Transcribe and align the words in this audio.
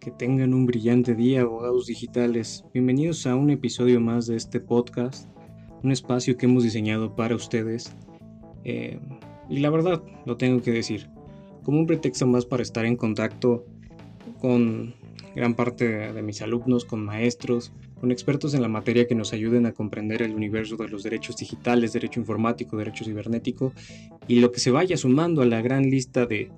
Que 0.00 0.10
tengan 0.10 0.54
un 0.54 0.64
brillante 0.64 1.14
día, 1.14 1.42
abogados 1.42 1.86
digitales. 1.86 2.64
Bienvenidos 2.72 3.26
a 3.26 3.36
un 3.36 3.50
episodio 3.50 4.00
más 4.00 4.26
de 4.26 4.34
este 4.34 4.58
podcast, 4.58 5.28
un 5.82 5.92
espacio 5.92 6.38
que 6.38 6.46
hemos 6.46 6.64
diseñado 6.64 7.14
para 7.14 7.36
ustedes. 7.36 7.94
Eh, 8.64 8.98
y 9.50 9.58
la 9.58 9.68
verdad, 9.68 10.02
lo 10.24 10.38
tengo 10.38 10.62
que 10.62 10.70
decir, 10.70 11.10
como 11.64 11.80
un 11.80 11.86
pretexto 11.86 12.26
más 12.26 12.46
para 12.46 12.62
estar 12.62 12.86
en 12.86 12.96
contacto 12.96 13.66
con 14.40 14.94
gran 15.36 15.52
parte 15.52 15.86
de 15.86 16.22
mis 16.22 16.40
alumnos, 16.40 16.86
con 16.86 17.04
maestros, 17.04 17.70
con 18.00 18.10
expertos 18.10 18.54
en 18.54 18.62
la 18.62 18.68
materia 18.68 19.06
que 19.06 19.14
nos 19.14 19.34
ayuden 19.34 19.66
a 19.66 19.72
comprender 19.72 20.22
el 20.22 20.34
universo 20.34 20.78
de 20.78 20.88
los 20.88 21.02
derechos 21.02 21.36
digitales, 21.36 21.92
derecho 21.92 22.20
informático, 22.20 22.78
derecho 22.78 23.04
cibernético 23.04 23.74
y 24.26 24.40
lo 24.40 24.50
que 24.50 24.60
se 24.60 24.70
vaya 24.70 24.96
sumando 24.96 25.42
a 25.42 25.46
la 25.46 25.60
gran 25.60 25.90
lista 25.90 26.24
de 26.24 26.50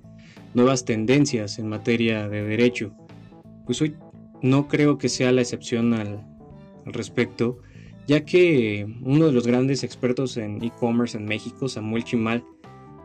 nuevas 0.54 0.84
tendencias 0.84 1.58
en 1.58 1.68
materia 1.68 2.28
de 2.28 2.44
derecho 2.44 2.94
pues 3.66 3.80
hoy 3.82 3.96
no 4.42 4.68
creo 4.68 4.98
que 4.98 5.08
sea 5.08 5.32
la 5.32 5.40
excepción 5.40 5.94
al, 5.94 6.26
respecto, 6.84 7.58
ya 8.08 8.24
que 8.24 8.86
uno 9.02 9.26
de 9.26 9.32
los 9.32 9.46
grandes 9.46 9.84
expertos 9.84 10.36
en 10.36 10.62
e-commerce 10.64 11.16
en 11.16 11.26
México, 11.26 11.68
Samuel 11.68 12.02
Chimal, 12.02 12.44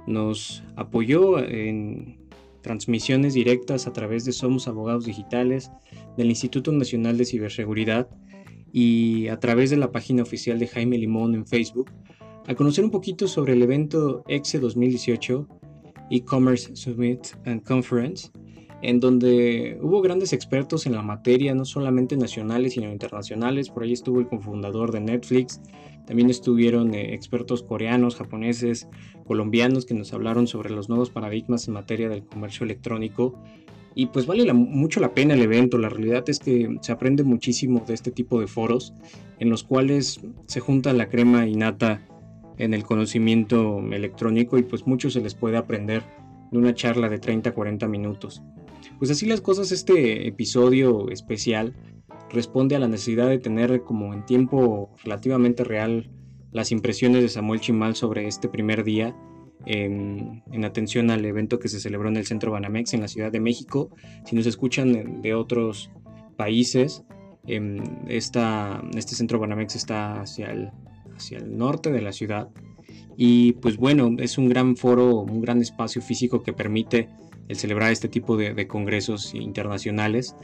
nos 0.08 0.64
apoyó 0.76 1.38
en 1.38 2.18
transmisiones 2.62 3.36
directas 3.36 3.86
a 3.86 3.94
través 3.94 4.26
de 4.26 4.32
Somos 4.32 4.68
Abogados 4.68 5.06
Digitales, 5.06 5.72
del 6.18 6.30
Instituto 6.30 6.72
Nacional 6.72 7.18
de 7.18 7.26
Ciberseguridad 7.26 8.10
y 8.74 9.28
a 9.28 9.40
través 9.40 9.70
de 9.70 9.78
la 9.78 9.92
página 9.92 10.24
oficial 10.24 10.58
de 10.58 10.68
Jaime 10.68 10.98
Limón 10.98 11.36
en 11.36 11.46
Facebook, 11.46 11.92
a 12.48 12.55
conocer 12.55 12.84
un 12.84 12.92
poquito 12.92 13.28
sobre 13.28 13.54
el 13.54 13.62
evento 13.62 14.24
EXE 14.28 14.60
2018, 14.60 15.48
E-Commerce 16.10 16.76
Summit 16.76 17.28
and 17.46 17.62
Conference, 17.64 18.32
en 18.82 19.00
donde 19.00 19.80
hubo 19.82 20.02
grandes 20.02 20.34
expertos 20.34 20.86
en 20.86 20.94
la 20.94 21.02
materia, 21.02 21.56
no 21.56 21.66
solamente 21.66 22.16
nacionales, 22.16 22.74
sino 22.74 22.92
internacionales. 22.92 23.70
Por 23.70 23.84
ahí 23.84 23.94
estuvo 23.94 24.20
el 24.20 24.28
cofundador 24.28 24.92
de 24.92 25.00
Netflix, 25.00 25.62
también 26.06 26.30
estuvieron 26.30 26.94
eh, 26.94 27.14
expertos 27.14 27.64
coreanos, 27.64 28.16
japoneses, 28.16 28.88
colombianos 29.26 29.86
que 29.86 29.94
nos 29.94 30.14
hablaron 30.14 30.48
sobre 30.48 30.70
los 30.70 30.90
nuevos 30.90 31.10
paradigmas 31.10 31.68
en 31.68 31.74
materia 31.74 32.08
del 32.08 32.24
comercio 32.24 32.64
electrónico. 32.64 33.38
Y 33.94 34.08
pues 34.08 34.28
vale 34.28 34.52
mucho 34.54 35.00
la 35.00 35.14
pena 35.16 35.34
el 35.34 35.42
evento, 35.42 35.80
la 35.80 35.90
realidad 35.90 36.24
es 36.30 36.38
que 36.38 36.78
se 36.82 36.92
aprende 36.92 37.24
muchísimo 37.24 37.84
de 37.88 37.96
este 37.96 38.12
tipo 38.12 38.40
de 38.40 38.46
foros 38.46 38.94
en 39.40 39.50
los 39.50 39.64
cuales 39.64 40.22
se 40.46 40.60
junta 40.60 40.94
la 40.94 41.10
crema 41.10 41.48
innata 41.48 42.05
en 42.58 42.76
el 42.76 42.84
conocimiento 42.84 43.80
electrónico 43.92 44.58
y 44.58 44.64
pues 44.64 44.86
mucho 44.86 45.10
se 45.10 45.22
les 45.22 45.34
puede 45.34 45.58
aprender 45.58 46.04
de 46.52 46.58
una 46.58 46.74
charla 46.74 47.10
de 47.10 47.20
30 47.20 47.50
a 47.50 47.54
40 47.54 47.88
minutos. 47.88 48.44
Pues 48.99 49.12
así 49.12 49.27
las 49.27 49.41
cosas, 49.41 49.71
este 49.71 50.27
episodio 50.27 51.09
especial 51.09 51.76
responde 52.31 52.76
a 52.76 52.79
la 52.79 52.87
necesidad 52.87 53.29
de 53.29 53.37
tener 53.37 53.84
como 53.84 54.13
en 54.13 54.26
tiempo 54.26 54.90
relativamente 55.03 55.63
real 55.63 56.09
las 56.51 56.71
impresiones 56.71 57.21
de 57.21 57.29
Samuel 57.29 57.59
Chimal 57.59 57.95
sobre 57.95 58.27
este 58.27 58.49
primer 58.49 58.84
día 58.84 59.15
en, 59.65 60.41
atención 60.63 61.12
al 61.12 61.23
evento 61.25 61.59
que 61.59 61.68
se 61.68 61.79
celebró 61.79 62.09
en 62.09 62.18
el 62.18 62.25
Centro 62.25 62.51
Banamex 62.51 62.93
en 62.95 63.01
la 63.01 63.07
Ciudad 63.07 63.31
de 63.31 63.40
México. 63.40 63.91
Si 64.25 64.35
nos 64.35 64.47
escuchan 64.47 65.22
de 65.22 65.35
otros 65.35 65.91
países, 66.35 67.03
em, 67.45 67.84
esta, 68.07 68.81
este 68.95 69.13
Centro 69.13 69.38
Banamex 69.38 69.75
está 69.75 70.22
hacia 70.22 70.51
el 70.51 70.72
norte 71.57 71.91
de 71.91 72.01
la 72.01 72.13
ciudad. 72.13 72.50
Y 73.16 73.53
pues 73.53 73.78
bueno, 73.78 74.16
es 74.19 74.38
un 74.38 74.50
gran 74.50 74.75
foro, 74.75 75.22
un 75.22 75.41
gran 75.41 75.62
espacio 75.62 76.01
físico 76.01 76.41
que 76.41 76.53
permite 76.53 77.09
el 77.47 77.56
celebrar 77.56 77.91
este 77.91 78.09
tipo 78.09 78.38
de, 78.38 78.67
congresos 78.67 79.34
internacionales 79.34 80.35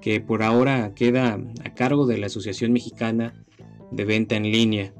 que 0.00 0.20
por 0.20 0.42
ahora 0.42 0.92
queda 0.94 1.40
a 1.64 1.74
cargo 1.74 2.06
de 2.06 2.18
la 2.18 2.26
Asociación 2.26 2.72
Mexicana 2.72 3.34
de 3.90 4.04
Venta 4.04 4.36
en 4.36 4.44
Línea. 4.44 4.94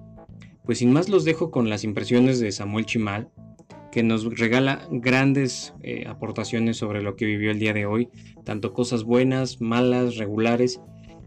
Pues 0.65 0.79
sin 0.79 0.93
más 0.93 1.09
los 1.09 1.25
dejo 1.25 1.51
con 1.51 1.71
las 1.71 1.85
impresiones 1.85 2.41
de 2.41 2.53
Samuel 2.53 2.87
Chimal, 2.87 3.31
que 3.93 4.03
nos 4.03 4.25
regala 4.39 4.87
grandes 4.91 5.73
eh, 5.83 6.05
aportaciones 6.07 6.77
sobre 6.77 7.03
lo 7.03 7.17
que 7.17 7.25
vivió 7.25 7.51
el 7.51 7.59
día 7.59 7.73
de 7.73 7.87
hoy, 7.87 8.09
tanto 8.45 8.73
cosas 8.73 9.05
buenas, 9.05 9.61
malas, 9.61 10.17
regulares, 10.17 10.81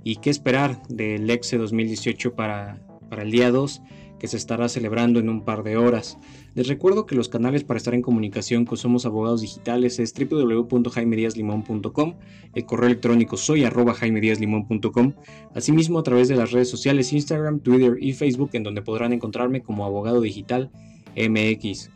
y 0.03 0.17
qué 0.17 0.29
esperar 0.29 0.81
del 0.89 1.29
EXE 1.29 1.57
2018 1.57 2.35
para, 2.35 2.81
para 3.09 3.23
el 3.23 3.31
día 3.31 3.51
2 3.51 3.81
que 4.21 4.27
se 4.27 4.37
estará 4.37 4.69
celebrando 4.69 5.19
en 5.19 5.29
un 5.29 5.43
par 5.43 5.63
de 5.63 5.77
horas. 5.77 6.19
Les 6.53 6.67
recuerdo 6.67 7.07
que 7.07 7.15
los 7.15 7.27
canales 7.27 7.63
para 7.63 7.79
estar 7.79 7.95
en 7.95 8.03
comunicación 8.03 8.65
con 8.65 8.77
Somos 8.77 9.07
Abogados 9.07 9.41
Digitales 9.41 9.97
es 9.97 10.13
www.jaimediaslimon.com, 10.13 12.13
el 12.53 12.65
correo 12.67 12.85
electrónico 12.85 13.35
soy 13.35 13.63
arroba 13.63 13.95
jaimediaslimon.com, 13.95 15.13
asimismo 15.55 15.97
a 15.97 16.03
través 16.03 16.27
de 16.27 16.35
las 16.35 16.51
redes 16.51 16.69
sociales 16.69 17.11
Instagram, 17.11 17.61
Twitter 17.61 17.97
y 17.99 18.13
Facebook 18.13 18.51
en 18.53 18.61
donde 18.61 18.83
podrán 18.83 19.11
encontrarme 19.11 19.63
como 19.63 19.85
Abogado 19.85 20.21
Digital 20.21 20.69
MX. 21.15 21.89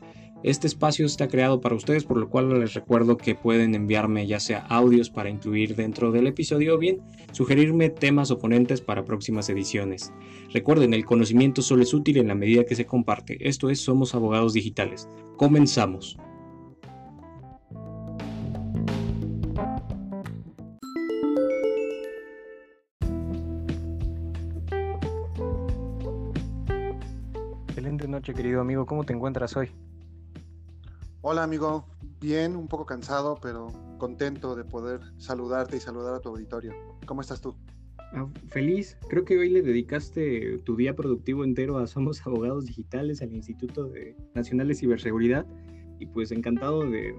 Este 0.46 0.68
espacio 0.68 1.08
está 1.08 1.28
creado 1.28 1.60
para 1.60 1.74
ustedes, 1.74 2.04
por 2.04 2.18
lo 2.18 2.30
cual 2.30 2.60
les 2.60 2.76
recuerdo 2.76 3.18
que 3.18 3.34
pueden 3.34 3.74
enviarme 3.74 4.28
ya 4.28 4.40
sea 4.40 4.60
audios 4.70 5.10
para 5.10 5.32
incluir 5.32 5.76
dentro 5.76 6.12
del 6.12 6.28
episodio 6.28 6.76
o 6.76 6.78
bien 6.78 7.02
sugerirme 7.32 7.90
temas 7.90 8.30
o 8.30 8.38
ponentes 8.38 8.80
para 8.80 9.06
próximas 9.06 9.50
ediciones. 9.50 10.14
Recuerden, 10.54 10.94
el 10.94 11.04
conocimiento 11.04 11.64
solo 11.64 11.82
es 11.82 11.96
útil 11.96 12.18
en 12.18 12.28
la 12.28 12.36
medida 12.36 12.64
que 12.64 12.76
se 12.76 12.86
comparte. 12.86 13.40
Esto 13.40 13.72
es 13.72 13.80
Somos 13.80 14.14
Abogados 14.14 14.54
Digitales. 14.54 15.10
Comenzamos. 15.36 16.16
Excelente 27.70 28.08
noche, 28.08 28.36
querido 28.36 28.62
amigo. 28.62 28.86
¿Cómo 28.86 29.06
te 29.06 29.14
encuentras 29.14 29.58
hoy? 29.58 29.72
Hola 31.28 31.42
amigo, 31.42 31.88
bien, 32.22 32.56
un 32.56 32.68
poco 32.68 32.86
cansado, 32.86 33.40
pero 33.42 33.70
contento 33.98 34.56
de 34.56 34.64
poder 34.64 35.00
saludarte 35.18 35.76
y 35.76 35.80
saludar 35.80 36.14
a 36.14 36.20
tu 36.20 36.30
auditorio. 36.30 36.72
¿Cómo 37.08 37.22
estás 37.22 37.42
tú? 37.42 37.56
Ah, 37.98 38.28
feliz, 38.50 38.96
creo 39.10 39.26
que 39.26 39.36
hoy 39.40 39.50
le 39.50 39.64
dedicaste 39.64 40.60
tu 40.60 40.76
día 40.76 40.96
productivo 40.96 41.44
entero 41.44 41.80
a 41.80 41.88
Somos 41.88 42.24
Abogados 42.28 42.68
Digitales, 42.68 43.24
al 43.24 43.34
Instituto 43.34 43.92
Nacional 44.36 44.68
de 44.68 44.76
Ciberseguridad, 44.76 45.48
y 45.98 46.06
pues 46.06 46.32
encantado 46.32 46.88
de, 46.88 47.16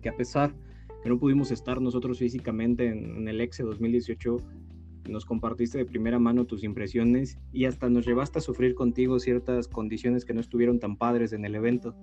que 0.00 0.08
a 0.08 0.16
pesar 0.16 0.54
que 1.02 1.10
no 1.10 1.18
pudimos 1.18 1.50
estar 1.50 1.82
nosotros 1.82 2.20
físicamente 2.20 2.86
en, 2.86 3.14
en 3.14 3.28
el 3.28 3.42
EXE 3.42 3.62
2018, 3.62 4.38
nos 5.06 5.26
compartiste 5.26 5.76
de 5.76 5.84
primera 5.84 6.18
mano 6.18 6.46
tus 6.46 6.64
impresiones 6.64 7.38
y 7.52 7.66
hasta 7.66 7.90
nos 7.90 8.06
llevaste 8.06 8.38
a 8.38 8.40
sufrir 8.40 8.74
contigo 8.74 9.18
ciertas 9.18 9.68
condiciones 9.68 10.24
que 10.24 10.32
no 10.32 10.40
estuvieron 10.40 10.80
tan 10.80 10.96
padres 10.96 11.34
en 11.34 11.44
el 11.44 11.56
evento. 11.56 11.94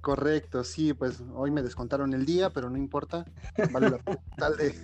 Correcto, 0.00 0.64
sí, 0.64 0.94
pues 0.94 1.22
hoy 1.34 1.50
me 1.50 1.62
descontaron 1.62 2.14
el 2.14 2.24
día, 2.24 2.50
pero 2.50 2.70
no 2.70 2.78
importa. 2.78 3.24
Vale 3.72 3.90
la 3.90 3.98
pena 3.98 4.20
de, 4.58 4.74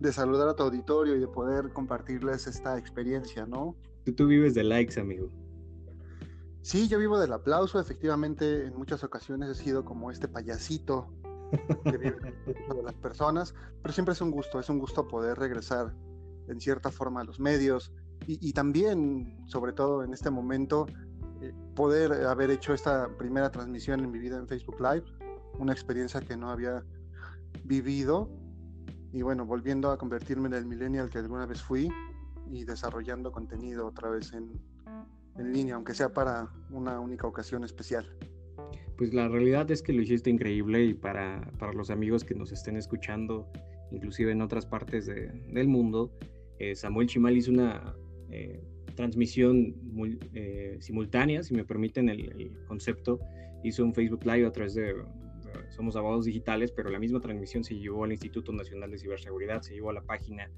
de, 0.00 0.12
saludar 0.12 0.48
a 0.48 0.54
tu 0.54 0.64
auditorio 0.64 1.16
y 1.16 1.20
de 1.20 1.28
poder 1.28 1.72
compartirles 1.72 2.46
esta 2.46 2.76
experiencia, 2.76 3.46
¿no? 3.46 3.74
Tú, 4.16 4.26
vives 4.26 4.54
de 4.54 4.64
likes, 4.64 5.00
amigo. 5.00 5.30
Sí, 6.60 6.88
yo 6.88 6.98
vivo 6.98 7.18
del 7.18 7.32
aplauso. 7.32 7.80
Efectivamente, 7.80 8.66
en 8.66 8.76
muchas 8.76 9.02
ocasiones 9.02 9.48
he 9.48 9.54
sido 9.54 9.84
como 9.84 10.10
este 10.10 10.28
payasito 10.28 11.08
que 11.84 11.96
vive 11.96 12.16
de 12.76 12.82
las 12.82 12.94
personas, 12.94 13.54
pero 13.82 13.94
siempre 13.94 14.12
es 14.12 14.20
un 14.20 14.30
gusto, 14.30 14.60
es 14.60 14.68
un 14.68 14.78
gusto 14.78 15.08
poder 15.08 15.38
regresar 15.38 15.94
en 16.48 16.60
cierta 16.60 16.90
forma 16.90 17.22
a 17.22 17.24
los 17.24 17.40
medios 17.40 17.92
y, 18.26 18.46
y 18.46 18.52
también, 18.52 19.38
sobre 19.46 19.72
todo 19.72 20.04
en 20.04 20.12
este 20.12 20.28
momento, 20.28 20.86
poder 21.74 22.12
haber 22.26 22.50
hecho 22.50 22.74
esta 22.74 23.08
primera 23.16 23.50
transmisión 23.50 24.00
en 24.00 24.10
mi 24.10 24.18
vida 24.18 24.38
en 24.38 24.46
Facebook 24.46 24.80
Live, 24.80 25.04
una 25.58 25.72
experiencia 25.72 26.20
que 26.20 26.36
no 26.36 26.50
había 26.50 26.84
vivido 27.64 28.30
y 29.12 29.22
bueno, 29.22 29.46
volviendo 29.46 29.90
a 29.90 29.98
convertirme 29.98 30.48
en 30.48 30.54
el 30.54 30.66
millennial 30.66 31.08
que 31.08 31.18
alguna 31.18 31.46
vez 31.46 31.62
fui 31.62 31.88
y 32.50 32.64
desarrollando 32.64 33.30
contenido 33.30 33.86
otra 33.86 34.10
vez 34.10 34.32
en, 34.32 34.60
en 35.38 35.52
línea, 35.52 35.76
aunque 35.76 35.94
sea 35.94 36.12
para 36.12 36.48
una 36.70 36.98
única 37.00 37.26
ocasión 37.26 37.64
especial. 37.64 38.16
Pues 38.96 39.14
la 39.14 39.28
realidad 39.28 39.70
es 39.70 39.82
que 39.82 39.92
lo 39.92 40.02
hiciste 40.02 40.30
increíble 40.30 40.84
y 40.84 40.94
para, 40.94 41.40
para 41.58 41.72
los 41.72 41.90
amigos 41.90 42.24
que 42.24 42.34
nos 42.34 42.52
estén 42.52 42.76
escuchando, 42.76 43.48
inclusive 43.90 44.32
en 44.32 44.42
otras 44.42 44.66
partes 44.66 45.06
de, 45.06 45.28
del 45.52 45.68
mundo, 45.68 46.12
eh, 46.58 46.74
Samuel 46.74 47.08
Chimal 47.08 47.36
hizo 47.36 47.50
una 47.50 47.94
eh, 48.30 48.64
transmisión 48.94 49.74
eh, 50.34 50.76
simultánea, 50.80 51.42
si 51.42 51.54
me 51.54 51.64
permiten 51.64 52.08
el, 52.08 52.52
concepto. 52.66 53.20
Hizo 53.62 53.84
un 53.84 53.94
Facebook 53.94 54.24
Live 54.24 54.46
a 54.46 54.52
través 54.52 54.74
de, 54.74 54.94
Somos 55.70 55.96
Abogados 55.96 56.26
Digitales, 56.26 56.72
pero 56.72 56.90
la 56.90 56.98
misma 56.98 57.20
transmisión 57.20 57.64
se 57.64 57.74
llevó 57.74 58.04
al 58.04 58.12
Instituto 58.12 58.52
Nacional 58.52 58.90
de 58.90 58.98
Ciberseguridad, 58.98 59.62
se 59.62 59.74
llevó 59.74 59.90
a 59.90 59.94
la 59.94 60.02
página 60.02 60.50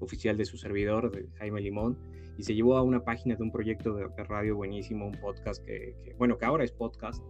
oficial 0.00 0.36
de 0.36 0.44
su 0.44 0.56
servidor, 0.56 1.10
de 1.10 1.26
Jaime 1.38 1.60
Limón, 1.60 1.98
y 2.38 2.42
se 2.42 2.54
llevó 2.54 2.76
a 2.76 2.82
una 2.82 3.04
página 3.04 3.34
de 3.34 3.42
un 3.42 3.50
proyecto 3.50 3.94
de, 3.94 4.06
radio 4.24 4.56
buenísimo, 4.56 5.06
un 5.06 5.20
podcast 5.20 5.64
que, 5.64 6.14
bueno, 6.18 6.38
que 6.38 6.44
ahora 6.44 6.64
es 6.64 6.72
podcast, 6.72 7.22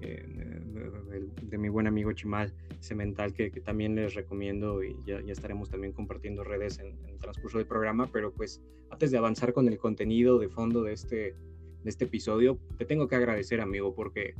de, 0.00 1.58
mi 1.58 1.68
buen 1.68 1.86
amigo 1.86 2.12
Chimal 2.12 2.52
Cemental, 2.80 3.32
que, 3.32 3.50
que 3.50 3.60
también 3.60 3.94
les 3.94 4.14
recomiendo 4.14 4.82
y 4.82 4.96
ya, 5.04 5.18
estaremos 5.26 5.70
también 5.70 5.92
compartiendo 5.92 6.42
redes 6.44 6.78
en, 6.78 6.98
en, 7.04 7.10
el 7.10 7.18
transcurso 7.18 7.58
del 7.58 7.66
programa, 7.66 8.10
pero 8.12 8.32
pues 8.32 8.62
antes 8.90 9.10
de 9.10 9.18
avanzar 9.18 9.52
con 9.52 9.68
el 9.68 9.78
contenido 9.78 10.38
de 10.38 10.48
fondo 10.48 10.82
de 10.82 10.94
este, 10.94 11.16
de 11.16 11.90
este 11.90 12.06
episodio, 12.06 12.58
te 12.78 12.84
tengo 12.84 13.08
que 13.08 13.16
agradecer, 13.16 13.60
amigo, 13.60 13.94
porque 13.94 14.34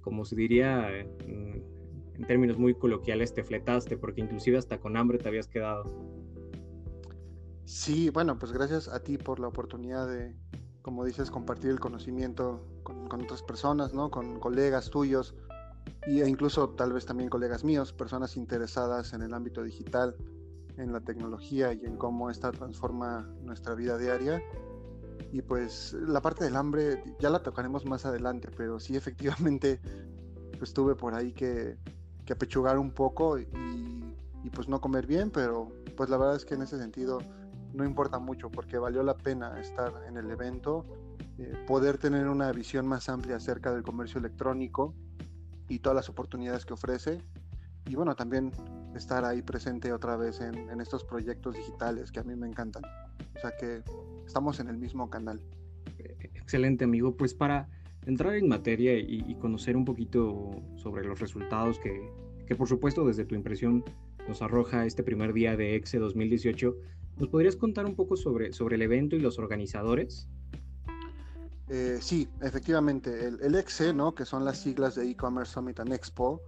como 0.00 0.24
se 0.24 0.36
diría 0.36 0.98
en, 0.98 1.64
en 2.14 2.26
términos 2.26 2.58
muy 2.58 2.74
coloquiales, 2.74 3.34
te 3.34 3.42
fletaste, 3.42 3.96
porque 3.96 4.20
inclusive 4.20 4.58
hasta 4.58 4.78
con 4.78 4.96
hambre 4.96 5.18
te 5.18 5.28
habías 5.28 5.48
quedado. 5.48 5.84
Sí, 7.64 8.10
bueno, 8.10 8.38
pues 8.38 8.52
gracias 8.52 8.88
a 8.88 9.02
ti 9.02 9.18
por 9.18 9.40
la 9.40 9.48
oportunidad 9.48 10.08
de, 10.08 10.34
como 10.86 11.04
dices, 11.04 11.32
compartir 11.32 11.72
el 11.72 11.80
conocimiento 11.80 12.64
con, 12.84 13.20
otras 13.20 13.42
personas, 13.42 13.92
¿no? 13.92 14.08
Con 14.08 14.38
colegas 14.38 14.88
tuyos 14.88 15.34
e 16.02 16.28
incluso 16.28 16.68
tal 16.68 16.92
vez 16.92 17.04
también 17.04 17.28
colegas 17.28 17.64
míos, 17.64 17.92
personas 17.92 18.36
interesadas 18.36 19.12
en 19.12 19.22
el 19.22 19.34
ámbito 19.34 19.64
digital, 19.64 20.14
en 20.76 20.92
la 20.92 21.00
tecnología 21.00 21.72
y 21.72 21.84
en 21.86 21.96
cómo 21.96 22.30
esta 22.30 22.52
transforma 22.52 23.28
nuestra 23.42 23.74
vida 23.74 23.98
diaria. 23.98 24.40
Y 25.32 25.42
pues 25.42 25.92
la 25.94 26.22
parte 26.22 26.44
del 26.44 26.54
hambre 26.54 27.02
ya 27.18 27.30
la 27.30 27.42
tocaremos 27.42 27.84
más 27.84 28.06
adelante, 28.06 28.48
pero 28.56 28.78
sí 28.78 28.94
efectivamente 28.94 29.80
pues 30.56 30.72
tuve 30.72 30.94
por 30.94 31.16
ahí 31.16 31.32
que, 31.32 31.78
que 32.24 32.34
apechugar 32.34 32.78
un 32.78 32.92
poco 32.92 33.40
y, 33.40 33.46
pues 34.54 34.68
no 34.68 34.80
comer 34.80 35.08
bien, 35.08 35.32
pero 35.32 35.72
pues 35.96 36.10
la 36.10 36.16
verdad 36.16 36.36
es 36.36 36.44
que 36.44 36.54
en 36.54 36.62
ese 36.62 36.78
sentido 36.78 37.18
no 37.76 37.84
importa 37.84 38.18
mucho 38.18 38.50
porque 38.50 38.78
valió 38.78 39.02
la 39.02 39.16
pena 39.16 39.60
estar 39.60 39.92
en 40.08 40.16
el 40.16 40.30
evento, 40.30 40.86
eh, 41.38 41.52
poder 41.66 41.98
tener 41.98 42.26
una 42.28 42.50
visión 42.50 42.86
más 42.86 43.08
amplia 43.08 43.36
acerca 43.36 43.72
del 43.72 43.82
comercio 43.82 44.18
electrónico 44.18 44.94
y 45.68 45.80
todas 45.80 45.94
las 45.94 46.08
oportunidades 46.08 46.64
que 46.64 46.72
ofrece. 46.72 47.20
Y 47.86 47.94
bueno, 47.94 48.16
también 48.16 48.50
estar 48.96 49.24
ahí 49.24 49.42
presente 49.42 49.92
otra 49.92 50.16
vez 50.16 50.40
en, 50.40 50.70
en, 50.70 50.80
estos 50.80 51.04
proyectos 51.04 51.54
digitales 51.54 52.10
que 52.10 52.20
a 52.20 52.24
mí 52.24 52.34
me 52.34 52.48
encantan. 52.48 52.82
O 53.36 53.40
sea 53.40 53.52
que 53.60 53.82
estamos 54.26 54.58
en 54.58 54.68
el 54.68 54.78
mismo 54.78 55.10
canal. 55.10 55.40
Excelente, 55.98 56.84
amigo. 56.84 57.16
Pues 57.16 57.34
para 57.34 57.68
entrar 58.06 58.34
en 58.34 58.48
materia 58.48 58.98
y, 58.98 59.24
y 59.28 59.34
conocer 59.36 59.76
un 59.76 59.84
poquito 59.84 60.62
sobre 60.76 61.04
los 61.04 61.20
resultados 61.20 61.78
que, 61.78 62.10
que, 62.46 62.56
por 62.56 62.68
supuesto, 62.68 63.06
desde 63.06 63.24
tu 63.24 63.34
impresión 63.34 63.84
nos 64.26 64.42
arroja 64.42 64.86
este 64.86 65.02
primer 65.02 65.32
día 65.32 65.56
de 65.56 65.76
EXE 65.76 65.98
2018, 65.98 66.74
¿nos 67.16 67.28
podrías 67.28 67.56
contar 67.56 67.86
un 67.86 67.94
poco 67.94 68.16
sobre, 68.16 68.52
sobre 68.52 68.76
el 68.76 68.82
evento 68.82 69.16
y 69.16 69.20
los 69.20 69.38
organizadores? 69.38 70.28
Eh, 71.68 71.98
sí, 72.00 72.28
efectivamente, 72.42 73.26
el, 73.26 73.40
el, 73.42 73.54
EXE, 73.56 73.92
¿no? 73.92 74.14
que 74.14 74.24
son 74.24 74.44
las 74.44 74.58
siglas 74.58 74.94
de 74.94 75.10
E-Commerce 75.10 75.52
Summit 75.52 75.80
and 75.80 75.92
Expo, 75.92 76.40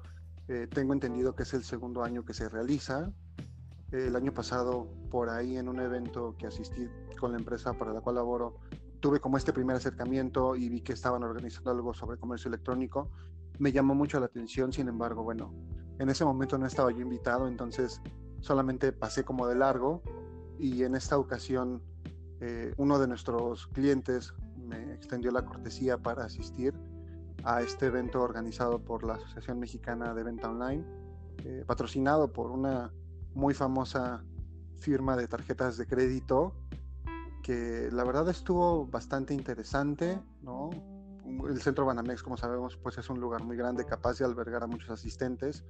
eh, 0.49 0.67
tengo 0.73 0.95
entendido 0.95 1.35
que 1.35 1.43
es 1.43 1.53
el 1.55 1.63
segundo 1.63 2.03
año 2.03 2.25
que 2.25 2.33
se 2.33 2.49
realiza. 2.49 3.13
El 3.93 4.17
año 4.17 4.33
pasado, 4.33 4.89
por 5.11 5.29
ahí 5.31 5.57
en 5.57 5.69
un 5.69 5.81
evento 5.81 6.37
que 6.39 6.47
asistí 6.47 6.89
con 7.19 7.33
la 7.33 7.39
empresa 7.39 7.73
para 7.73 7.93
la 7.93 8.01
cual 8.01 8.17
laboro, 8.17 8.59
tuve 9.01 9.21
como 9.21 9.37
este 9.37 9.53
primer 9.53 9.77
acercamiento 9.77 10.57
y 10.57 10.69
vi 10.69 10.81
que 10.81 10.93
estaban 10.93 11.23
organizando 11.23 11.71
algo 11.71 11.95
sobre 11.95 12.19
comercio 12.19 12.49
electrónico. 12.49 13.11
Me 13.59 13.73
llamó 13.73 13.95
mucho 13.95 14.21
la 14.21 14.27
atención, 14.27 14.73
sin 14.73 14.89
embargo, 14.89 15.23
bueno, 15.23 15.53
en 15.99 16.09
ese 16.09 16.25
momento 16.25 16.59
no 16.59 16.67
estaba 16.67 16.91
yo 16.93 17.01
invitado, 17.01 17.49
entonces 17.49 18.01
solamente 18.41 18.93
pasé 18.93 19.25
como 19.25 19.47
de 19.47 19.57
largo 19.57 20.03
y 20.59 20.83
en 20.85 20.95
esta 20.95 21.19
ocasión 21.19 21.83
eh, 22.41 22.73
uno 22.77 22.99
de 22.99 23.09
nuestros 23.09 23.67
clientes 23.69 24.33
me 24.57 24.95
extendió 24.95 25.31
la 25.31 25.45
cortesía 25.45 25.99
para 25.99 26.25
asistir 26.25 26.75
a 27.45 27.63
este 27.63 27.87
evento 27.87 28.23
organizado 28.23 28.79
por 28.79 29.05
la 29.05 29.15
Asociación 29.15 29.59
Mexicana 29.59 30.15
de 30.15 30.23
Venta 30.23 30.51
Online, 30.51 30.85
eh, 31.45 31.65
patrocinado 31.67 32.33
por 32.33 32.51
una 32.51 32.93
muy 33.35 33.55
famosa 33.55 34.25
firma 34.79 35.17
de 35.17 35.29
tarjetas 35.29 35.77
de 35.77 35.87
crédito, 35.87 36.55
que 37.43 37.89
la 37.93 38.05
verdad 38.05 38.29
estuvo 38.29 38.87
bastante 38.87 39.35
interesante, 39.35 40.21
¿no? 40.43 40.71
El 41.49 41.61
centro 41.61 41.85
Banamex, 41.85 42.23
como 42.23 42.37
sabemos, 42.37 42.77
pues 42.77 42.99
es 42.99 43.09
un 43.11 43.21
lugar 43.21 43.45
muy 43.45 43.57
grande, 43.57 43.85
capaz 43.85 44.19
de 44.19 44.25
albergar 44.25 44.63
a 44.63 44.67
muchos 44.67 44.91
asistentes. 44.91 45.65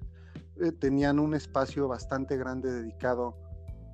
Eh, 0.56 0.72
tenían 0.72 1.18
un 1.18 1.34
espacio 1.34 1.88
bastante 1.88 2.36
grande 2.36 2.72
dedicado 2.72 3.47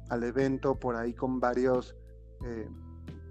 al 0.09 0.25
evento, 0.25 0.79
por 0.79 0.97
ahí 0.97 1.15
con 1.15 1.41
varios 1.41 1.97
eh, 2.45 2.69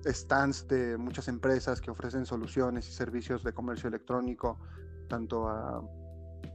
stands 0.05 0.67
de 0.67 0.97
muchas 0.97 1.27
empresas 1.27 1.79
que 1.79 1.91
ofrecen 1.91 2.25
soluciones 2.25 2.87
y 2.87 2.91
servicios 2.91 3.43
de 3.43 3.53
comercio 3.53 3.87
electrónico, 3.87 4.59
tanto 5.07 5.47
a 5.47 5.81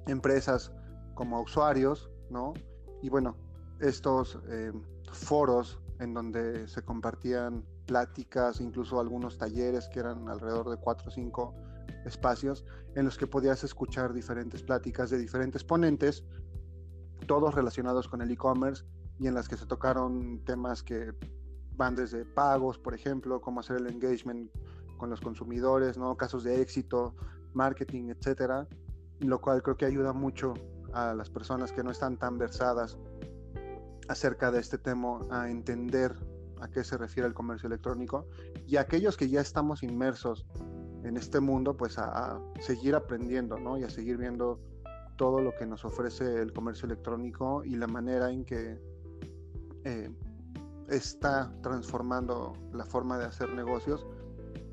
empresas 0.07 0.73
como 1.15 1.37
a 1.37 1.41
usuarios, 1.41 2.11
¿no? 2.31 2.55
Y 3.03 3.09
bueno, 3.09 3.37
estos 3.81 4.39
eh, 4.49 4.73
foros 5.13 5.81
en 6.01 6.15
donde 6.15 6.69
se 6.69 6.83
compartían 6.83 7.65
pláticas, 7.87 8.61
incluso 8.61 9.01
algunos 9.01 9.39
talleres 9.39 9.89
que 9.89 10.01
eran 10.01 10.29
alrededor 10.29 10.69
de 10.71 10.77
cuatro 10.77 11.09
o 11.09 11.11
cinco 11.11 11.55
espacios 12.05 12.65
en 12.95 13.05
los 13.05 13.17
que 13.17 13.27
podías 13.27 13.65
escuchar 13.65 14.13
diferentes 14.13 14.63
pláticas 14.63 15.11
de 15.11 15.19
diferentes 15.19 15.65
ponentes, 15.65 16.25
todos 17.27 17.55
relacionados 17.55 18.09
con 18.09 18.23
el 18.23 18.31
e-commerce 18.31 18.85
y 19.19 19.27
en 19.27 19.35
las 19.35 19.49
que 19.49 19.57
se 19.57 19.67
tocaron 19.67 20.41
temas 20.45 20.83
que 20.83 21.13
van 21.77 21.95
desde 21.95 22.25
pagos, 22.25 22.79
por 22.79 22.95
ejemplo, 22.95 23.41
cómo 23.41 23.61
hacer 23.61 23.77
el 23.77 23.87
engagement 23.87 24.51
con 24.97 25.11
los 25.11 25.21
consumidores, 25.21 25.97
¿no? 25.97 26.17
casos 26.17 26.45
de 26.45 26.61
éxito, 26.61 27.15
marketing, 27.55 28.11
etcétera, 28.11 28.67
lo 29.21 29.41
cual 29.41 29.63
creo 29.63 29.77
que 29.77 29.87
ayuda 29.87 30.13
mucho 30.13 30.55
a 30.93 31.15
las 31.15 31.31
personas 31.31 31.73
que 31.73 31.83
no 31.83 31.91
están 31.91 32.17
tan 32.17 32.39
versadas 32.39 32.99
acerca 34.09 34.51
de 34.51 34.61
este 34.61 34.79
tema 34.79 35.21
a 35.31 35.51
entender 35.51 36.15
a 36.61 36.69
qué 36.69 36.83
se 36.83 36.97
refiere 36.97 37.29
el 37.29 37.35
comercio 37.35 37.69
electrónico 37.69 38.27
y 38.67 38.77
a 38.77 38.81
aquellos 38.81 39.17
que 39.17 39.29
ya 39.29 39.41
estamos 39.41 39.83
inmersos 39.83 40.47
en 41.05 41.17
este 41.17 41.39
mundo, 41.41 41.77
pues 41.77 41.99
a, 41.99 42.35
a 42.35 42.41
seguir 42.61 42.97
aprendiendo, 42.97 43.59
¿no? 43.59 43.79
Y 43.79 43.85
a 43.85 43.91
seguir 43.91 44.17
viendo 44.17 44.61
todo 45.17 45.41
lo 45.41 45.55
que 45.55 45.67
nos 45.67 45.85
ofrece 45.85 46.41
el 46.41 46.53
comercio 46.53 46.87
electrónico 46.87 47.63
y 47.65 47.77
la 47.77 47.87
manera 47.87 48.31
en 48.31 48.45
que 48.45 48.81
eh, 49.85 50.11
está 50.89 51.53
transformando 51.63 52.55
la 52.73 52.85
forma 52.85 53.19
de 53.19 53.27
hacer 53.27 53.53
negocios 53.53 54.07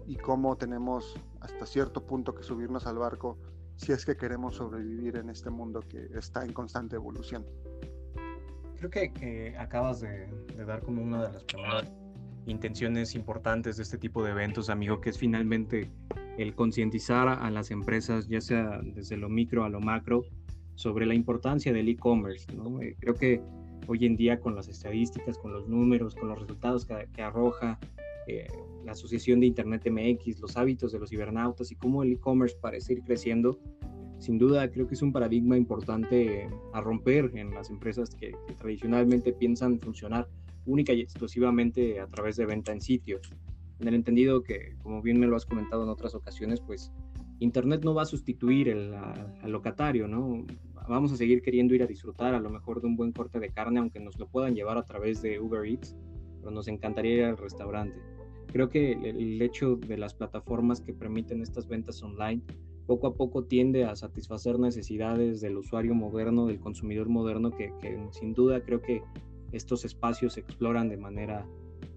y 0.07 0.15
cómo 0.15 0.55
tenemos 0.55 1.15
hasta 1.41 1.65
cierto 1.65 2.05
punto 2.05 2.33
que 2.33 2.43
subirnos 2.43 2.85
al 2.87 2.97
barco 2.97 3.37
si 3.75 3.91
es 3.91 4.05
que 4.05 4.15
queremos 4.15 4.55
sobrevivir 4.55 5.17
en 5.17 5.29
este 5.29 5.49
mundo 5.49 5.81
que 5.81 6.09
está 6.17 6.43
en 6.45 6.53
constante 6.53 6.95
evolución. 6.95 7.45
Creo 8.77 8.89
que, 8.89 9.55
acabas 9.57 10.01
de, 10.01 10.27
dar 10.65 10.81
como 10.81 11.01
una 11.01 11.27
de 11.27 11.33
las 11.33 11.45
intenciones 12.45 13.15
importantes 13.15 13.77
de 13.77 13.83
este 13.83 13.97
tipo 13.97 14.23
de 14.23 14.31
eventos, 14.31 14.69
amigo, 14.69 15.01
que 15.01 15.09
es 15.09 15.17
finalmente 15.17 15.89
el 16.37 16.53
concientizar 16.53 17.27
a 17.27 17.49
las 17.49 17.71
empresas, 17.71 18.27
ya 18.27 18.41
sea 18.41 18.79
desde 18.83 19.17
lo 19.17 19.29
micro 19.29 19.63
a 19.63 19.69
lo 19.69 19.79
macro, 19.79 20.25
sobre 20.75 21.05
la 21.05 21.15
importancia 21.15 21.73
del 21.73 21.87
e-commerce. 21.89 22.45
Eh, 22.81 22.95
creo 22.99 23.15
que 23.15 23.41
hoy 23.87 24.05
en 24.05 24.15
día 24.15 24.39
con 24.39 24.55
las 24.55 24.67
estadísticas, 24.67 25.37
con 25.37 25.53
los 25.53 25.67
números, 25.67 26.15
con 26.15 26.29
los 26.29 26.39
resultados 26.39 26.85
que, 26.85 27.21
arroja 27.21 27.79
eh, 28.27 28.47
la 28.83 28.93
Asociación 28.93 29.39
de 29.39 29.47
Internet 29.47 29.89
MX, 29.89 30.39
los 30.39 30.57
hábitos 30.57 30.91
de 30.91 30.99
los 30.99 31.09
cibernautas 31.09 31.71
y 31.71 31.75
cómo 31.75 32.03
el 32.03 32.13
e-commerce 32.13 32.55
parece 32.59 32.93
ir 32.93 33.03
creciendo, 33.03 33.59
sin 34.19 34.37
duda 34.37 34.69
creo 34.71 34.87
que 34.87 34.95
es 34.95 35.01
un 35.01 35.11
paradigma 35.11 35.57
importante 35.57 36.49
a 36.73 36.81
romper 36.81 37.31
en 37.35 37.51
las 37.51 37.69
empresas 37.69 38.15
que, 38.15 38.35
que 38.47 38.53
tradicionalmente 38.53 39.33
piensan 39.33 39.79
funcionar 39.79 40.27
única 40.65 40.93
y 40.93 41.01
exclusivamente 41.01 41.99
a 41.99 42.07
través 42.07 42.35
de 42.37 42.45
venta 42.45 42.71
en 42.71 42.81
sitio. 42.81 43.19
En 43.79 43.87
el 43.87 43.95
entendido 43.95 44.41
que, 44.41 44.75
como 44.81 45.01
bien 45.01 45.19
me 45.19 45.27
lo 45.27 45.35
has 45.35 45.45
comentado 45.45 45.83
en 45.83 45.89
otras 45.89 46.15
ocasiones, 46.15 46.61
pues 46.61 46.91
Internet 47.39 47.81
no 47.83 47.93
va 47.93 48.03
a 48.03 48.05
sustituir 48.05 48.69
el, 48.69 48.93
al 48.93 49.51
locatario, 49.51 50.07
¿no? 50.07 50.45
Vamos 50.87 51.11
a 51.11 51.17
seguir 51.17 51.41
queriendo 51.41 51.73
ir 51.73 51.81
a 51.81 51.87
disfrutar 51.87 52.35
a 52.35 52.39
lo 52.39 52.49
mejor 52.49 52.81
de 52.81 52.87
un 52.87 52.95
buen 52.95 53.11
corte 53.11 53.39
de 53.39 53.49
carne, 53.49 53.79
aunque 53.79 53.99
nos 53.99 54.19
lo 54.19 54.27
puedan 54.27 54.55
llevar 54.55 54.77
a 54.77 54.83
través 54.83 55.21
de 55.21 55.39
Uber 55.39 55.65
Eats, 55.65 55.95
pero 56.39 56.51
nos 56.51 56.67
encantaría 56.67 57.15
ir 57.15 57.23
al 57.23 57.37
restaurante. 57.37 57.99
Creo 58.51 58.69
que 58.69 58.91
el, 58.91 59.41
hecho 59.41 59.75
de 59.75 59.97
las 59.97 60.13
plataformas 60.13 60.81
que 60.81 60.93
permiten 60.93 61.41
estas 61.41 61.67
ventas 61.67 62.01
online 62.03 62.41
poco 62.85 63.07
a 63.07 63.15
poco 63.15 63.43
tiende 63.45 63.83
a 63.83 63.95
satisfacer 63.95 64.59
necesidades 64.59 65.41
del 65.41 65.57
usuario 65.57 65.95
moderno, 65.95 66.45
del 66.45 66.59
consumidor 66.59 67.09
moderno, 67.09 67.49
que, 67.49 67.73
que 67.81 67.99
sin 68.11 68.33
duda 68.33 68.61
creo 68.61 68.81
que 68.81 69.01
estos 69.51 69.85
espacios 69.85 70.33
se 70.33 70.41
exploran 70.41 70.87
de 70.87 70.97
manera 70.97 71.47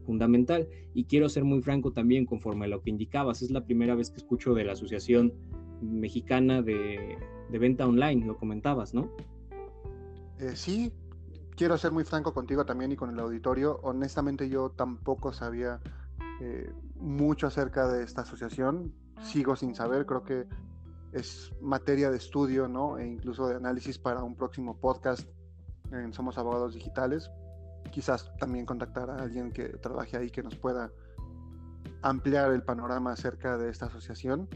fundamental. 0.06 0.66
Y 0.94 1.04
quiero 1.04 1.28
ser 1.28 1.44
muy 1.44 1.60
franco 1.60 1.92
también, 1.92 2.24
conforme 2.24 2.64
a 2.64 2.68
lo 2.68 2.80
que 2.80 2.88
indicabas, 2.88 3.42
es 3.42 3.50
la 3.50 3.66
primera 3.66 3.94
vez 3.94 4.10
que 4.10 4.16
escucho 4.16 4.54
de 4.54 4.64
la 4.64 4.72
Asociación 4.72 5.34
Mexicana 5.82 6.62
de, 6.62 7.18
de 7.50 7.58
Venta 7.58 7.86
Online, 7.86 8.26
lo 8.26 8.36
comentabas, 8.36 8.94
¿no? 8.94 9.10
Eh, 10.38 10.54
sí, 10.54 10.92
quiero 11.56 11.76
ser 11.76 11.92
muy 11.92 12.04
franco 12.04 12.32
contigo 12.32 12.64
también 12.64 12.92
y 12.92 12.96
con 12.96 13.10
el 13.10 13.18
auditorio. 13.18 13.80
Honestamente 13.82 14.48
yo 14.48 14.70
tampoco 14.70 15.32
sabía 15.32 15.80
eh, 16.40 16.72
mucho 16.96 17.46
acerca 17.48 17.88
de 17.88 18.04
esta 18.04 18.22
asociación, 18.22 18.94
sigo 19.22 19.56
sin 19.56 19.74
saber, 19.74 20.06
creo 20.06 20.22
que 20.22 20.46
es 21.12 21.52
materia 21.60 22.10
de 22.10 22.16
estudio, 22.16 22.68
¿no? 22.68 22.98
E 22.98 23.06
incluso 23.06 23.48
de 23.48 23.56
análisis 23.56 23.98
para 23.98 24.22
un 24.22 24.36
próximo 24.36 24.78
podcast 24.78 25.28
en 25.90 26.12
Somos 26.12 26.38
Abogados 26.38 26.74
Digitales. 26.74 27.30
Quizás 27.90 28.30
también 28.38 28.66
contactar 28.66 29.10
a 29.10 29.16
alguien 29.16 29.50
que 29.50 29.68
trabaje 29.68 30.16
ahí 30.16 30.30
que 30.30 30.42
nos 30.42 30.56
pueda 30.56 30.92
ampliar 32.02 32.52
el 32.52 32.62
panorama 32.62 33.12
acerca 33.12 33.56
de 33.56 33.70
esta 33.70 33.86
asociación. 33.86 34.48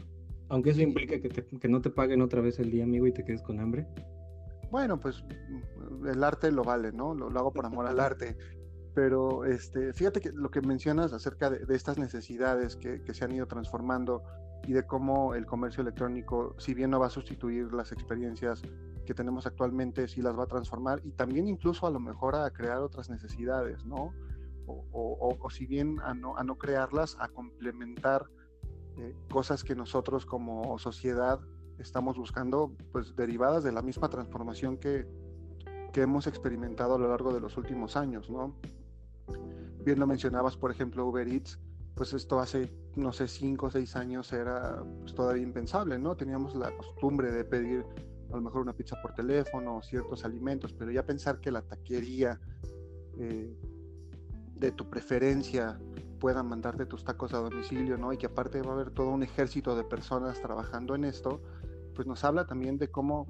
Aunque 0.49 0.71
eso 0.71 0.81
implica 0.81 1.19
que, 1.19 1.29
que 1.29 1.67
no 1.67 1.81
te 1.81 1.89
paguen 1.89 2.21
otra 2.21 2.41
vez 2.41 2.59
el 2.59 2.71
día, 2.71 2.83
amigo, 2.83 3.07
y 3.07 3.13
te 3.13 3.23
quedes 3.23 3.41
con 3.41 3.59
hambre. 3.59 3.87
Bueno, 4.73 4.99
pues 4.99 5.23
el 6.05 6.23
arte 6.23 6.51
lo 6.51 6.63
vale, 6.63 6.91
¿no? 6.91 7.13
Lo, 7.13 7.27
hago 7.39 7.53
por 7.53 7.65
amor 7.65 7.85
al 7.85 7.99
arte. 7.99 8.35
Pero 8.95 9.45
este, 9.45 9.93
fíjate 9.93 10.19
que 10.19 10.31
lo 10.31 10.49
que 10.49 10.61
mencionas 10.61 11.13
acerca 11.13 11.49
de, 11.49 11.75
estas 11.75 11.97
necesidades 11.97 12.75
que, 12.75 13.01
que, 13.03 13.13
se 13.13 13.23
han 13.23 13.31
ido 13.31 13.45
transformando 13.47 14.23
y 14.67 14.73
de 14.73 14.83
cómo 14.83 15.35
el 15.35 15.45
comercio 15.45 15.81
electrónico, 15.81 16.55
si 16.57 16.73
bien 16.73 16.89
no 16.89 16.99
va 16.99 17.07
a 17.07 17.09
sustituir 17.09 17.71
las 17.73 17.91
experiencias 17.91 18.61
que 19.05 19.13
tenemos 19.13 19.45
actualmente, 19.45 20.07
sí 20.07 20.21
las 20.21 20.37
va 20.37 20.43
a 20.43 20.47
transformar 20.47 21.01
y 21.03 21.11
también 21.11 21.47
incluso 21.47 21.85
a 21.85 21.91
lo 21.91 21.99
mejor 21.99 22.35
a 22.35 22.49
crear 22.51 22.79
otras 22.79 23.09
necesidades, 23.09 23.85
¿no? 23.85 24.11
O, 24.65 25.37
o, 25.39 25.49
si 25.49 25.65
bien 25.65 25.99
a 26.03 26.13
no, 26.13 26.37
a 26.37 26.43
no 26.43 26.57
crearlas, 26.57 27.17
a 27.19 27.27
complementar 27.27 28.25
eh, 28.97 29.15
cosas 29.29 29.63
que 29.63 29.75
nosotros 29.75 30.25
como 30.25 30.77
sociedad 30.79 31.39
estamos 31.79 32.17
buscando, 32.17 32.75
pues 32.91 33.15
derivadas 33.15 33.63
de 33.63 33.71
la 33.71 33.81
misma 33.81 34.09
transformación 34.09 34.77
que, 34.77 35.07
que 35.91 36.01
hemos 36.01 36.27
experimentado 36.27 36.95
a 36.95 36.99
lo 36.99 37.07
largo 37.09 37.33
de 37.33 37.39
los 37.39 37.57
últimos 37.57 37.95
años, 37.97 38.29
¿no? 38.29 38.55
Bien 39.83 39.99
lo 39.99 40.07
mencionabas, 40.07 40.55
por 40.55 40.71
ejemplo, 40.71 41.05
Uber 41.05 41.27
Eats, 41.27 41.59
pues 41.95 42.13
esto 42.13 42.39
hace, 42.39 42.71
no 42.95 43.11
sé, 43.13 43.27
cinco 43.27 43.67
o 43.67 43.71
seis 43.71 43.95
años 43.95 44.31
era 44.33 44.83
pues, 44.99 45.13
todavía 45.13 45.43
impensable, 45.43 45.99
¿no? 45.99 46.15
Teníamos 46.15 46.55
la 46.55 46.75
costumbre 46.75 47.31
de 47.31 47.43
pedir 47.43 47.85
a 48.31 48.35
lo 48.35 48.41
mejor 48.41 48.61
una 48.61 48.73
pizza 48.73 48.99
por 49.01 49.13
teléfono, 49.13 49.81
ciertos 49.83 50.25
alimentos, 50.25 50.73
pero 50.73 50.91
ya 50.91 51.05
pensar 51.05 51.39
que 51.39 51.51
la 51.51 51.61
taquería 51.61 52.39
eh, 53.19 53.55
de 54.55 54.71
tu 54.71 54.89
preferencia 54.89 55.79
pueda 56.23 56.41
mandarte 56.41 56.85
tus 56.85 57.03
tacos 57.03 57.33
a 57.33 57.39
domicilio, 57.39 57.97
¿no? 57.97 58.13
Y 58.13 58.17
que 58.17 58.27
aparte 58.27 58.61
va 58.61 58.71
a 58.71 58.75
haber 58.75 58.91
todo 58.91 59.09
un 59.09 59.23
ejército 59.23 59.75
de 59.75 59.83
personas 59.83 60.39
trabajando 60.39 60.95
en 60.95 61.03
esto, 61.03 61.41
pues 61.93 62.07
nos 62.07 62.23
habla 62.23 62.47
también 62.47 62.77
de 62.77 62.89
cómo 62.89 63.27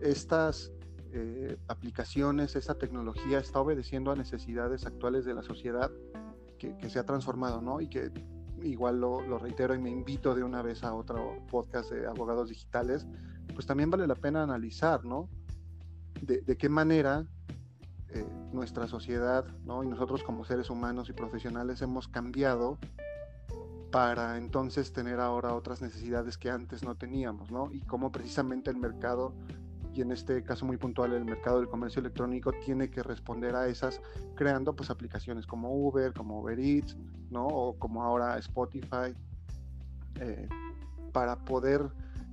estas 0.00 0.72
eh, 1.12 1.56
aplicaciones, 1.68 2.56
esta 2.56 2.74
tecnología 2.74 3.38
está 3.38 3.60
obedeciendo 3.60 4.10
a 4.10 4.16
necesidades 4.16 4.86
actuales 4.86 5.24
de 5.24 5.34
la 5.34 5.44
sociedad 5.44 5.92
que, 6.58 6.90
se 6.90 6.98
ha 6.98 7.06
transformado, 7.06 7.62
¿no? 7.62 7.80
Y 7.80 7.86
que 7.86 8.10
igual 8.60 8.98
lo, 8.98 9.38
reitero 9.38 9.76
y 9.76 9.78
me 9.78 9.90
invito 9.90 10.34
de 10.34 10.42
una 10.42 10.62
vez 10.62 10.82
a 10.82 10.94
otro 10.94 11.46
podcast 11.48 11.92
de 11.92 12.08
abogados 12.08 12.48
digitales, 12.48 13.06
pues 13.54 13.66
también 13.66 13.88
vale 13.88 14.08
la 14.08 14.16
pena 14.16 14.42
analizar, 14.42 15.04
¿no? 15.04 15.28
De, 16.20 16.56
qué 16.56 16.68
manera 16.68 17.24
nuestra 18.52 18.86
sociedad, 18.86 19.44
¿no? 19.64 19.84
Y 19.84 19.88
nosotros 19.88 20.22
como 20.22 20.44
seres 20.44 20.70
humanos 20.70 21.08
y 21.08 21.12
profesionales 21.12 21.82
hemos 21.82 22.08
cambiado 22.08 22.78
para 23.90 24.38
entonces 24.38 24.92
tener 24.92 25.20
ahora 25.20 25.54
otras 25.54 25.82
necesidades 25.82 26.38
que 26.38 26.50
antes 26.50 26.82
no 26.82 26.94
teníamos, 26.94 27.50
¿no? 27.50 27.70
Y 27.72 27.80
cómo 27.80 28.10
precisamente 28.10 28.70
el 28.70 28.76
mercado 28.76 29.34
y 29.94 30.00
en 30.00 30.10
este 30.10 30.42
caso 30.42 30.64
muy 30.64 30.78
puntual 30.78 31.12
el 31.12 31.24
mercado 31.24 31.58
del 31.58 31.68
comercio 31.68 32.00
electrónico 32.00 32.52
tiene 32.64 32.88
que 32.90 33.02
responder 33.02 33.54
a 33.54 33.68
esas 33.68 34.00
creando 34.34 34.74
pues 34.74 34.88
aplicaciones 34.90 35.46
como 35.46 35.70
Uber, 35.70 36.14
como 36.14 36.40
Uber 36.40 36.58
Eats, 36.58 36.96
¿no? 37.30 37.46
O 37.46 37.78
como 37.78 38.02
ahora 38.02 38.38
Spotify, 38.38 39.14
eh, 40.20 40.48
para 41.12 41.36
poder 41.44 41.90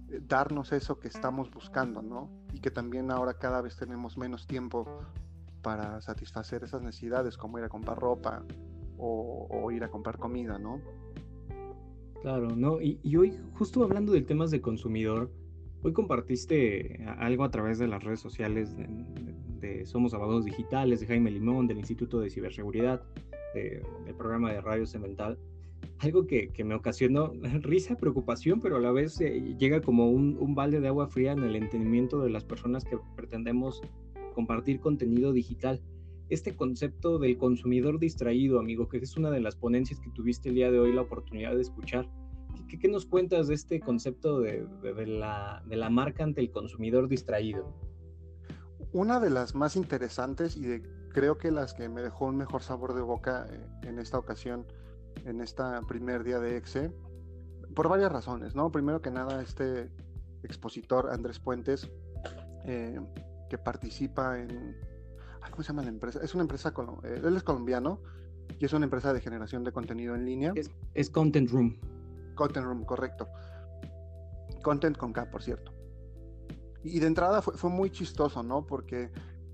eh, 0.09 0.21
darnos 0.25 0.71
eso 0.71 0.99
que 0.99 1.09
estamos 1.09 1.51
buscando, 1.51 2.01
¿no? 2.01 2.29
Y 2.53 2.59
que 2.61 2.71
también 2.71 3.11
ahora 3.11 3.33
cada 3.33 3.61
vez 3.61 3.75
tenemos 3.75 4.17
menos 4.17 4.47
tiempo 4.47 4.87
para 5.61 6.01
satisfacer 6.01 6.63
esas 6.63 6.81
necesidades, 6.81 7.37
como 7.37 7.57
ir 7.59 7.65
a 7.65 7.69
comprar 7.69 7.97
ropa 7.97 8.43
o, 8.97 9.71
ir 9.71 9.83
a 9.83 9.89
comprar 9.89 10.17
comida, 10.17 10.59
¿no? 10.59 10.81
Claro, 12.21 12.55
¿no? 12.55 12.81
Y, 12.81 13.15
hoy, 13.15 13.39
justo 13.53 13.83
hablando 13.83 14.11
de 14.11 14.21
temas 14.21 14.51
de 14.51 14.61
consumidor, 14.61 15.31
Hoy 15.81 15.93
compartiste 15.93 17.05
algo 17.19 17.45
a 17.45 17.51
través 17.51 17.79
de 17.79 17.87
las 17.87 18.03
redes 18.03 18.19
sociales 18.19 18.75
de, 19.61 19.85
Somos 19.85 20.13
Abogados 20.13 20.43
Digitales, 20.43 20.99
de 20.99 21.07
Jaime 21.07 21.31
Limón, 21.31 21.67
del 21.67 21.77
Instituto 21.77 22.19
de 22.19 22.29
Ciberseguridad, 22.29 23.01
del 23.53 24.15
programa 24.17 24.51
de 24.51 24.59
Radio 24.59 24.85
Cemental. 24.85 25.39
Algo 25.99 26.27
que, 26.27 26.51
me 26.65 26.75
ocasionó 26.75 27.31
risa, 27.61 27.95
preocupación, 27.95 28.59
pero 28.59 28.75
a 28.75 28.79
la 28.81 28.91
vez 28.91 29.21
eh, 29.21 29.55
llega 29.57 29.79
como 29.79 30.09
un, 30.09 30.53
balde 30.53 30.81
de 30.81 30.89
agua 30.89 31.07
fría 31.07 31.31
en 31.31 31.43
el 31.43 31.55
entendimiento 31.55 32.21
de 32.21 32.29
las 32.29 32.43
personas 32.43 32.83
que 32.83 32.97
pretendemos 33.15 33.81
compartir 34.33 34.79
contenido 34.79 35.33
digital. 35.33 35.81
Este 36.29 36.55
concepto 36.55 37.17
del 37.17 37.37
consumidor 37.37 37.99
distraído, 37.99 38.59
amigo, 38.59 38.87
que 38.87 38.97
es 38.97 39.17
una 39.17 39.31
de 39.31 39.41
las 39.41 39.55
ponencias 39.55 39.99
que 39.99 40.11
tuviste 40.11 40.49
el 40.49 40.55
día 40.55 40.71
de 40.71 40.79
hoy 40.79 40.93
la 40.93 41.01
oportunidad 41.01 41.55
de 41.55 41.61
escuchar 41.61 42.07
¿Qué, 42.67 42.87
nos 42.87 43.05
cuentas 43.05 43.47
de 43.47 43.55
este 43.55 43.79
concepto 43.79 44.39
de, 44.39 44.67
la, 45.07 45.89
marca 45.89 46.23
ante 46.23 46.41
el 46.41 46.51
consumidor 46.51 47.07
distraído? 47.07 47.73
Una 48.91 49.19
de 49.19 49.29
las 49.29 49.55
más 49.55 49.75
interesantes 49.75 50.55
y 50.55 50.61
de, 50.61 50.81
creo 51.09 51.37
que 51.37 51.51
las 51.51 51.73
que 51.73 51.89
me 51.89 52.01
dejó 52.01 52.25
un 52.25 52.37
mejor 52.37 52.61
sabor 52.61 52.93
de 52.93 53.01
boca 53.01 53.47
eh, 53.49 53.65
en 53.83 53.99
esta 53.99 54.17
ocasión, 54.17 54.65
en 55.25 55.41
este 55.41 55.63
primer 55.87 56.23
día 56.23 56.39
de 56.39 56.57
EXE, 56.57 56.91
por 57.75 57.89
varias 57.89 58.11
razones, 58.11 58.55
¿no? 58.55 58.71
Primero 58.71 59.01
que 59.01 59.11
nada, 59.11 59.41
este 59.41 59.89
expositor 60.43 61.09
Andrés 61.11 61.39
Puentes, 61.39 61.89
eh, 62.65 62.99
que 63.49 63.57
participa 63.57 64.39
en... 64.39 64.77
¿Cómo 65.51 65.63
se 65.63 65.69
llama 65.69 65.81
la 65.81 65.89
empresa? 65.89 66.19
Es 66.23 66.33
una 66.35 66.43
empresa, 66.43 66.71
eh, 67.03 67.21
él 67.23 67.35
es 67.35 67.43
colombiano 67.43 67.99
y 68.59 68.65
es 68.65 68.73
una 68.73 68.85
empresa 68.85 69.13
de 69.13 69.19
generación 69.19 69.63
de 69.63 69.71
contenido 69.71 70.15
en 70.15 70.25
línea. 70.25 70.53
es 70.93 71.09
Content 71.09 71.49
Room. 71.49 71.77
Content 72.35 72.65
Room, 72.65 72.85
correcto. 72.85 73.27
Content 74.61 74.97
con 74.97 75.11
K, 75.11 75.29
por 75.29 75.43
cierto. 75.43 75.73
Y 76.83 76.99
de 76.99 77.07
entrada 77.07 77.41
fue, 77.41 77.69
muy 77.69 77.89
chistoso, 77.89 78.43
¿no? 78.43 78.65
Porque 78.65 79.11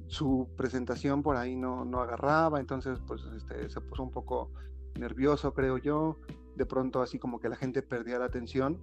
su 0.07 0.49
presentación 0.55 1.23
por 1.23 1.37
ahí 1.37 1.55
no, 1.55 1.83
no 1.85 2.01
agarraba, 2.01 2.59
entonces 2.59 2.99
pues 3.07 3.23
este, 3.35 3.67
se 3.69 3.81
puso 3.81 4.03
un 4.03 4.11
poco 4.11 4.51
nervioso, 4.99 5.53
creo 5.53 5.77
yo. 5.77 6.19
De 6.55 6.65
pronto 6.65 7.01
así 7.01 7.17
como 7.19 7.39
que 7.39 7.49
la 7.49 7.55
gente 7.55 7.81
perdía 7.81 8.19
la 8.19 8.25
atención. 8.25 8.79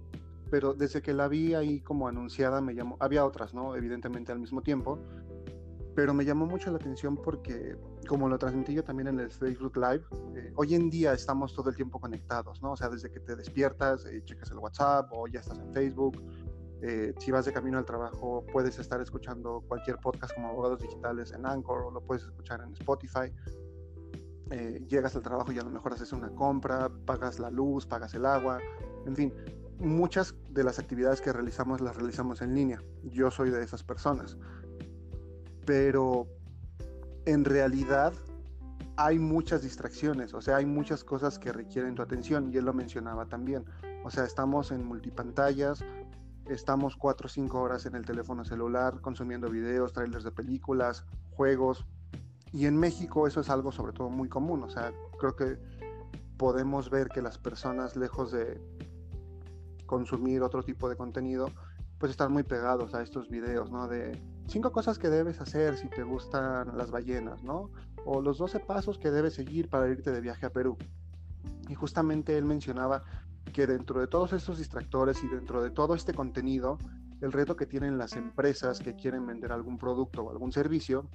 Pero 0.53 0.75
desde 0.75 1.01
que 1.01 1.13
la 1.13 1.27
vi 1.27 1.55
ahí 1.55 1.81
como 1.81 2.07
anunciada 2.07 2.61
me 2.61 2.75
llamó, 2.75 2.95
había 2.99 3.25
otras, 3.25 3.55
¿no? 3.55 3.75
Evidentemente 3.75 4.31
al 4.31 4.37
mismo 4.37 4.61
tiempo, 4.61 4.99
pero 5.95 6.13
me 6.13 6.25
llamó 6.25 6.45
mucho 6.45 6.69
la 6.69 6.77
atención 6.77 7.17
porque, 7.17 7.75
como 8.07 8.29
lo 8.29 8.37
transmití 8.37 8.75
yo 8.75 8.83
también 8.83 9.07
en 9.07 9.19
el 9.19 9.31
Facebook 9.31 9.75
Live, 9.75 10.03
eh, 10.35 10.53
hoy 10.55 10.75
en 10.75 10.91
día 10.91 11.13
estamos 11.13 11.55
todo 11.55 11.71
el 11.71 11.75
tiempo 11.75 11.99
conectados, 11.99 12.61
¿no? 12.61 12.73
O 12.73 12.77
sea, 12.77 12.87
desde 12.87 13.09
que 13.09 13.19
te 13.19 13.35
despiertas, 13.35 14.05
eh, 14.05 14.21
checas 14.25 14.51
el 14.51 14.59
WhatsApp 14.59 15.09
o 15.11 15.25
ya 15.25 15.39
estás 15.39 15.57
en 15.57 15.73
Facebook. 15.73 16.21
Eh, 16.83 17.15
si 17.17 17.31
vas 17.31 17.45
de 17.45 17.51
camino 17.51 17.79
al 17.79 17.85
trabajo, 17.85 18.45
puedes 18.53 18.77
estar 18.77 19.01
escuchando 19.01 19.63
cualquier 19.67 19.97
podcast 19.97 20.35
como 20.35 20.49
Abogados 20.49 20.81
Digitales 20.81 21.31
en 21.31 21.47
Anchor 21.47 21.81
o 21.81 21.89
lo 21.89 22.01
puedes 22.01 22.25
escuchar 22.25 22.61
en 22.61 22.73
Spotify. 22.73 23.33
llegas 24.87 25.15
al 25.15 25.23
trabajo 25.23 25.51
y 25.51 25.57
a 25.57 25.63
lo 25.63 25.71
mejor 25.71 25.93
haces 25.93 26.13
una 26.13 26.29
compra, 26.29 26.91
pagas 27.07 27.39
la 27.39 27.49
luz, 27.49 27.87
pagas 27.87 28.13
el 28.13 28.23
agua, 28.23 28.59
en 29.07 29.15
fin, 29.15 29.33
muchas 29.79 30.35
de 30.49 30.63
las 30.63 30.79
actividades 30.79 31.21
que 31.21 31.33
realizamos 31.33 31.81
las 31.81 31.95
realizamos 31.95 32.41
en 32.41 32.55
línea. 32.55 32.81
Yo 33.03 33.31
soy 33.31 33.49
de 33.49 33.63
esas 33.63 33.83
personas 33.83 34.37
pero 35.65 36.27
en 37.25 37.45
realidad 37.45 38.13
hay 38.95 39.17
muchas 39.17 39.63
distracciones, 39.63 40.33
o 40.33 40.41
sea, 40.41 40.57
hay 40.57 40.65
muchas 40.65 41.03
cosas 41.03 41.39
que 41.39 41.51
requieren 41.51 41.95
tu 41.95 42.01
atención 42.01 42.51
y 42.53 42.57
él 42.57 42.65
lo 42.65 42.73
mencionaba 42.73 43.25
también. 43.25 43.65
O 44.03 44.11
sea, 44.11 44.25
estamos 44.25 44.71
en 44.71 44.85
multipantallas, 44.85 45.83
estamos 46.47 46.95
cuatro 46.95 47.27
o 47.27 47.29
cinco 47.29 47.61
horas 47.61 47.85
en 47.85 47.95
el 47.95 48.05
teléfono 48.05 48.43
celular 48.45 49.01
consumiendo 49.01 49.49
videos, 49.49 49.93
trailers 49.93 50.23
de 50.23 50.31
películas, 50.31 51.05
juegos. 51.31 51.85
Y 52.51 52.67
en 52.67 52.77
México 52.77 53.25
eso 53.25 53.41
es 53.41 53.49
algo 53.49 53.71
sobre 53.71 53.93
todo 53.93 54.09
muy 54.09 54.29
común, 54.29 54.61
o 54.63 54.69
sea, 54.69 54.93
creo 55.17 55.35
que 55.35 55.57
podemos 56.37 56.89
ver 56.91 57.07
que 57.09 57.21
las 57.21 57.39
personas 57.39 57.95
lejos 57.95 58.31
de 58.31 58.61
consumir 59.93 60.41
otro 60.41 60.63
tipo 60.63 60.89
de 60.89 60.95
contenido, 60.95 61.45
pues 61.99 62.09
están 62.09 62.33
muy 62.33 62.41
pegados 62.41 62.95
a 62.95 63.03
estos 63.03 63.29
videos, 63.29 63.69
¿no? 63.69 63.87
De 63.87 64.19
cinco 64.47 64.71
cosas 64.71 64.97
que 64.97 65.07
debes 65.07 65.39
hacer 65.39 65.77
si 65.77 65.87
te 65.87 66.01
gustan 66.01 66.75
las 66.75 66.89
ballenas, 66.89 67.43
¿no? 67.43 67.69
O 68.05 68.21
los 68.21 68.39
12 68.39 68.59
pasos 68.61 68.97
que 68.97 69.11
debes 69.11 69.35
seguir 69.35 69.69
para 69.69 69.87
irte 69.87 70.11
de 70.11 70.19
viaje 70.19 70.47
a 70.47 70.49
Perú. 70.49 70.77
Y 71.69 71.75
justamente 71.75 72.35
él 72.35 72.43
mencionaba 72.43 73.03
que 73.53 73.67
dentro 73.67 74.01
de 74.01 74.07
todos 74.07 74.33
estos 74.33 74.57
distractores 74.57 75.23
y 75.23 75.27
dentro 75.27 75.61
de 75.61 75.69
todo 75.69 75.93
este 75.93 76.15
contenido, 76.15 76.79
el 77.21 77.31
reto 77.31 77.55
que 77.55 77.67
tienen 77.67 77.99
las 77.99 78.13
empresas 78.13 78.79
que 78.79 78.95
quieren 78.95 79.27
vender 79.27 79.51
algún 79.51 79.77
producto 79.77 80.23
o 80.23 80.31
algún 80.31 80.51
servicio 80.51 81.07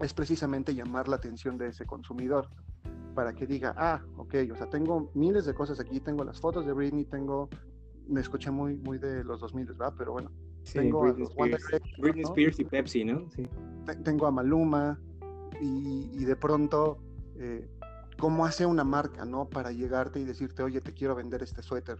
es 0.00 0.14
precisamente 0.14 0.72
llamar 0.72 1.08
la 1.08 1.16
atención 1.16 1.58
de 1.58 1.66
ese 1.66 1.84
consumidor 1.84 2.48
para 3.16 3.32
que 3.32 3.48
diga, 3.48 3.74
ah, 3.76 4.00
ok, 4.16 4.34
o 4.52 4.56
sea, 4.56 4.70
tengo 4.70 5.10
miles 5.14 5.44
de 5.44 5.52
cosas 5.52 5.80
aquí, 5.80 5.98
tengo 5.98 6.22
las 6.22 6.40
fotos 6.40 6.64
de 6.64 6.72
Britney, 6.72 7.04
tengo 7.04 7.48
me 8.08 8.20
escuché 8.20 8.50
muy, 8.50 8.76
muy 8.76 8.98
de 8.98 9.24
los 9.24 9.40
2000, 9.40 9.66
¿verdad? 9.66 9.94
Pero 9.96 10.12
bueno. 10.12 10.30
tengo 10.72 11.02
Britney, 11.02 11.26
Spears. 11.26 11.64
Britney 11.98 12.22
Spears 12.24 12.60
y 12.60 12.64
Pepsi, 12.64 13.04
¿no? 13.04 13.30
Sí. 13.30 13.46
Tengo 14.04 14.26
a 14.26 14.30
Maluma 14.30 14.98
y, 15.60 16.10
y 16.12 16.24
de 16.24 16.36
pronto, 16.36 16.98
eh, 17.36 17.68
¿cómo 18.18 18.44
hace 18.44 18.66
una 18.66 18.84
marca, 18.84 19.24
¿no? 19.24 19.48
Para 19.48 19.72
llegarte 19.72 20.20
y 20.20 20.24
decirte, 20.24 20.62
oye, 20.62 20.80
te 20.80 20.92
quiero 20.92 21.14
vender 21.14 21.42
este 21.42 21.62
suéter. 21.62 21.98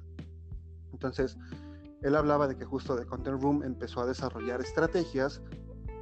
Entonces, 0.93 1.37
él 2.03 2.15
hablaba 2.15 2.49
de 2.49 2.57
que 2.57 2.65
justo 2.65 2.97
de 2.97 3.07
Content 3.07 3.41
Room 3.43 3.62
empezó 3.62 4.00
a 4.00 4.07
desarrollar 4.07 4.61
estrategias 4.61 5.43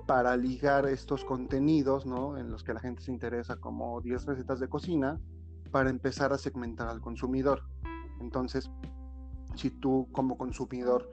para 0.06 0.36
ligar 0.36 0.86
estos 0.86 1.24
contenidos, 1.24 2.06
¿no? 2.06 2.38
En 2.38 2.50
los 2.50 2.62
que 2.62 2.72
la 2.72 2.80
gente 2.80 3.02
se 3.02 3.10
interesa 3.10 3.56
como 3.56 4.00
10 4.00 4.26
recetas 4.26 4.60
de 4.60 4.68
cocina, 4.68 5.18
para 5.70 5.90
empezar 5.90 6.32
a 6.32 6.38
segmentar 6.38 6.88
al 6.88 7.00
consumidor. 7.00 7.62
Entonces, 8.20 8.70
si 9.56 9.70
tú 9.70 10.08
como 10.12 10.36
consumidor, 10.36 11.12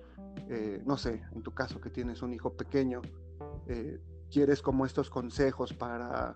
eh, 0.49 0.81
no 0.85 0.97
sé, 0.97 1.23
en 1.31 1.43
tu 1.43 1.53
caso 1.53 1.79
que 1.79 1.89
tienes 1.89 2.21
un 2.21 2.33
hijo 2.33 2.53
pequeño, 2.53 3.01
eh, 3.67 3.99
quieres 4.31 4.61
como 4.61 4.85
estos 4.85 5.09
consejos 5.09 5.73
para, 5.73 6.33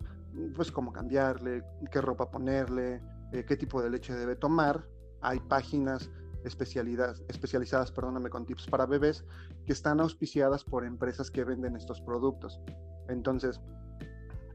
pues, 0.55 0.71
cómo 0.71 0.91
cambiarle, 0.91 1.63
qué 1.91 2.01
ropa 2.01 2.29
ponerle, 2.29 3.01
eh, 3.31 3.43
qué 3.45 3.57
tipo 3.57 3.81
de 3.81 3.89
leche 3.89 4.13
debe 4.13 4.35
tomar, 4.35 4.87
hay 5.21 5.39
páginas 5.39 6.09
especializadas 6.43 7.91
perdóname, 7.91 8.29
con 8.29 8.45
tips 8.45 8.67
para 8.67 8.85
bebés 8.85 9.25
que 9.65 9.73
están 9.73 9.99
auspiciadas 9.99 10.63
por 10.63 10.85
empresas 10.85 11.29
que 11.29 11.43
venden 11.43 11.75
estos 11.75 11.99
productos. 12.01 12.61
Entonces, 13.09 13.59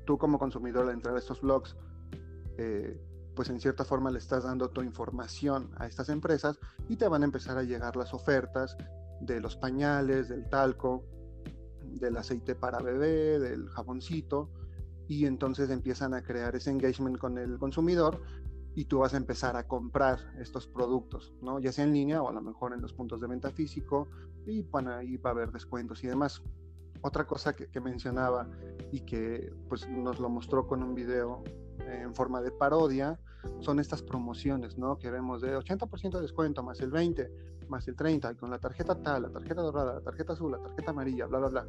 tú 0.04 0.16
como 0.16 0.38
consumidor 0.38 0.86
al 0.86 0.94
entrar 0.94 1.14
a 1.14 1.18
estos 1.18 1.40
blogs, 1.40 1.76
eh, 2.58 2.98
pues 3.34 3.48
en 3.50 3.60
cierta 3.60 3.84
forma 3.84 4.10
le 4.10 4.18
estás 4.18 4.44
dando 4.44 4.70
tu 4.70 4.82
información 4.82 5.70
a 5.76 5.86
estas 5.86 6.08
empresas 6.08 6.58
y 6.88 6.96
te 6.96 7.08
van 7.08 7.22
a 7.22 7.24
empezar 7.24 7.58
a 7.58 7.62
llegar 7.62 7.96
las 7.96 8.12
ofertas 8.14 8.76
de 9.20 9.40
los 9.40 9.56
pañales, 9.56 10.28
del 10.28 10.48
talco, 10.48 11.04
del 11.84 12.16
aceite 12.16 12.54
para 12.54 12.80
bebé, 12.80 13.38
del 13.38 13.68
jaboncito, 13.68 14.50
y 15.08 15.26
entonces 15.26 15.70
empiezan 15.70 16.14
a 16.14 16.22
crear 16.22 16.56
ese 16.56 16.70
engagement 16.70 17.18
con 17.18 17.38
el 17.38 17.58
consumidor 17.58 18.20
y 18.74 18.86
tú 18.86 19.00
vas 19.00 19.14
a 19.14 19.18
empezar 19.18 19.56
a 19.56 19.66
comprar 19.66 20.18
estos 20.38 20.66
productos, 20.66 21.34
¿no? 21.42 21.58
Ya 21.60 21.72
sea 21.72 21.84
en 21.84 21.92
línea 21.92 22.22
o 22.22 22.28
a 22.28 22.32
lo 22.32 22.40
mejor 22.40 22.72
en 22.72 22.80
los 22.80 22.94
puntos 22.94 23.20
de 23.20 23.26
venta 23.26 23.50
físico 23.50 24.08
y 24.46 24.62
bueno, 24.62 24.92
ahí 24.92 25.16
va 25.18 25.30
a 25.30 25.32
haber 25.34 25.52
descuentos 25.52 26.02
y 26.04 26.06
demás. 26.06 26.42
Otra 27.02 27.26
cosa 27.26 27.54
que, 27.54 27.80
mencionaba 27.80 28.48
y 28.92 29.00
que 29.00 29.52
pues 29.68 29.88
nos 29.88 30.20
lo 30.20 30.28
mostró 30.28 30.66
con 30.66 30.82
un 30.82 30.94
video 30.94 31.42
en 31.86 32.14
forma 32.14 32.40
de 32.40 32.50
parodia 32.50 33.18
son 33.60 33.80
estas 33.80 34.02
promociones, 34.02 34.78
¿no? 34.78 34.98
Que 34.98 35.10
vemos 35.10 35.40
de 35.40 35.56
80% 35.56 36.12
de 36.12 36.20
descuento, 36.20 36.62
más 36.62 36.80
el 36.80 36.90
20, 36.90 37.30
más 37.68 37.86
el 37.88 37.96
30, 37.96 38.32
y 38.32 38.34
con 38.36 38.50
la 38.50 38.58
tarjeta 38.58 38.94
tal, 39.00 39.22
la 39.22 39.30
tarjeta 39.30 39.62
dorada, 39.62 39.94
la 39.94 40.00
tarjeta 40.00 40.32
azul, 40.34 40.52
la 40.52 40.58
tarjeta 40.58 40.90
amarilla, 40.90 41.26
bla, 41.26 41.38
bla, 41.38 41.48
bla. 41.48 41.66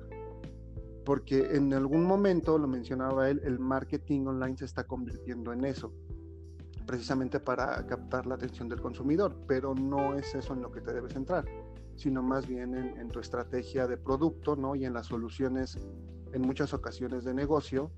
Porque 1.06 1.56
en 1.56 1.74
algún 1.74 2.04
momento, 2.04 2.58
lo 2.58 2.68
mencionaba 2.68 3.30
él, 3.30 3.42
el 3.44 3.60
marketing 3.60 4.26
online 4.28 4.58
se 4.58 4.66
está 4.66 4.86
convirtiendo 4.86 5.52
en 5.52 5.66
eso 5.66 5.92
precisamente 6.86 7.40
para 7.40 7.86
captar 7.86 8.26
la 8.26 8.36
atención 8.36 8.70
del 8.70 8.82
consumidor, 8.82 9.36
pero 9.48 9.74
no 9.74 10.16
es 10.16 10.36
eso 10.36 10.54
en 10.54 10.62
lo 10.62 10.72
que 10.72 10.82
te 10.82 10.94
debes 10.94 11.14
centrar, 11.14 11.46
sino 11.96 12.22
más 12.22 12.48
bien 12.48 12.74
en, 12.76 13.08
tu 13.10 13.20
estrategia 13.20 13.88
de 13.88 13.98
producto 13.98 14.56
¿no? 14.56 14.76
y 14.76 14.86
en 14.86 14.94
las 14.94 15.08
soluciones 15.08 15.78
en 16.34 16.42
muchas 16.42 16.74
ocasiones 16.74 17.24
de 17.24 17.34
negocio 17.34 17.92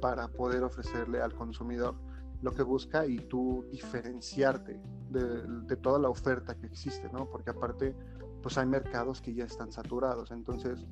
para 0.00 0.28
poder 0.28 0.62
ofrecerle 0.62 1.20
al 1.20 1.34
consumidor 1.34 1.94
lo 2.42 2.52
que 2.52 2.62
busca 2.62 3.06
y 3.06 3.16
tú 3.16 3.64
diferenciarte 3.70 4.80
de, 5.10 5.76
toda 5.76 5.98
la 5.98 6.08
oferta 6.08 6.54
que 6.54 6.66
existe, 6.66 7.08
¿no? 7.12 7.28
Porque 7.30 7.50
aparte, 7.50 7.96
pues 8.42 8.58
hay 8.58 8.66
mercados 8.66 9.22
que 9.22 9.32
ya 9.34 9.44
están 9.44 9.72
saturados, 9.72 10.30
entonces, 10.30 10.84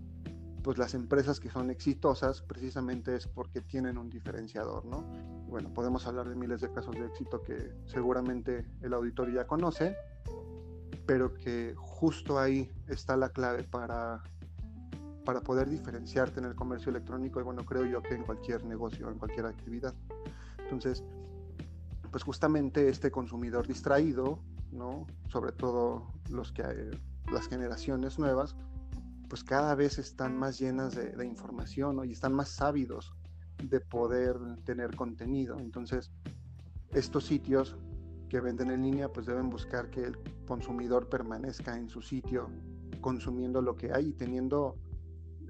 pues 0.63 0.79
las 0.79 0.95
empresas 0.95 1.41
que 1.41 1.51
son 1.51 1.71
exitosas 1.71 2.41
precisamente 2.41 3.17
es 3.17 3.27
porque 3.27 3.61
tienen 3.61 3.99
un 3.99 4.09
diferenciador, 4.09 4.85
¿no? 4.85 5.05
bueno, 5.53 5.75
podemos 5.75 6.07
hablar 6.07 6.31
de 6.31 6.35
miles 6.35 6.63
de 6.63 6.73
casos 6.73 6.95
de 6.95 7.05
éxito 7.05 7.43
que 7.43 7.75
seguramente 7.85 8.67
el 8.81 8.95
auditorio 8.95 9.35
ya 9.35 9.47
conoce, 9.47 9.95
pero 11.05 11.35
que 11.35 11.75
justo 11.77 12.39
ahí 12.39 12.71
está 12.89 13.19
la 13.19 13.29
clave 13.29 13.63
para, 13.65 14.23
para 15.25 15.41
poder 15.41 15.69
diferenciarte 15.69 16.41
en 16.41 16.47
el 16.47 16.55
comercio 16.55 16.91
electrónico 16.91 17.41
y 17.41 17.43
bueno, 17.43 17.65
creo 17.65 17.85
yo 17.85 18.03
que 18.03 18.15
en 18.15 18.25
cualquier 18.25 18.65
negocio, 18.65 19.11
en 19.11 19.19
cualquier 19.19 19.47
actividad. 19.47 19.95
Entonces, 20.59 21.05
pues 22.11 22.25
justamente 22.25 22.89
este 22.89 23.11
consumidor 23.11 23.67
distraído, 23.67 24.39
¿no? 24.71 25.07
Sobre 25.29 25.53
todo 25.53 26.07
los 26.31 26.53
que 26.53 26.63
las 27.31 27.49
generaciones 27.49 28.19
nuevas, 28.19 28.55
pues 29.29 29.45
cada 29.45 29.75
vez 29.75 29.99
están 29.99 30.37
más 30.37 30.59
llenas 30.59 30.95
de, 30.95 31.25
información 31.25 32.05
y 32.05 32.13
están 32.13 32.35
más 32.35 32.51
sábidos 32.51 33.15
de 33.63 33.81
poder 33.81 34.37
tener 34.65 34.95
contenido. 34.95 35.59
Entonces, 35.59 36.11
estos 36.91 37.25
sitios 37.25 37.77
que 38.29 38.41
venden 38.41 38.71
en 38.71 38.83
línea, 38.83 39.11
pues 39.11 39.27
deben 39.27 39.49
buscar 39.49 39.89
que 39.91 40.05
el 40.05 40.19
consumidor 40.47 41.09
permanezca 41.09 41.79
en 41.79 41.89
su 41.89 42.03
sitio 42.03 42.51
consumiendo 43.01 43.63
lo 43.63 43.77
que 43.77 43.93
hay 43.93 44.09
y 44.09 44.13
teniendo 44.13 44.77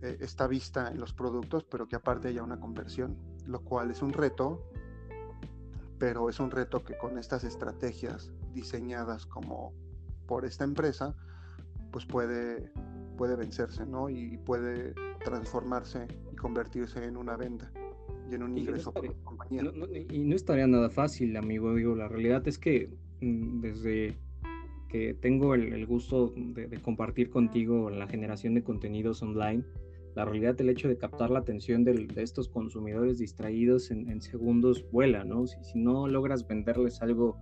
eh, 0.02 0.18
esta 0.20 0.46
vista 0.46 0.88
en 0.90 1.00
los 1.00 1.12
productos, 1.12 1.64
pero 1.64 1.86
que 1.86 1.96
aparte 1.96 2.28
haya 2.28 2.42
una 2.42 2.60
conversión, 2.60 3.16
lo 3.46 3.62
cual 3.62 3.90
es 3.90 4.02
un 4.02 4.12
reto, 4.12 4.66
pero 5.98 6.28
es 6.28 6.40
un 6.40 6.50
reto 6.50 6.84
que 6.84 6.98
con 6.98 7.18
estas 7.18 7.44
estrategias 7.44 8.32
diseñadas 8.52 9.26
como 9.26 9.72
por 10.26 10.44
esta 10.44 10.64
empresa, 10.64 11.14
pues 11.90 12.06
puede, 12.06 12.72
puede 13.16 13.36
vencerse, 13.36 13.86
¿no? 13.86 14.08
Y 14.08 14.38
puede 14.38 14.94
transformarse 15.24 16.08
y 16.32 16.36
convertirse 16.36 17.04
en 17.04 17.16
una 17.16 17.36
venta 17.36 17.70
y 18.30 18.34
en 18.34 18.42
un 18.42 18.56
ingreso 18.56 18.92
y 20.10 20.18
no 20.24 20.34
estaría 20.34 20.66
nada 20.66 20.90
fácil, 20.90 21.36
amigo. 21.36 21.74
Digo, 21.74 21.94
la 21.94 22.08
realidad 22.08 22.46
es 22.48 22.58
que 22.58 22.90
mm, 23.20 23.60
desde 23.60 24.16
que 24.88 25.14
tengo 25.14 25.54
el, 25.54 25.86
gusto 25.86 26.32
de, 26.36 26.68
compartir 26.80 27.30
contigo 27.30 27.88
la 27.90 28.06
generación 28.06 28.54
de 28.54 28.62
contenidos 28.62 29.22
online, 29.22 29.64
la 30.14 30.24
realidad 30.24 30.54
del 30.54 30.68
hecho 30.68 30.88
de 30.88 30.98
captar 30.98 31.30
la 31.30 31.38
atención 31.38 31.84
de, 31.84 32.08
estos 32.16 32.48
consumidores 32.48 33.18
distraídos 33.18 33.90
en, 33.90 34.20
segundos 34.20 34.84
vuela, 34.90 35.24
¿no? 35.24 35.46
Si, 35.46 35.56
si, 35.64 35.78
no 35.78 36.06
logras 36.06 36.46
venderles 36.46 37.00
algo 37.00 37.38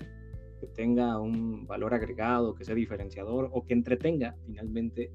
que 0.60 0.66
tenga 0.68 1.18
un 1.18 1.66
valor 1.66 1.94
agregado, 1.94 2.54
que 2.54 2.64
sea 2.64 2.74
diferenciador 2.74 3.50
o 3.52 3.64
que 3.64 3.74
entretenga 3.74 4.36
finalmente, 4.46 5.10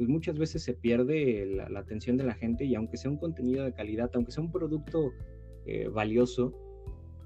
pues 0.00 0.08
muchas 0.08 0.38
veces 0.38 0.62
se 0.62 0.72
pierde 0.72 1.44
la, 1.44 1.78
atención 1.78 2.16
de 2.16 2.24
la 2.24 2.32
gente 2.32 2.64
y 2.64 2.74
aunque 2.74 2.96
sea 2.96 3.10
un 3.10 3.18
contenido 3.18 3.64
de 3.64 3.74
calidad, 3.74 4.10
aunque 4.14 4.32
sea 4.32 4.42
un 4.42 4.50
producto 4.50 5.12
eh, 5.66 5.88
valioso, 5.88 6.54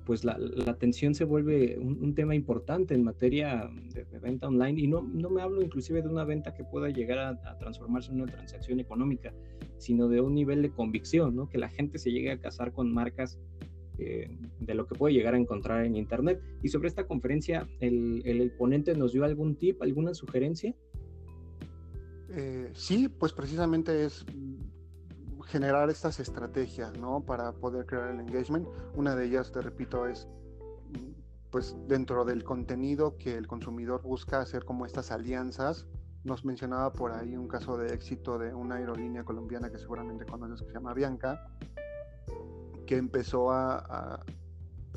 pues 0.05 0.25
la, 0.25 0.39
atención 0.67 1.15
se 1.15 1.25
vuelve 1.25 1.79
un, 1.79 2.15
tema 2.15 2.35
importante 2.35 2.95
en 2.95 3.05
materia 3.05 3.71
de, 3.95 4.19
venta 4.19 4.49
online 4.49 4.81
y 4.81 4.87
no, 4.87 5.03
no, 5.03 5.31
me 5.31 5.43
hablo 5.43 5.63
inclusive 5.63 6.03
de 6.03 6.09
una 6.09 6.25
venta 6.25 6.55
que 6.55 6.65
pueda 6.65 6.89
llegar 6.91 7.19
a, 7.19 7.59
transformarse 7.59 8.13
en 8.13 8.21
una 8.21 8.33
transacción 8.33 8.81
económica, 8.81 9.33
sino 9.79 10.09
de 10.09 10.21
un 10.21 10.35
nivel 10.35 10.63
de 10.63 10.71
convicción, 10.71 11.35
¿no? 11.35 11.49
que 11.49 11.59
la 11.59 11.69
gente 11.69 11.99
se 11.99 12.13
llegue 12.13 12.31
a 12.31 12.39
casar 12.39 12.73
con 12.73 12.93
marcas 12.93 13.39
eh, 13.99 14.29
de 14.61 14.75
lo 14.75 14.87
que 14.87 14.95
puede 14.95 15.15
llegar 15.15 15.35
a 15.35 15.39
encontrar 15.39 15.85
en 15.85 15.97
Internet. 15.97 16.41
Y 16.63 16.69
sobre 16.69 16.89
esta 16.89 17.07
conferencia, 17.07 17.69
el, 17.81 18.23
el 18.25 18.51
ponente 18.53 18.95
nos 18.95 19.13
dio 19.13 19.25
algún 19.25 19.57
tip, 19.57 19.81
alguna 19.83 20.15
sugerencia. 20.15 20.75
Eh, 22.37 22.71
sí, 22.73 23.09
pues 23.09 23.33
precisamente 23.33 24.05
es 24.05 24.27
generar 25.55 25.89
estas 25.89 26.19
estrategias, 26.19 26.99
¿no? 26.99 27.21
Para 27.21 27.53
poder 27.53 27.87
crear 27.87 28.11
el 28.11 28.19
engagement. 28.19 28.67
Una 28.97 29.15
de 29.15 29.27
ellas, 29.27 29.53
te 29.53 29.63
repito, 29.63 30.05
es 30.09 30.27
pues 31.53 31.77
dentro 31.87 32.25
del 32.25 32.43
contenido 32.43 33.17
que 33.17 33.37
el 33.37 33.47
consumidor 33.47 34.03
busca 34.03 34.41
hacer 34.41 34.65
como 34.65 34.85
estas 34.85 35.13
alianzas. 35.13 35.87
Nos 36.25 36.45
mencionaba 36.45 36.93
por 36.93 37.13
ahí 37.13 37.37
un 37.37 37.47
caso 37.47 37.77
de 37.77 37.95
éxito 37.95 38.37
de 38.37 38.53
una 38.53 38.75
aerolínea 38.75 39.23
colombiana 39.23 39.71
que 39.71 39.79
seguramente 39.79 40.27
conoces 40.27 40.61
que 40.63 40.67
se 40.67 40.75
llama 40.75 40.93
Bianca, 40.93 41.47
que 42.85 42.97
empezó 42.97 43.53
a, 43.53 44.25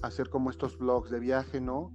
hacer 0.02 0.32
como 0.32 0.50
estos 0.50 0.76
blogs 0.80 1.12
de 1.12 1.20
viaje, 1.20 1.62
¿no? 1.62 1.92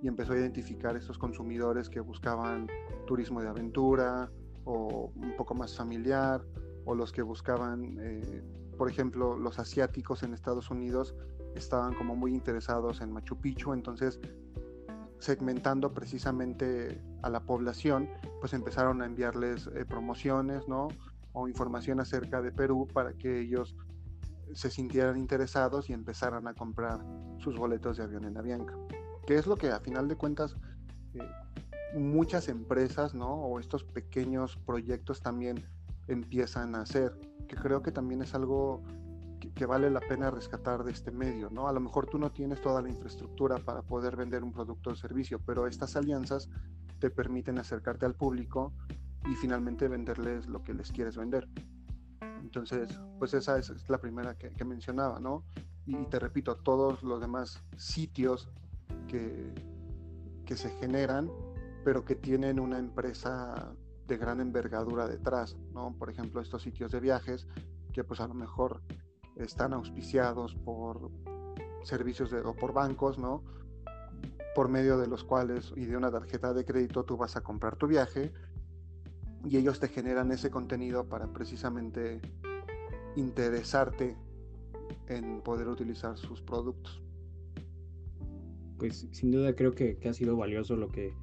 Y 0.00 0.08
empezó 0.08 0.32
a 0.32 0.38
identificar 0.38 0.96
estos 0.96 1.18
consumidores 1.18 1.90
que 1.90 2.00
buscaban 2.00 2.66
turismo 3.06 3.42
de 3.42 3.48
aventura, 3.48 4.30
o 4.64 5.12
un 5.14 5.36
poco 5.36 5.54
más 5.54 5.76
familiar, 5.76 6.42
o 6.86 6.94
los 6.94 7.12
que 7.12 7.20
buscaban, 7.20 7.98
eh, 8.00 8.42
por 8.78 8.88
ejemplo, 8.88 9.36
los 9.36 9.58
asiáticos 9.58 10.22
en 10.22 10.32
Estados 10.32 10.70
Unidos 10.70 11.14
estaban 11.54 11.94
como 11.94 12.14
muy 12.16 12.32
interesados 12.32 13.00
en 13.00 13.12
Machu 13.12 13.36
Picchu, 13.38 13.74
entonces 13.74 14.20
segmentando 15.18 15.92
precisamente 15.92 17.02
a 17.22 17.30
la 17.30 17.40
población, 17.40 18.08
pues 18.40 18.52
empezaron 18.52 19.02
a 19.02 19.06
enviarles 19.06 19.68
eh, 19.74 19.84
promociones, 19.84 20.68
¿no? 20.68 20.88
O 21.32 21.48
información 21.48 22.00
acerca 22.00 22.40
de 22.40 22.52
Perú 22.52 22.86
para 22.92 23.14
que 23.14 23.40
ellos 23.40 23.74
se 24.54 24.70
sintieran 24.70 25.16
interesados 25.16 25.90
y 25.90 25.92
empezaran 25.92 26.46
a 26.46 26.54
comprar 26.54 27.00
sus 27.38 27.56
boletos 27.56 27.96
de 27.96 28.04
avión 28.04 28.24
en 28.24 28.36
Avianca. 28.36 28.74
Que 29.26 29.36
es 29.36 29.46
lo 29.46 29.56
que 29.56 29.70
a 29.70 29.80
final 29.80 30.06
de 30.06 30.16
cuentas 30.16 30.56
eh, 31.14 31.18
muchas 31.98 32.48
empresas, 32.48 33.14
¿no? 33.14 33.32
O 33.34 33.58
estos 33.58 33.82
pequeños 33.82 34.56
proyectos 34.58 35.20
también 35.20 35.66
empiezan 36.08 36.74
a 36.74 36.82
hacer, 36.82 37.18
que 37.48 37.56
creo 37.56 37.82
que 37.82 37.92
también 37.92 38.22
es 38.22 38.34
algo 38.34 38.82
que, 39.54 39.66
vale 39.66 39.90
la 39.90 40.00
pena 40.00 40.30
rescatar 40.30 40.84
de 40.84 40.92
este 40.92 41.10
medio, 41.10 41.50
¿no? 41.50 41.68
A 41.68 41.72
lo 41.72 41.80
mejor 41.80 42.06
tú 42.06 42.18
no 42.18 42.30
tienes 42.30 42.60
toda 42.60 42.82
la 42.82 42.88
infraestructura 42.88 43.58
para 43.58 43.82
poder 43.82 44.16
vender 44.16 44.42
un 44.42 44.52
producto 44.52 44.90
o 44.90 44.96
servicio, 44.96 45.38
pero 45.38 45.66
estas 45.66 45.96
alianzas 45.96 46.48
te 46.98 47.10
permiten 47.10 47.58
acercarte 47.58 48.06
al 48.06 48.14
público 48.14 48.72
y 49.30 49.34
finalmente 49.34 49.88
venderles 49.88 50.46
lo 50.46 50.62
que 50.62 50.74
les 50.74 50.90
quieres 50.90 51.16
vender. 51.16 51.48
Entonces, 52.40 52.88
pues 53.18 53.34
esa 53.34 53.58
es, 53.58 53.88
la 53.88 53.98
primera 53.98 54.36
que, 54.36 54.64
mencionaba, 54.64 55.20
¿no? 55.20 55.44
Y, 55.84 55.96
te 56.06 56.18
repito, 56.18 56.56
todos 56.56 57.02
los 57.02 57.20
demás 57.20 57.62
sitios 57.76 58.48
que, 59.08 59.52
que 60.44 60.56
se 60.56 60.70
generan, 60.78 61.30
pero 61.84 62.04
que 62.04 62.14
tienen 62.14 62.58
una 62.60 62.78
empresa 62.78 63.74
de 64.06 64.16
gran 64.16 64.40
envergadura 64.40 65.08
detrás, 65.08 65.56
¿no? 65.72 65.94
Por 65.98 66.10
ejemplo, 66.10 66.40
estos 66.40 66.62
sitios 66.62 66.92
de 66.92 67.00
viajes 67.00 67.46
que 67.92 68.04
pues 68.04 68.20
a 68.20 68.28
lo 68.28 68.34
mejor 68.34 68.82
están 69.36 69.72
auspiciados 69.72 70.54
por 70.54 71.10
servicios 71.82 72.32
o 72.32 72.54
por 72.54 72.72
bancos, 72.72 73.18
¿no? 73.18 73.42
Por 74.54 74.68
medio 74.68 74.98
de 74.98 75.06
los 75.06 75.24
cuales 75.24 75.72
y 75.76 75.86
de 75.86 75.96
una 75.96 76.10
tarjeta 76.10 76.52
de 76.52 76.64
crédito 76.64 77.04
tú 77.04 77.16
vas 77.16 77.36
a 77.36 77.42
comprar 77.42 77.76
tu 77.76 77.86
viaje 77.86 78.32
y 79.44 79.56
ellos 79.56 79.80
te 79.80 79.88
generan 79.88 80.32
ese 80.32 80.50
contenido 80.50 81.08
para 81.08 81.32
precisamente 81.32 82.20
interesarte 83.16 84.16
en 85.08 85.40
poder 85.42 85.68
utilizar 85.68 86.16
sus 86.18 86.42
productos. 86.42 87.02
Pues 88.78 89.08
sin 89.12 89.30
duda 89.30 89.54
creo 89.54 89.74
que, 89.74 89.98
que 89.98 90.08
ha 90.08 90.14
sido 90.14 90.36
valioso 90.36 90.76
lo 90.76 90.88
que 90.88 91.14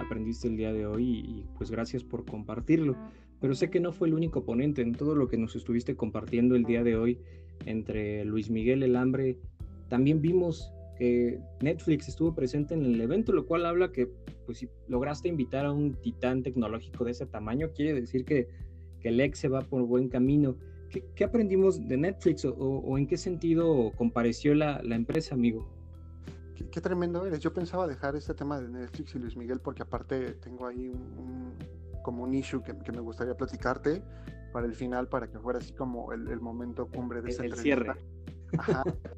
aprendiste 0.00 0.48
el 0.48 0.56
día 0.56 0.72
de 0.72 0.86
hoy 0.86 1.04
y, 1.04 1.46
pues 1.56 1.70
gracias 1.70 2.02
por 2.02 2.24
compartirlo. 2.24 2.96
Pero 3.40 3.54
sé 3.54 3.70
que 3.70 3.80
no 3.80 3.92
fue 3.92 4.08
el 4.08 4.14
único 4.14 4.44
ponente 4.44 4.82
en 4.82 4.92
todo 4.92 5.14
lo 5.14 5.28
que 5.28 5.38
nos 5.38 5.56
estuviste 5.56 5.96
compartiendo 5.96 6.56
el 6.56 6.64
día 6.64 6.82
de 6.82 6.96
hoy 6.96 7.18
entre 7.64 8.24
Luis 8.24 8.50
Miguel 8.50 8.82
El 8.82 8.96
Hambre. 8.96 9.38
También 9.88 10.20
vimos 10.20 10.72
que 10.98 11.40
Netflix 11.62 12.08
estuvo 12.08 12.34
presente 12.34 12.74
en 12.74 12.84
el 12.84 13.00
evento, 13.00 13.32
lo 13.32 13.46
cual 13.46 13.64
habla 13.64 13.90
que 13.92 14.08
pues 14.44 14.58
si 14.58 14.68
lograste 14.88 15.28
invitar 15.28 15.64
a 15.64 15.72
un 15.72 15.94
titán 15.94 16.42
tecnológico 16.42 17.04
de 17.04 17.12
ese 17.12 17.24
tamaño, 17.24 17.70
quiere 17.74 17.94
decir 17.94 18.24
que, 18.24 18.48
que 19.00 19.08
el 19.08 19.20
ex 19.20 19.38
se 19.38 19.48
va 19.48 19.62
por 19.62 19.82
buen 19.84 20.08
camino. 20.08 20.56
¿Qué, 21.14 21.24
aprendimos 21.24 21.86
de 21.86 21.96
Netflix 21.96 22.44
o, 22.44 22.98
en 22.98 23.06
qué 23.06 23.16
sentido 23.16 23.92
compareció 23.96 24.54
la, 24.54 24.82
la 24.82 24.96
empresa, 24.96 25.34
amigo? 25.34 25.79
Qué, 26.70 26.80
tremendo 26.80 27.24
eres. 27.26 27.40
Yo 27.40 27.52
pensaba 27.52 27.86
dejar 27.86 28.16
este 28.16 28.34
tema 28.34 28.60
de 28.60 28.68
Netflix 28.68 29.14
y 29.14 29.18
Luis 29.18 29.36
Miguel 29.36 29.60
porque 29.60 29.82
aparte 29.82 30.34
tengo 30.34 30.66
ahí 30.66 30.88
un, 30.88 31.54
como 32.02 32.24
un 32.24 32.34
issue 32.34 32.62
que, 32.62 32.74
me 32.92 33.00
gustaría 33.00 33.36
platicarte 33.36 34.02
para 34.52 34.66
el 34.66 34.74
final, 34.74 35.08
para 35.08 35.28
que 35.28 35.38
fuera 35.38 35.58
así 35.58 35.72
como 35.72 36.12
el, 36.12 36.40
momento 36.40 36.88
cumbre 36.88 37.22
de 37.22 37.30
esta 37.30 37.44
el 37.44 37.54
cierre. 37.54 37.94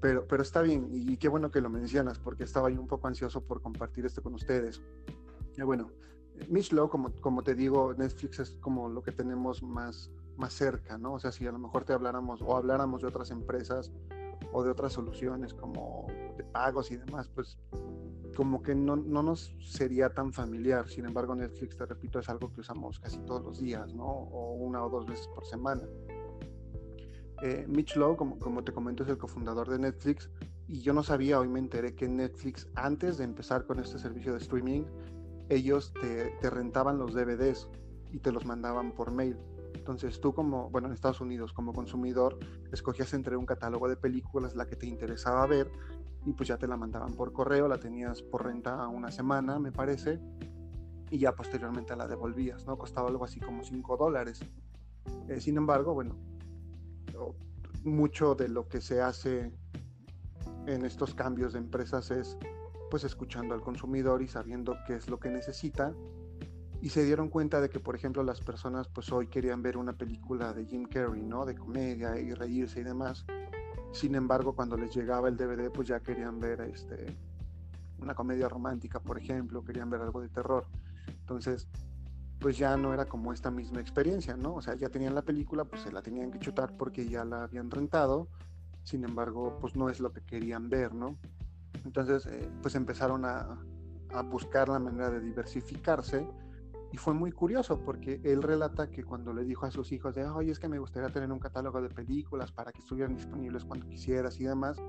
Pero, 0.00 0.26
pero 0.26 0.42
está 0.42 0.60
bien 0.60 0.88
y, 0.90 1.16
qué 1.16 1.30
bueno 1.30 1.50
que 1.50 1.62
lo 1.62 1.70
mencionas 1.70 2.18
porque 2.18 2.44
estaba 2.44 2.68
ahí 2.68 2.76
un 2.76 2.86
poco 2.86 3.08
ansioso 3.08 3.42
por 3.42 3.62
compartir 3.62 4.04
esto 4.04 4.22
con 4.22 4.34
ustedes. 4.34 4.82
Y 5.56 5.62
bueno, 5.62 5.92
Mitch 6.50 6.72
Lowe, 6.72 6.90
como, 6.90 7.10
como 7.22 7.42
te 7.42 7.54
digo, 7.54 7.94
Netflix 7.94 8.38
es 8.38 8.50
como 8.60 8.90
lo 8.90 9.02
que 9.02 9.12
tenemos 9.12 9.62
más, 9.62 10.10
más 10.36 10.52
cerca, 10.52 10.98
¿no? 10.98 11.14
O 11.14 11.18
sea, 11.18 11.32
si 11.32 11.46
a 11.46 11.52
lo 11.52 11.58
mejor 11.58 11.84
te 11.84 11.94
habláramos 11.94 12.42
o 12.42 12.54
habláramos 12.54 13.00
de 13.00 13.08
otras 13.08 13.30
empresas 13.30 13.90
o 14.54 14.62
de 14.62 14.70
otras 14.70 14.92
soluciones 14.92 15.52
como 15.52 16.06
de 16.36 16.44
pagos 16.44 16.92
y 16.92 16.96
demás, 16.96 17.28
pues 17.34 17.58
como 18.36 18.62
que 18.62 18.72
no, 18.74 18.94
no, 18.94 19.20
nos 19.22 19.52
sería 19.60 20.14
tan 20.14 20.32
familiar. 20.32 20.88
Sin 20.88 21.06
embargo, 21.06 21.34
Netflix, 21.34 21.76
te 21.76 21.84
repito, 21.84 22.20
es 22.20 22.28
algo 22.28 22.52
que 22.52 22.60
usamos 22.60 23.00
casi 23.00 23.18
todos 23.22 23.42
los 23.42 23.60
días, 23.60 23.92
¿no? 23.94 24.06
O 24.06 24.54
una 24.54 24.84
o 24.84 24.88
dos 24.88 25.06
veces 25.06 25.26
por 25.34 25.44
semana. 25.44 25.82
Eh, 27.42 27.66
Mitch 27.68 27.96
Lowe, 27.96 28.16
como, 28.16 28.38
como 28.38 28.62
te 28.62 28.72
comento, 28.72 29.02
es 29.02 29.08
el 29.08 29.18
cofundador 29.18 29.68
de 29.68 29.80
Netflix 29.80 30.30
y 30.68 30.80
yo 30.82 30.92
no 30.92 31.02
sabía, 31.02 31.40
hoy 31.40 31.48
me 31.48 31.58
enteré 31.58 31.96
que 31.96 32.08
Netflix, 32.08 32.68
antes 32.76 33.18
de 33.18 33.24
empezar 33.24 33.66
con 33.66 33.80
este 33.80 33.98
servicio 33.98 34.32
de 34.32 34.38
streaming, 34.38 34.84
ellos 35.48 35.92
te, 36.00 36.30
te 36.40 36.48
rentaban 36.48 36.96
los 36.98 37.12
DVDs 37.12 37.68
y 38.12 38.20
te 38.20 38.30
los 38.30 38.46
mandaban 38.46 38.92
por 38.92 39.10
mail. 39.10 39.36
Entonces 39.74 40.20
tú 40.20 40.32
como, 40.32 40.70
bueno, 40.70 40.88
en 40.88 40.94
Estados 40.94 41.20
Unidos 41.20 41.52
como 41.52 41.72
consumidor, 41.72 42.38
escogías 42.72 43.12
entre 43.14 43.36
un 43.36 43.44
catálogo 43.44 43.88
de 43.88 43.96
películas 43.96 44.54
la 44.54 44.66
que 44.66 44.76
te 44.76 44.86
interesaba 44.86 45.46
ver 45.46 45.70
y 46.24 46.32
pues 46.32 46.48
ya 46.48 46.56
te 46.56 46.66
la 46.66 46.76
mandaban 46.76 47.12
por 47.12 47.32
correo, 47.32 47.68
la 47.68 47.78
tenías 47.78 48.22
por 48.22 48.44
renta 48.44 48.88
una 48.88 49.10
semana, 49.10 49.58
me 49.58 49.72
parece, 49.72 50.20
y 51.10 51.18
ya 51.18 51.32
posteriormente 51.34 51.94
la 51.96 52.06
devolvías, 52.06 52.66
¿no? 52.66 52.78
Costaba 52.78 53.08
algo 53.08 53.24
así 53.24 53.40
como 53.40 53.62
5 53.62 53.96
dólares. 53.96 54.40
Eh, 55.28 55.40
sin 55.40 55.56
embargo, 55.58 55.92
bueno, 55.92 56.16
mucho 57.84 58.34
de 58.34 58.48
lo 58.48 58.68
que 58.68 58.80
se 58.80 59.02
hace 59.02 59.52
en 60.66 60.84
estos 60.84 61.14
cambios 61.14 61.52
de 61.52 61.58
empresas 61.58 62.10
es 62.10 62.38
pues 62.90 63.04
escuchando 63.04 63.54
al 63.54 63.60
consumidor 63.60 64.22
y 64.22 64.28
sabiendo 64.28 64.76
qué 64.86 64.94
es 64.94 65.08
lo 65.10 65.18
que 65.18 65.28
necesita 65.28 65.92
y 66.84 66.90
se 66.90 67.02
dieron 67.02 67.30
cuenta 67.30 67.62
de 67.62 67.70
que, 67.70 67.80
por 67.80 67.96
ejemplo, 67.96 68.22
las 68.22 68.42
personas 68.42 68.88
pues 68.88 69.10
hoy 69.10 69.28
querían 69.28 69.62
ver 69.62 69.78
una 69.78 69.94
película 69.94 70.52
de 70.52 70.66
Jim 70.66 70.84
Carrey, 70.84 71.22
¿no? 71.22 71.46
De 71.46 71.54
comedia 71.54 72.20
y 72.20 72.34
reírse 72.34 72.80
y 72.80 72.82
demás. 72.84 73.24
Sin 73.90 74.14
embargo, 74.14 74.54
cuando 74.54 74.76
les 74.76 74.94
llegaba 74.94 75.30
el 75.30 75.36
DVD, 75.38 75.72
pues 75.72 75.88
ya 75.88 76.00
querían 76.00 76.38
ver 76.40 76.60
este, 76.60 77.16
una 78.00 78.14
comedia 78.14 78.50
romántica, 78.50 79.00
por 79.00 79.16
ejemplo, 79.16 79.64
querían 79.64 79.88
ver 79.88 80.02
algo 80.02 80.20
de 80.20 80.28
terror. 80.28 80.66
Entonces, 81.20 81.68
pues 82.38 82.58
ya 82.58 82.76
no 82.76 82.92
era 82.92 83.06
como 83.06 83.32
esta 83.32 83.50
misma 83.50 83.80
experiencia, 83.80 84.36
¿no? 84.36 84.56
O 84.56 84.60
sea, 84.60 84.74
ya 84.74 84.90
tenían 84.90 85.14
la 85.14 85.22
película, 85.22 85.64
pues 85.64 85.80
se 85.80 85.90
la 85.90 86.02
tenían 86.02 86.30
que 86.30 86.38
chutar 86.38 86.76
porque 86.76 87.08
ya 87.08 87.24
la 87.24 87.44
habían 87.44 87.70
rentado. 87.70 88.28
Sin 88.82 89.04
embargo, 89.04 89.56
pues 89.58 89.74
no 89.74 89.88
es 89.88 90.00
lo 90.00 90.12
que 90.12 90.20
querían 90.20 90.68
ver, 90.68 90.94
¿no? 90.94 91.16
Entonces, 91.86 92.26
eh, 92.26 92.50
pues 92.60 92.74
empezaron 92.74 93.24
a, 93.24 93.58
a 94.10 94.22
buscar 94.22 94.68
la 94.68 94.78
manera 94.78 95.08
de 95.08 95.20
diversificarse 95.20 96.28
y 96.94 96.96
fue 96.96 97.12
muy 97.12 97.32
curioso 97.32 97.80
porque 97.80 98.20
él 98.22 98.40
relata 98.40 98.88
que 98.88 99.02
cuando 99.02 99.32
le 99.32 99.42
dijo 99.42 99.66
a 99.66 99.72
sus 99.72 99.90
hijos 99.90 100.14
de, 100.14 100.24
oye, 100.26 100.52
es 100.52 100.60
que 100.60 100.68
me 100.68 100.78
gustaría 100.78 101.08
tener 101.08 101.32
un 101.32 101.40
catálogo 101.40 101.82
de 101.82 101.88
películas 101.88 102.52
para 102.52 102.70
que 102.70 102.78
estuvieran 102.78 103.16
disponibles 103.16 103.64
cuando 103.64 103.88
quisieras 103.88 104.38
y 104.38 104.44
demás, 104.44 104.80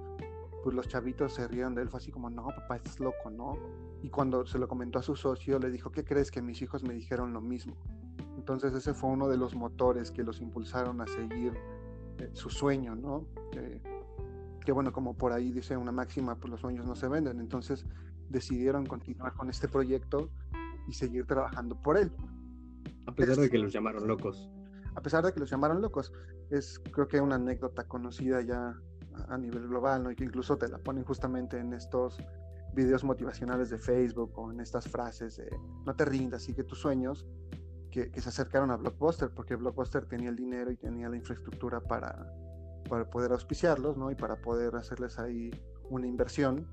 pues 0.64 0.76
los 0.76 0.88
chavitos 0.88 1.34
se 1.34 1.48
rieron 1.48 1.74
de 1.74 1.82
él, 1.82 1.90
fue 1.90 1.98
así 1.98 2.12
como, 2.12 2.30
no, 2.30 2.46
papá, 2.46 2.76
estás 2.76 3.00
loco, 3.00 3.32
¿no? 3.32 3.58
Y 4.04 4.12
cuando 4.12 4.46
se 4.46 4.60
lo 4.60 4.68
comentó 4.68 5.00
a 5.00 5.02
su 5.02 5.16
socio, 5.16 5.58
le 5.58 5.72
dijo, 5.72 5.90
¿qué 5.90 6.04
crees 6.04 6.30
que 6.30 6.44
mis 6.44 6.62
hijos 6.62 6.84
me 6.84 6.94
dijeron 6.94 7.34
lo 7.34 7.42
mismo? 7.42 7.76
Entonces 8.38 8.76
ese 8.76 8.94
fue 8.94 9.10
uno 9.10 9.28
de 9.28 9.38
los 9.38 9.56
motores 9.56 10.12
que 10.12 10.22
los 10.22 10.42
impulsaron 10.42 11.02
a 11.02 11.08
seguir 11.08 11.54
eh, 12.20 12.30
su 12.34 12.52
sueño, 12.52 12.96
¿no? 12.96 13.26
que 14.64 14.72
bueno, 14.72 14.94
como 14.94 15.16
por 15.16 15.32
ahí 15.32 15.52
dice 15.52 15.76
una 15.76 15.92
máxima, 15.92 16.36
pues 16.36 16.52
los 16.52 16.62
sueños 16.62 16.86
no 16.86 16.96
se 16.96 17.08
venden. 17.08 17.40
Entonces 17.40 17.88
decidieron 18.30 18.86
continuar 18.86 19.34
con 19.34 19.50
este 19.50 19.68
proyecto 19.68 20.30
y 20.88 20.94
seguir 20.94 21.26
trabajando 21.26 21.82
por 21.82 21.98
él. 21.98 22.12
A 23.08 23.14
pesar 23.14 23.38
de 23.38 23.50
que 23.50 23.58
los 23.58 23.72
llamaron 23.72 24.08
locos. 24.08 24.50
A 24.96 25.02
pesar 25.02 25.24
de 25.24 25.34
que 25.34 25.40
los 25.40 25.50
llamaron 25.50 25.82
locos. 25.82 26.12
Es 26.50 26.80
creo 26.92 27.08
que 27.08 27.20
una 27.22 27.36
anécdota 27.36 27.88
conocida 27.88 28.42
ya 28.42 28.80
a 29.30 29.38
nivel 29.38 29.68
global, 29.68 30.04
¿no? 30.04 30.12
Y 30.12 30.16
que 30.16 30.24
incluso 30.24 30.58
te 30.58 30.68
la 30.68 30.78
ponen 30.78 31.04
justamente 31.04 31.58
en 31.58 31.74
estos 31.74 32.18
videos 32.74 33.04
motivacionales 33.04 33.70
de 33.70 33.78
Facebook 33.78 34.38
o 34.38 34.52
en 34.52 34.60
estas 34.60 34.88
frases 34.88 35.38
de 35.38 35.50
no 35.86 35.96
te 35.96 36.06
rindas, 36.06 36.44
sigue 36.44 36.64
tus 36.64 36.80
sueños, 36.80 37.26
que, 37.90 38.12
que, 38.12 38.20
se 38.20 38.28
acercaron 38.28 38.70
a 38.72 38.76
Blockbuster, 38.76 39.30
porque 39.30 39.56
Blockbuster 39.56 40.06
tenía 40.06 40.30
el 40.30 40.36
dinero 40.36 40.70
y 40.72 40.76
tenía 40.76 41.08
la 41.08 41.16
infraestructura 41.16 41.80
para, 41.80 42.30
para 42.90 43.10
poder 43.10 43.32
auspiciarlos, 43.32 43.98
¿no? 43.98 44.12
Y 44.12 44.16
para 44.16 44.36
poder 44.36 44.76
hacerles 44.76 45.18
ahí 45.20 45.52
una 45.90 46.06
inversión, 46.06 46.68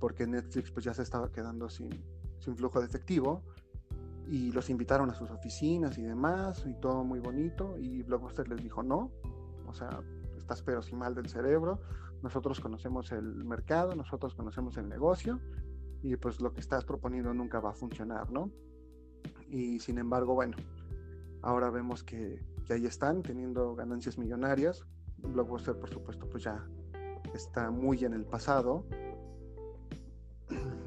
porque 0.00 0.26
Netflix 0.26 0.72
pues 0.72 0.84
ya 0.84 0.92
se 0.92 1.02
estaba 1.02 1.30
quedando 1.30 1.68
sin, 1.68 1.90
sin 2.44 2.56
flujo 2.56 2.80
de 2.80 2.86
efectivo 2.86 3.42
y 4.28 4.52
los 4.52 4.70
invitaron 4.70 5.10
a 5.10 5.14
sus 5.14 5.30
oficinas 5.30 5.98
y 5.98 6.02
demás 6.02 6.64
y 6.66 6.74
todo 6.74 7.04
muy 7.04 7.20
bonito 7.20 7.76
y 7.78 8.02
Blockbuster 8.02 8.48
les 8.48 8.62
dijo 8.62 8.82
no, 8.82 9.10
o 9.66 9.74
sea, 9.74 10.00
estás 10.36 10.62
pero 10.62 10.82
sin 10.82 10.98
mal 10.98 11.14
del 11.14 11.28
cerebro, 11.28 11.80
nosotros 12.22 12.60
conocemos 12.60 13.12
el 13.12 13.44
mercado, 13.44 13.94
nosotros 13.94 14.34
conocemos 14.34 14.76
el 14.76 14.88
negocio 14.88 15.40
y 16.02 16.16
pues 16.16 16.40
lo 16.40 16.52
que 16.52 16.60
estás 16.60 16.84
proponiendo 16.84 17.32
nunca 17.34 17.60
va 17.60 17.70
a 17.70 17.74
funcionar, 17.74 18.30
¿no? 18.30 18.50
Y 19.48 19.78
sin 19.80 19.98
embargo, 19.98 20.34
bueno, 20.34 20.56
ahora 21.42 21.70
vemos 21.70 22.02
que, 22.02 22.42
que 22.66 22.74
ahí 22.74 22.86
están 22.86 23.22
teniendo 23.22 23.74
ganancias 23.74 24.18
millonarias, 24.18 24.84
Blockbuster 25.18 25.78
por 25.78 25.88
supuesto 25.88 26.28
pues 26.28 26.44
ya 26.44 26.66
está 27.34 27.70
muy 27.70 28.04
en 28.04 28.14
el 28.14 28.24
pasado, 28.24 28.86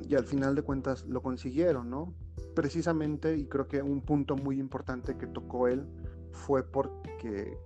y 0.07 0.15
al 0.15 0.25
final 0.25 0.55
de 0.55 0.61
cuentas 0.61 1.05
lo 1.05 1.21
consiguieron, 1.21 1.89
¿no? 1.89 2.13
Precisamente, 2.55 3.37
y 3.37 3.45
creo 3.45 3.67
que 3.67 3.81
un 3.81 4.01
punto 4.01 4.35
muy 4.35 4.59
importante 4.59 5.17
que 5.17 5.27
tocó 5.27 5.67
él 5.67 5.85
fue 6.31 6.63
porque 6.63 7.57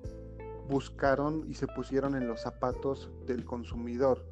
buscaron 0.67 1.45
y 1.47 1.53
se 1.53 1.67
pusieron 1.67 2.15
en 2.15 2.27
los 2.27 2.41
zapatos 2.41 3.11
del 3.27 3.45
consumidor. 3.45 4.25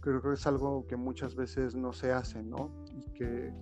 Creo 0.00 0.22
que 0.22 0.32
es 0.32 0.46
algo 0.46 0.86
que 0.86 0.96
muchas 0.96 1.34
veces 1.34 1.74
no 1.74 1.92
se 1.92 2.12
hace, 2.12 2.42
¿no? 2.42 2.70
Y 2.94 3.12
que 3.12 3.52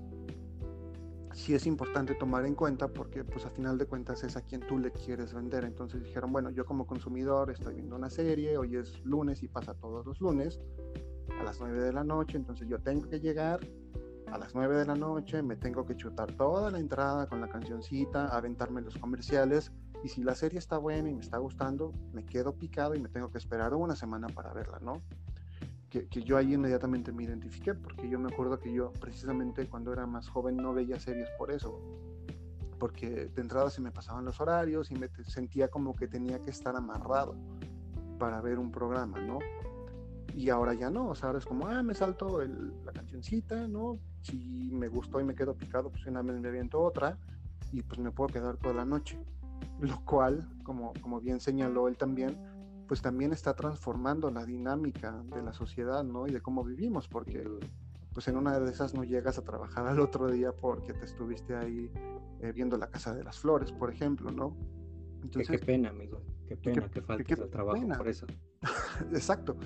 sí 1.32 1.54
es 1.54 1.66
importante 1.66 2.14
tomar 2.14 2.46
en 2.46 2.54
cuenta 2.54 2.88
porque 2.88 3.24
pues 3.24 3.46
a 3.46 3.50
final 3.50 3.78
de 3.78 3.86
cuentas 3.86 4.22
es 4.24 4.36
a 4.36 4.42
quien 4.42 4.60
tú 4.60 4.78
le 4.78 4.92
quieres 4.92 5.34
vender. 5.34 5.64
Entonces 5.64 6.02
dijeron, 6.02 6.32
bueno, 6.32 6.50
yo 6.50 6.64
como 6.64 6.86
consumidor 6.86 7.50
estoy 7.50 7.74
viendo 7.74 7.96
una 7.96 8.10
serie, 8.10 8.58
hoy 8.58 8.76
es 8.76 9.04
lunes 9.04 9.42
y 9.42 9.48
pasa 9.48 9.74
todos 9.74 10.06
los 10.06 10.20
lunes 10.20 10.60
a 11.40 11.44
las 11.44 11.60
9 11.60 11.80
de 11.80 11.92
la 11.92 12.04
noche, 12.04 12.36
entonces 12.36 12.68
yo 12.68 12.78
tengo 12.80 13.08
que 13.08 13.20
llegar 13.20 13.60
a 14.32 14.38
las 14.38 14.54
9 14.54 14.76
de 14.76 14.86
la 14.86 14.94
noche, 14.94 15.42
me 15.42 15.56
tengo 15.56 15.86
que 15.86 15.96
chutar 15.96 16.32
toda 16.32 16.70
la 16.70 16.78
entrada 16.78 17.26
con 17.26 17.40
la 17.40 17.48
cancioncita, 17.48 18.28
aventarme 18.28 18.80
los 18.80 18.96
comerciales 18.96 19.72
y 20.04 20.08
si 20.08 20.22
la 20.22 20.34
serie 20.34 20.58
está 20.58 20.78
buena 20.78 21.10
y 21.10 21.14
me 21.14 21.20
está 21.20 21.38
gustando, 21.38 21.92
me 22.12 22.24
quedo 22.24 22.54
picado 22.54 22.94
y 22.94 23.00
me 23.00 23.08
tengo 23.08 23.30
que 23.30 23.38
esperar 23.38 23.74
una 23.74 23.96
semana 23.96 24.28
para 24.28 24.52
verla, 24.52 24.78
¿no? 24.80 25.02
que, 25.88 26.22
yo 26.22 26.36
ahí 26.36 26.54
inmediatamente 26.54 27.12
me 27.12 27.24
identifiqué, 27.24 27.74
porque 27.74 28.08
yo 28.08 28.18
me 28.18 28.28
acuerdo 28.32 28.58
que 28.58 28.72
yo 28.72 28.92
precisamente 28.92 29.66
cuando 29.68 29.92
era 29.92 30.06
más 30.06 30.28
joven 30.28 30.56
no 30.56 30.74
veía 30.74 31.00
series 31.00 31.28
por 31.38 31.50
eso, 31.50 31.80
porque 32.78 33.26
de 33.26 33.40
entrada 33.40 33.70
se 33.70 33.80
me 33.80 33.90
pasaban 33.90 34.24
los 34.24 34.40
horarios 34.40 34.90
y 34.90 34.94
me 34.94 35.08
sentía 35.24 35.68
como 35.68 35.96
que 35.96 36.06
tenía 36.06 36.40
que 36.40 36.50
estar 36.50 36.76
amarrado 36.76 37.34
para 38.18 38.40
ver 38.40 38.58
un 38.58 38.70
programa, 38.70 39.20
¿no? 39.20 39.38
Y 40.34 40.50
ahora 40.50 40.74
ya 40.74 40.90
no, 40.90 41.08
o 41.08 41.14
sea, 41.14 41.28
ahora 41.28 41.38
es 41.38 41.46
como, 41.46 41.66
ah, 41.66 41.82
me 41.82 41.94
salto 41.94 42.40
la 42.84 42.92
cancioncita, 42.92 43.66
¿no? 43.66 43.98
Si 44.28 44.70
me 44.72 44.88
gustó 44.88 45.20
y 45.20 45.24
me 45.24 45.34
quedo 45.34 45.54
picado, 45.54 45.90
pues 45.90 46.04
una 46.06 46.22
vez 46.22 46.40
me 46.40 46.48
aviento 46.48 46.80
otra 46.80 47.18
y 47.72 47.82
pues 47.82 47.98
me 47.98 48.10
puedo 48.10 48.28
quedar 48.28 48.56
toda 48.56 48.74
la 48.74 48.84
noche. 48.84 49.18
Lo 49.80 50.04
cual, 50.04 50.48
como, 50.64 50.92
como 51.00 51.20
bien 51.20 51.40
señaló 51.40 51.88
él 51.88 51.96
también, 51.96 52.36
pues 52.86 53.02
también 53.02 53.32
está 53.32 53.54
transformando 53.54 54.30
la 54.30 54.44
dinámica 54.44 55.22
de 55.34 55.42
la 55.42 55.52
sociedad, 55.52 56.04
¿no? 56.04 56.26
Y 56.26 56.32
de 56.32 56.40
cómo 56.40 56.64
vivimos, 56.64 57.08
porque 57.08 57.44
pues 58.12 58.26
en 58.28 58.36
una 58.36 58.58
de 58.58 58.70
esas 58.70 58.94
no 58.94 59.04
llegas 59.04 59.38
a 59.38 59.42
trabajar 59.42 59.86
al 59.86 60.00
otro 60.00 60.28
día 60.28 60.52
porque 60.52 60.92
te 60.92 61.04
estuviste 61.04 61.54
ahí 61.54 61.90
eh, 62.40 62.52
viendo 62.52 62.76
la 62.76 62.88
Casa 62.88 63.14
de 63.14 63.22
las 63.22 63.38
Flores, 63.38 63.70
por 63.72 63.92
ejemplo, 63.92 64.30
¿no? 64.32 64.56
Entonces, 65.22 65.60
qué, 65.60 65.64
pena, 65.64 65.90
amigo, 65.90 66.20
qué 66.48 66.56
pena 66.56 66.88
que 66.88 67.02
falte 67.02 67.34
el 67.34 67.50
trabajo 67.50 67.86
por 67.96 68.08
eso. 68.08 68.26
Exacto. 69.12 69.56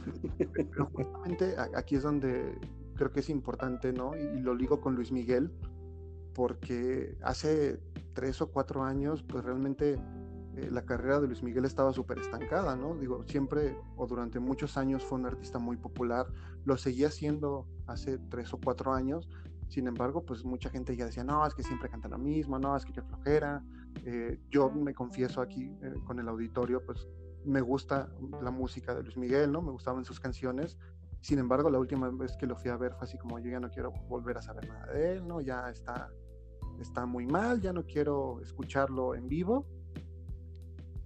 Pero 0.53 0.87
justamente 0.93 1.55
aquí 1.75 1.97
es 1.97 2.03
donde 2.03 2.59
creo 2.95 3.11
que 3.11 3.21
es 3.21 3.29
importante, 3.29 3.93
¿no? 3.93 4.17
Y 4.17 4.41
lo 4.41 4.55
ligo 4.55 4.81
con 4.81 4.95
Luis 4.95 5.13
Miguel, 5.13 5.53
porque 6.35 7.17
hace 7.23 7.81
tres 8.15 8.41
o 8.41 8.51
cuatro 8.51 8.83
años, 8.83 9.23
pues 9.23 9.45
realmente 9.45 9.99
eh, 10.57 10.69
la 10.71 10.83
carrera 10.85 11.21
de 11.21 11.27
Luis 11.27 11.43
Miguel 11.43 11.65
estaba 11.65 11.93
súper 11.93 12.19
estancada, 12.19 12.77
¿no? 12.77 12.95
Digo, 12.97 13.25
siempre 13.25 13.77
o 13.97 14.07
durante 14.07 14.39
muchos 14.39 14.77
años 14.77 15.05
fue 15.05 15.19
un 15.19 15.27
artista 15.27 15.59
muy 15.59 15.77
popular, 15.77 16.27
lo 16.65 16.77
seguía 16.77 17.11
siendo 17.11 17.67
hace 17.87 18.19
tres 18.19 18.53
o 18.53 18.59
cuatro 18.59 18.93
años, 18.93 19.29
sin 19.73 19.87
embargo, 19.87 20.23
pues 20.23 20.45
mucha 20.45 20.69
gente 20.69 20.95
ya 20.95 21.07
decía, 21.07 21.25
no, 21.25 21.47
es 21.47 21.55
que 21.55 21.63
siempre 21.63 21.89
canta 21.89 22.07
lo 22.07 22.19
mismo, 22.19 22.59
no, 22.59 22.77
es 22.77 22.85
que 22.85 22.93
qué 22.93 23.01
flojera. 23.01 23.65
Eh, 24.05 24.39
yo 24.51 24.71
me 24.71 24.93
confieso 24.93 25.41
aquí 25.41 25.75
eh, 25.83 25.95
con 26.05 26.19
el 26.19 26.29
auditorio, 26.29 26.85
pues 26.85 27.09
me 27.47 27.63
gusta 27.63 28.11
la 28.43 28.51
música 28.51 28.95
de 28.95 29.03
Luis 29.03 29.17
Miguel, 29.17 29.51
¿no? 29.51 29.63
Me 29.63 29.71
gustaban 29.71 30.05
sus 30.05 30.21
canciones. 30.21 30.77
Sin 31.23 31.39
embargo, 31.39 31.71
la 31.71 31.79
última 31.79 32.11
vez 32.11 32.37
que 32.37 32.47
lo 32.47 32.57
fui 32.57 32.71
a 32.71 32.77
ver 32.77 32.93
fue 32.93 33.05
así 33.05 33.17
como 33.17 33.39
yo 33.39 33.51
ya 33.51 33.61
no 33.61 33.71
quiero 33.71 33.91
volver 34.09 34.37
a 34.37 34.43
saber 34.43 34.69
nada 34.69 34.93
de 34.93 35.13
él, 35.13 35.27
¿no? 35.27 35.41
Ya 35.41 35.71
está, 35.71 36.11
está 36.79 37.07
muy 37.07 37.27
mal, 37.27 37.63
ya 37.63 37.73
no 37.73 37.85
quiero 37.85 38.41
escucharlo 38.43 39.15
en 39.15 39.29
vivo 39.29 39.67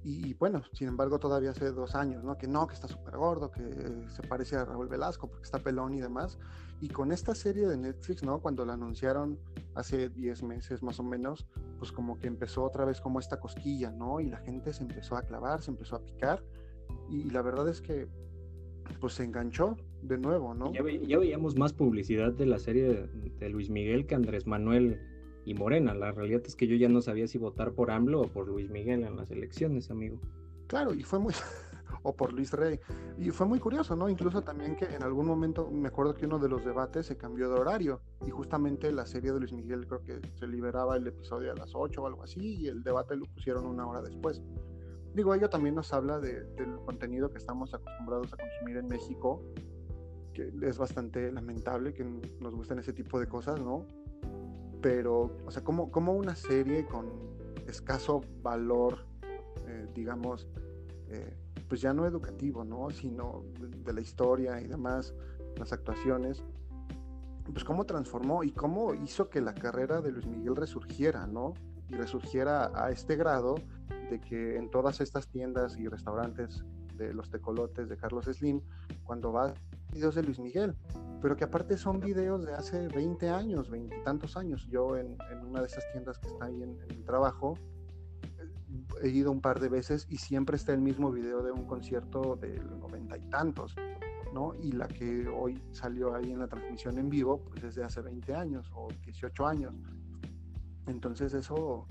y, 0.08 0.34
bueno, 0.34 0.62
sin 0.72 0.86
embargo, 0.86 1.18
todavía 1.18 1.50
hace 1.50 1.72
dos 1.72 1.96
años, 1.96 2.22
¿no? 2.22 2.38
Que 2.38 2.46
no, 2.46 2.68
que 2.68 2.74
está 2.74 2.86
súper 2.86 3.16
gordo, 3.16 3.50
que 3.50 4.06
se 4.08 4.22
parece 4.22 4.54
a 4.54 4.64
Raúl 4.64 4.86
Velasco 4.86 5.26
porque 5.26 5.42
está 5.42 5.58
pelón 5.58 5.94
y 5.94 6.00
demás. 6.00 6.38
Y 6.80 6.90
con 6.90 7.10
esta 7.10 7.34
serie 7.34 7.66
de 7.66 7.76
Netflix, 7.76 8.22
¿no? 8.22 8.38
Cuando 8.38 8.64
la 8.64 8.74
anunciaron 8.74 9.36
hace 9.74 10.08
10 10.08 10.44
meses 10.44 10.80
más 10.80 11.00
o 11.00 11.02
menos, 11.02 11.48
pues 11.80 11.90
como 11.90 12.20
que 12.20 12.28
empezó 12.28 12.62
otra 12.62 12.84
vez 12.84 13.00
como 13.00 13.18
esta 13.18 13.40
cosquilla, 13.40 13.90
¿no? 13.90 14.20
Y 14.20 14.28
la 14.28 14.36
gente 14.36 14.72
se 14.72 14.84
empezó 14.84 15.16
a 15.16 15.22
clavar, 15.22 15.60
se 15.60 15.72
empezó 15.72 15.96
a 15.96 16.04
picar. 16.04 16.40
Y, 17.10 17.28
la 17.30 17.42
verdad 17.42 17.68
es 17.68 17.80
que, 17.80 18.08
pues 19.00 19.14
se 19.14 19.24
enganchó 19.24 19.76
de 20.02 20.18
nuevo, 20.18 20.54
¿no? 20.54 20.72
Ya, 20.72 20.82
ya 21.06 21.18
veíamos 21.18 21.56
más 21.56 21.72
publicidad 21.72 22.32
de 22.32 22.46
la 22.46 22.58
serie 22.58 22.84
de, 22.84 23.30
de 23.38 23.48
Luis 23.48 23.70
Miguel 23.70 24.06
que 24.06 24.14
Andrés 24.14 24.46
Manuel 24.46 25.00
y 25.44 25.54
Morena. 25.54 25.94
La 25.94 26.12
realidad 26.12 26.42
es 26.46 26.56
que 26.56 26.66
yo 26.66 26.76
ya 26.76 26.88
no 26.88 27.00
sabía 27.00 27.26
si 27.28 27.38
votar 27.38 27.72
por 27.72 27.90
AMLO 27.90 28.22
o 28.22 28.28
por 28.28 28.48
Luis 28.48 28.70
Miguel 28.70 29.04
en 29.04 29.16
las 29.16 29.30
elecciones, 29.30 29.90
amigo. 29.90 30.20
Claro, 30.66 30.92
y 30.92 31.02
fue 31.02 31.18
muy... 31.18 31.32
o 32.02 32.14
por 32.14 32.32
Luis 32.32 32.52
Rey. 32.52 32.78
Y 33.18 33.30
fue 33.30 33.46
muy 33.46 33.58
curioso, 33.58 33.96
¿no? 33.96 34.08
Incluso 34.08 34.42
también 34.42 34.76
que 34.76 34.84
en 34.84 35.02
algún 35.02 35.26
momento 35.26 35.70
me 35.70 35.88
acuerdo 35.88 36.14
que 36.14 36.26
uno 36.26 36.38
de 36.38 36.48
los 36.48 36.64
debates 36.64 37.06
se 37.06 37.16
cambió 37.16 37.48
de 37.48 37.58
horario 37.58 38.00
y 38.26 38.30
justamente 38.30 38.92
la 38.92 39.06
serie 39.06 39.32
de 39.32 39.40
Luis 39.40 39.52
Miguel 39.52 39.86
creo 39.86 40.02
que 40.02 40.20
se 40.38 40.46
liberaba 40.46 40.96
el 40.96 41.06
episodio 41.06 41.52
a 41.52 41.54
las 41.54 41.74
8 41.74 42.02
o 42.02 42.06
algo 42.06 42.22
así 42.22 42.56
y 42.60 42.68
el 42.68 42.82
debate 42.82 43.16
lo 43.16 43.26
pusieron 43.26 43.66
una 43.66 43.86
hora 43.86 44.02
después. 44.02 44.42
Digo, 45.16 45.34
ello 45.34 45.50
también 45.50 45.74
nos 45.74 45.92
habla 45.92 46.20
de, 46.20 46.44
del 46.54 46.76
contenido 46.84 47.30
que 47.30 47.38
estamos 47.38 47.74
acostumbrados 47.74 48.32
a 48.32 48.36
consumir 48.36 48.76
en 48.76 48.86
México, 48.86 49.42
que 50.32 50.52
es 50.62 50.78
bastante 50.78 51.32
lamentable 51.32 51.92
que 51.92 52.04
nos 52.04 52.54
gusten 52.54 52.78
ese 52.78 52.92
tipo 52.92 53.18
de 53.18 53.26
cosas, 53.26 53.58
¿no? 53.60 53.86
pero, 54.86 55.32
o 55.44 55.50
sea, 55.50 55.64
como, 55.64 55.90
como 55.90 56.12
una 56.12 56.36
serie 56.36 56.86
con 56.86 57.06
escaso 57.66 58.20
valor, 58.40 59.04
eh, 59.66 59.88
digamos, 59.92 60.46
eh, 61.08 61.36
pues 61.68 61.80
ya 61.80 61.92
no 61.92 62.06
educativo, 62.06 62.64
¿no? 62.64 62.90
Sino 62.90 63.42
de 63.58 63.92
la 63.92 64.00
historia 64.00 64.60
y 64.60 64.68
demás, 64.68 65.12
las 65.56 65.72
actuaciones, 65.72 66.44
pues 67.52 67.64
cómo 67.64 67.84
transformó 67.84 68.44
y 68.44 68.52
cómo 68.52 68.94
hizo 68.94 69.28
que 69.28 69.40
la 69.40 69.54
carrera 69.54 70.00
de 70.00 70.12
Luis 70.12 70.26
Miguel 70.26 70.54
resurgiera, 70.54 71.26
¿no? 71.26 71.54
Y 71.88 71.94
resurgiera 71.94 72.70
a 72.74 72.90
este 72.90 73.16
grado 73.16 73.56
de 74.10 74.20
que 74.20 74.56
en 74.56 74.70
todas 74.70 75.00
estas 75.00 75.28
tiendas 75.28 75.78
y 75.78 75.88
restaurantes 75.88 76.64
de 76.96 77.12
los 77.12 77.30
tecolotes 77.30 77.88
de 77.88 77.96
Carlos 77.96 78.26
Slim, 78.26 78.60
cuando 79.04 79.32
va 79.32 79.52
videos 79.92 80.14
de 80.14 80.22
Luis 80.22 80.38
Miguel, 80.38 80.74
pero 81.20 81.36
que 81.36 81.44
aparte 81.44 81.76
son 81.76 82.00
videos 82.00 82.44
de 82.44 82.54
hace 82.54 82.88
20 82.88 83.28
años, 83.30 83.70
veintitantos 83.70 84.36
años. 84.36 84.66
Yo 84.68 84.96
en, 84.96 85.16
una 85.46 85.60
de 85.60 85.66
esas 85.66 85.84
tiendas 85.92 86.18
que 86.18 86.28
está 86.28 86.46
ahí 86.46 86.62
en, 86.62 86.78
el 86.88 87.04
trabajo, 87.04 87.54
he 89.02 89.08
ido 89.08 89.30
un 89.30 89.40
par 89.40 89.60
de 89.60 89.68
veces 89.68 90.06
y 90.10 90.18
siempre 90.18 90.56
está 90.56 90.72
el 90.72 90.80
mismo 90.80 91.10
video 91.10 91.42
de 91.42 91.52
un 91.52 91.66
concierto 91.66 92.36
de 92.36 92.60
noventa 92.60 93.16
y 93.16 93.22
tantos, 93.30 93.74
¿no? 94.34 94.54
Y 94.54 94.72
la 94.72 94.86
que 94.88 95.28
hoy 95.28 95.62
salió 95.72 96.14
ahí 96.14 96.30
en 96.30 96.40
la 96.40 96.48
transmisión 96.48 96.98
en 96.98 97.08
vivo, 97.08 97.42
pues 97.44 97.64
es 97.64 97.74
de 97.74 97.84
hace 97.84 98.02
20 98.02 98.34
años 98.34 98.70
o 98.74 98.88
18 99.04 99.46
años. 99.46 99.74
Entonces 100.86 101.34
eso, 101.34 101.86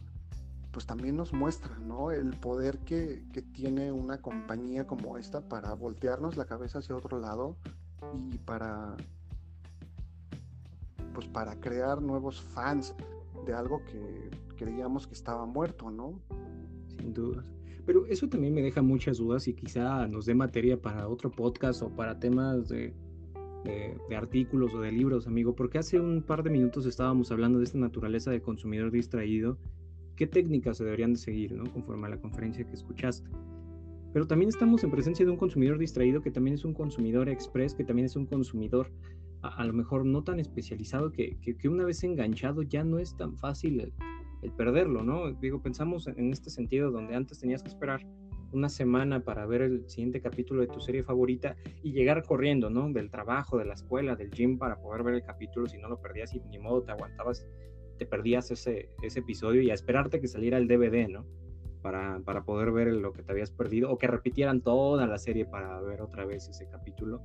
pues 0.71 0.85
también 0.85 1.15
nos 1.17 1.33
muestra, 1.33 1.77
¿no? 1.79 2.11
El 2.11 2.31
poder 2.37 2.79
que, 2.79 3.25
que 3.33 3.41
tiene 3.41 3.91
una 3.91 4.21
compañía 4.21 4.87
como 4.87 5.17
esta 5.17 5.41
para 5.47 5.73
voltearnos 5.73 6.37
la 6.37 6.45
cabeza 6.45 6.79
hacia 6.79 6.95
otro 6.95 7.19
lado 7.19 7.57
y 8.31 8.37
para 8.37 8.95
pues 11.13 11.27
para 11.27 11.59
crear 11.61 12.01
nuevos 12.01 12.41
fans 12.41 12.93
de 13.45 13.53
algo 13.53 13.81
que 13.85 14.29
creíamos 14.57 15.07
que 15.07 15.13
estaba 15.13 15.45
muerto, 15.45 15.89
¿no? 15.89 16.19
Sin 16.99 17.13
dudas. 17.13 17.45
Pero 17.85 18.05
eso 18.07 18.27
también 18.27 18.53
me 18.53 18.61
deja 18.61 18.81
muchas 18.81 19.17
dudas 19.17 19.47
y 19.47 19.53
quizá 19.53 20.07
nos 20.07 20.25
dé 20.25 20.35
materia 20.35 20.81
para 20.81 21.07
otro 21.07 21.31
podcast 21.31 21.81
o 21.83 21.89
para 21.89 22.19
temas 22.19 22.67
de, 22.67 22.93
de, 23.65 24.15
artículos 24.15 24.73
o 24.73 24.79
de 24.79 24.91
libros, 24.91 25.27
amigo, 25.27 25.55
porque 25.55 25.77
hace 25.77 25.99
un 25.99 26.21
par 26.21 26.43
de 26.43 26.49
minutos 26.49 26.85
estábamos 26.85 27.31
hablando 27.31 27.59
de 27.59 27.65
esta 27.65 27.77
naturaleza 27.77 28.31
de 28.31 28.41
consumidor 28.41 28.91
distraído. 28.91 29.57
¿Qué 30.15 30.27
técnicas 30.27 30.77
se 30.77 30.85
deberían 30.85 31.13
de 31.13 31.19
seguir, 31.19 31.51
¿no? 31.53 31.69
Conforme 31.71 32.07
a 32.07 32.11
la 32.11 32.17
conferencia 32.17 32.65
que 32.65 32.73
escuchaste. 32.73 33.29
Pero 34.13 34.27
también 34.27 34.47
estamos 34.47 34.81
en 34.85 34.91
presencia 34.91 35.25
de 35.25 35.31
un 35.31 35.37
consumidor 35.37 35.77
distraído 35.77 36.21
que 36.21 36.31
también 36.31 36.53
es 36.53 36.63
un 36.63 36.73
consumidor 36.73 37.27
express, 37.27 37.75
que 37.75 37.83
también 37.83 38.05
es 38.05 38.15
un 38.15 38.25
consumidor 38.25 38.89
a, 39.41 39.65
lo 39.65 39.73
mejor 39.73 40.05
no 40.05 40.23
tan 40.23 40.39
especializado, 40.39 41.11
que, 41.11 41.37
que, 41.41 41.69
una 41.69 41.83
vez 41.83 42.03
enganchado 42.03 42.61
ya 42.63 42.83
no 42.83 42.97
es 42.97 43.15
tan 43.17 43.35
fácil 43.35 43.81
el, 43.81 43.93
perderlo, 44.53 45.03
¿no? 45.03 45.31
Digo, 45.33 45.61
pensamos 45.61 46.07
en 46.07 46.31
este 46.31 46.49
sentido 46.51 46.91
donde 46.91 47.15
antes 47.15 47.39
tenías 47.39 47.63
que 47.63 47.69
esperar 47.69 48.05
una 48.55 48.69
semana 48.69 49.23
para 49.23 49.45
ver 49.45 49.61
el 49.61 49.89
siguiente 49.89 50.21
capítulo 50.21 50.61
de 50.61 50.67
tu 50.67 50.79
serie 50.79 51.03
favorita 51.03 51.55
y 51.83 51.91
llegar 51.91 52.23
corriendo, 52.23 52.69
¿no? 52.69 52.91
Del 52.91 53.11
trabajo, 53.11 53.57
de 53.57 53.65
la 53.65 53.73
escuela, 53.73 54.15
del 54.15 54.31
gym 54.31 54.57
para 54.57 54.79
poder 54.79 55.03
ver 55.03 55.15
el 55.15 55.23
capítulo, 55.23 55.67
si 55.67 55.77
no 55.77 55.89
lo 55.89 56.01
perdías 56.01 56.33
y 56.33 56.39
ni 56.49 56.57
modo 56.57 56.83
te 56.83 56.91
aguantabas, 56.91 57.45
te 57.97 58.05
perdías 58.05 58.51
ese, 58.51 58.89
ese 59.01 59.19
episodio 59.19 59.61
y 59.61 59.69
a 59.69 59.73
esperarte 59.73 60.19
que 60.19 60.27
saliera 60.27 60.57
el 60.57 60.67
DVD, 60.67 61.07
¿no? 61.07 61.25
para, 62.25 62.43
poder 62.43 62.71
ver 62.71 62.87
lo 62.87 63.13
que 63.13 63.21
te 63.21 63.31
habías 63.31 63.51
perdido 63.51 63.91
o 63.91 63.97
que 63.97 64.07
repitieran 64.07 64.61
toda 64.61 65.05
la 65.05 65.19
serie 65.19 65.45
para 65.45 65.79
ver 65.81 66.01
otra 66.01 66.25
vez 66.25 66.49
ese 66.49 66.67
capítulo. 66.67 67.21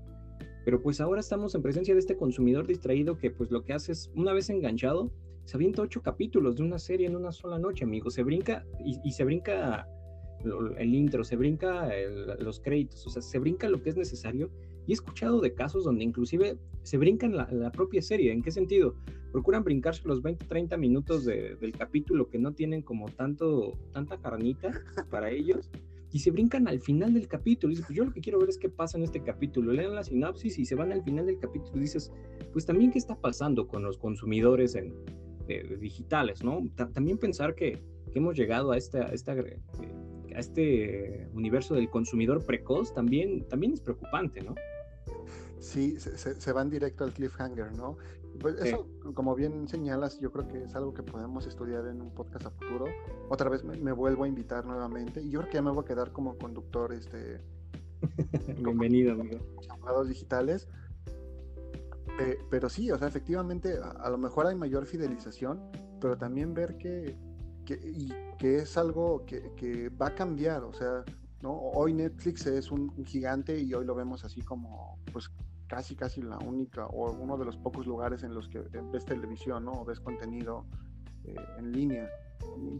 Pero 0.64 0.82
pues 0.82 1.00
ahora 1.00 1.20
estamos 1.20 1.54
en 1.54 1.62
presencia 1.62 1.94
de 1.94 2.00
este 2.00 2.16
consumidor 2.16 2.66
distraído 2.66 3.16
que 3.16 3.30
pues 3.30 3.50
lo 3.50 3.64
que 3.64 3.72
hace 3.72 3.92
es, 3.92 4.10
una 4.14 4.34
vez 4.34 4.50
enganchado, 4.50 5.10
se 5.44 5.56
avienta 5.56 5.82
ocho 5.82 6.02
capítulos 6.02 6.56
de 6.56 6.62
una 6.62 6.78
serie 6.78 7.06
en 7.06 7.16
una 7.16 7.32
sola 7.32 7.58
noche, 7.58 7.84
amigo. 7.84 8.10
Se 8.10 8.22
brinca 8.22 8.66
y, 8.84 9.10
se 9.12 9.24
brinca 9.24 9.88
el 10.78 10.94
intro, 10.94 11.24
se 11.24 11.36
brinca 11.36 11.88
los 12.38 12.60
créditos, 12.60 13.06
o 13.06 13.10
sea, 13.10 13.22
se 13.22 13.38
brinca 13.38 13.68
lo 13.68 13.82
que 13.82 13.90
es 13.90 13.96
necesario 13.96 14.50
Y 14.86 14.92
he 14.92 14.94
escuchado 14.94 15.40
de 15.40 15.54
casos 15.54 15.84
donde 15.84 16.04
inclusive 16.04 16.58
se 16.82 16.98
brincan 16.98 17.36
la, 17.36 17.72
propia 17.72 18.02
serie. 18.02 18.32
¿En 18.32 18.42
qué 18.42 18.50
sentido? 18.50 18.94
Procuran 19.32 19.62
brincarse 19.62 20.02
los 20.06 20.22
20, 20.22 20.46
30 20.46 20.76
minutos 20.76 21.24
del 21.24 21.72
capítulo 21.76 22.28
que 22.28 22.38
no 22.38 22.52
tienen 22.52 22.82
como 22.82 23.08
tanto, 23.08 23.78
tanta 23.92 24.18
carnita 24.18 24.70
para 25.10 25.30
ellos 25.30 25.70
y 26.12 26.18
se 26.18 26.30
brincan 26.30 26.66
al 26.66 26.80
final 26.80 27.14
del 27.14 27.28
capítulo. 27.28 27.72
Y 27.72 27.76
dices, 27.76 27.86
pues 27.86 27.96
yo 27.96 28.04
lo 28.04 28.12
que 28.12 28.20
quiero 28.20 28.38
ver 28.40 28.48
es 28.48 28.58
qué 28.58 28.68
pasa 28.68 28.98
en 28.98 29.04
este 29.04 29.22
capítulo. 29.22 29.72
Leen 29.72 29.94
la 29.94 30.02
sinopsis 30.02 30.58
y 30.58 30.64
se 30.64 30.74
van 30.74 30.92
al 30.92 31.02
final 31.02 31.26
del 31.26 31.38
capítulo 31.38 31.76
y 31.76 31.80
dices, 31.80 32.12
pues 32.52 32.66
también 32.66 32.90
qué 32.90 32.98
está 32.98 33.14
pasando 33.14 33.68
con 33.68 33.82
los 33.82 33.98
consumidores 33.98 34.74
en, 34.74 34.94
eh, 35.48 35.76
digitales, 35.80 36.44
¿no? 36.44 36.62
también 36.76 37.18
pensar 37.18 37.56
que, 37.56 37.78
hemos 38.14 38.36
llegado 38.36 38.72
a, 38.72 38.76
esta, 38.76 39.08
esta, 39.12 39.34
eh, 39.34 39.60
a 40.40 40.42
este 40.42 41.28
universo 41.34 41.74
del 41.74 41.90
consumidor 41.90 42.44
precoz 42.44 42.94
también, 42.94 43.46
también 43.48 43.74
es 43.74 43.80
preocupante, 43.80 44.40
¿no? 44.40 44.54
Sí, 45.58 46.00
se, 46.00 46.52
van 46.52 46.70
directo 46.70 47.04
al 47.04 47.12
cliffhanger, 47.12 47.72
¿no? 47.76 47.98
Pues 48.40 48.54
eso, 48.62 48.86
como 49.12 49.34
bien 49.34 49.68
señalas, 49.68 50.18
yo 50.18 50.32
creo 50.32 50.48
que 50.48 50.64
es 50.64 50.74
algo 50.74 50.94
que 50.94 51.02
podemos 51.02 51.46
estudiar 51.46 51.86
en 51.86 52.00
un 52.00 52.10
podcast 52.14 52.46
a 52.46 52.50
futuro. 52.50 52.86
Otra 53.28 53.50
vez 53.50 53.62
me, 53.64 53.92
vuelvo 53.92 54.24
a 54.24 54.28
invitar 54.28 54.64
nuevamente 54.64 55.20
y 55.20 55.30
yo 55.30 55.40
creo 55.40 55.50
que 55.50 55.54
ya 55.56 55.62
me 55.62 55.70
voy 55.70 55.84
a 55.84 55.86
quedar 55.86 56.12
como 56.12 56.38
conductor, 56.38 56.94
este... 56.94 57.42
Bienvenido, 58.62 59.12
amigo. 59.12 59.40
Llamados 59.60 60.08
digitales. 60.08 60.66
pero 62.48 62.70
sí, 62.70 62.90
o 62.90 62.98
sea, 62.98 63.08
efectivamente, 63.08 63.74
a, 63.82 64.08
lo 64.08 64.16
mejor 64.16 64.46
hay 64.46 64.54
mayor 64.54 64.86
fidelización, 64.86 65.60
pero 66.00 66.16
también 66.16 66.54
ver 66.54 66.78
que, 66.78 67.14
que, 67.64 67.74
y 67.74 68.12
que 68.38 68.56
es 68.56 68.76
algo 68.76 69.24
que, 69.26 69.52
que 69.56 69.88
va 69.90 70.08
a 70.08 70.14
cambiar, 70.14 70.64
o 70.64 70.72
sea, 70.72 71.04
¿no? 71.42 71.52
Hoy 71.52 71.94
Netflix 71.94 72.46
es 72.46 72.70
un, 72.70 72.92
gigante 73.04 73.58
y 73.58 73.72
hoy 73.72 73.84
lo 73.84 73.94
vemos 73.94 74.24
así 74.24 74.42
como, 74.42 74.98
pues 75.12 75.30
casi, 75.66 75.94
casi 75.94 76.22
la 76.22 76.38
única 76.38 76.86
o 76.86 77.12
uno 77.12 77.38
de 77.38 77.44
los 77.44 77.56
pocos 77.56 77.86
lugares 77.86 78.22
en 78.22 78.34
los 78.34 78.48
que 78.48 78.58
ves 78.58 79.04
televisión, 79.04 79.64
¿no? 79.64 79.72
O 79.72 79.84
ves 79.84 80.00
contenido 80.00 80.64
eh, 81.24 81.34
en 81.58 81.72
línea. 81.72 82.08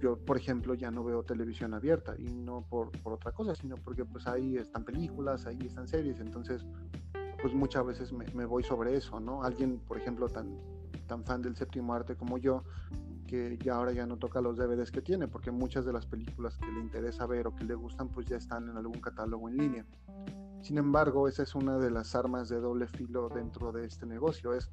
Yo, 0.00 0.16
por 0.18 0.36
ejemplo, 0.36 0.74
ya 0.74 0.90
no 0.90 1.04
veo 1.04 1.22
televisión 1.22 1.74
abierta 1.74 2.14
y 2.18 2.24
no 2.24 2.62
por, 2.68 2.90
por, 3.02 3.12
otra 3.12 3.32
cosa, 3.32 3.54
sino 3.54 3.76
porque 3.76 4.04
pues 4.04 4.26
ahí 4.26 4.56
están 4.56 4.84
películas, 4.84 5.46
ahí 5.46 5.58
están 5.64 5.86
series, 5.86 6.18
entonces 6.20 6.64
pues 7.40 7.54
muchas 7.54 7.86
veces 7.86 8.12
me, 8.12 8.26
me 8.34 8.44
voy 8.44 8.62
sobre 8.62 8.96
eso, 8.96 9.20
¿no? 9.20 9.42
Alguien, 9.42 9.78
por 9.78 9.96
ejemplo, 9.98 10.28
tan, 10.28 10.58
tan 11.06 11.24
fan 11.24 11.40
del 11.40 11.56
séptimo 11.56 11.94
arte 11.94 12.16
como 12.16 12.36
yo, 12.36 12.64
que 13.30 13.56
ya 13.62 13.76
ahora 13.76 13.92
ya 13.92 14.06
no 14.06 14.16
toca 14.16 14.40
los 14.40 14.56
DVDs 14.56 14.90
que 14.90 15.02
tiene, 15.02 15.28
porque 15.28 15.52
muchas 15.52 15.84
de 15.84 15.92
las 15.92 16.04
películas 16.04 16.56
que 16.56 16.66
le 16.66 16.80
interesa 16.80 17.26
ver 17.26 17.46
o 17.46 17.54
que 17.54 17.62
le 17.62 17.74
gustan, 17.76 18.08
pues 18.08 18.26
ya 18.26 18.36
están 18.36 18.68
en 18.68 18.76
algún 18.76 19.00
catálogo 19.00 19.48
en 19.48 19.56
línea. 19.56 19.86
Sin 20.62 20.78
embargo, 20.78 21.28
esa 21.28 21.44
es 21.44 21.54
una 21.54 21.78
de 21.78 21.92
las 21.92 22.16
armas 22.16 22.48
de 22.48 22.58
doble 22.60 22.88
filo 22.88 23.28
dentro 23.28 23.70
de 23.70 23.86
este 23.86 24.04
negocio, 24.04 24.52
es 24.52 24.68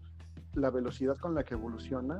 la 0.56 0.72
velocidad 0.72 1.17
con 1.17 1.36
la 1.36 1.43
que 1.43 1.54
evoluciona 1.54 2.17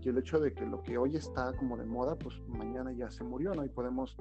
y 0.00 0.08
el 0.08 0.18
hecho 0.18 0.38
de 0.38 0.54
que 0.54 0.64
lo 0.64 0.80
que 0.80 0.96
hoy 0.96 1.16
está 1.16 1.52
como 1.56 1.76
de 1.76 1.86
moda, 1.86 2.14
pues 2.14 2.40
mañana 2.46 2.92
ya 2.92 3.10
se 3.10 3.24
murió, 3.24 3.52
¿no? 3.52 3.64
Y 3.64 3.68
podemos 3.68 4.16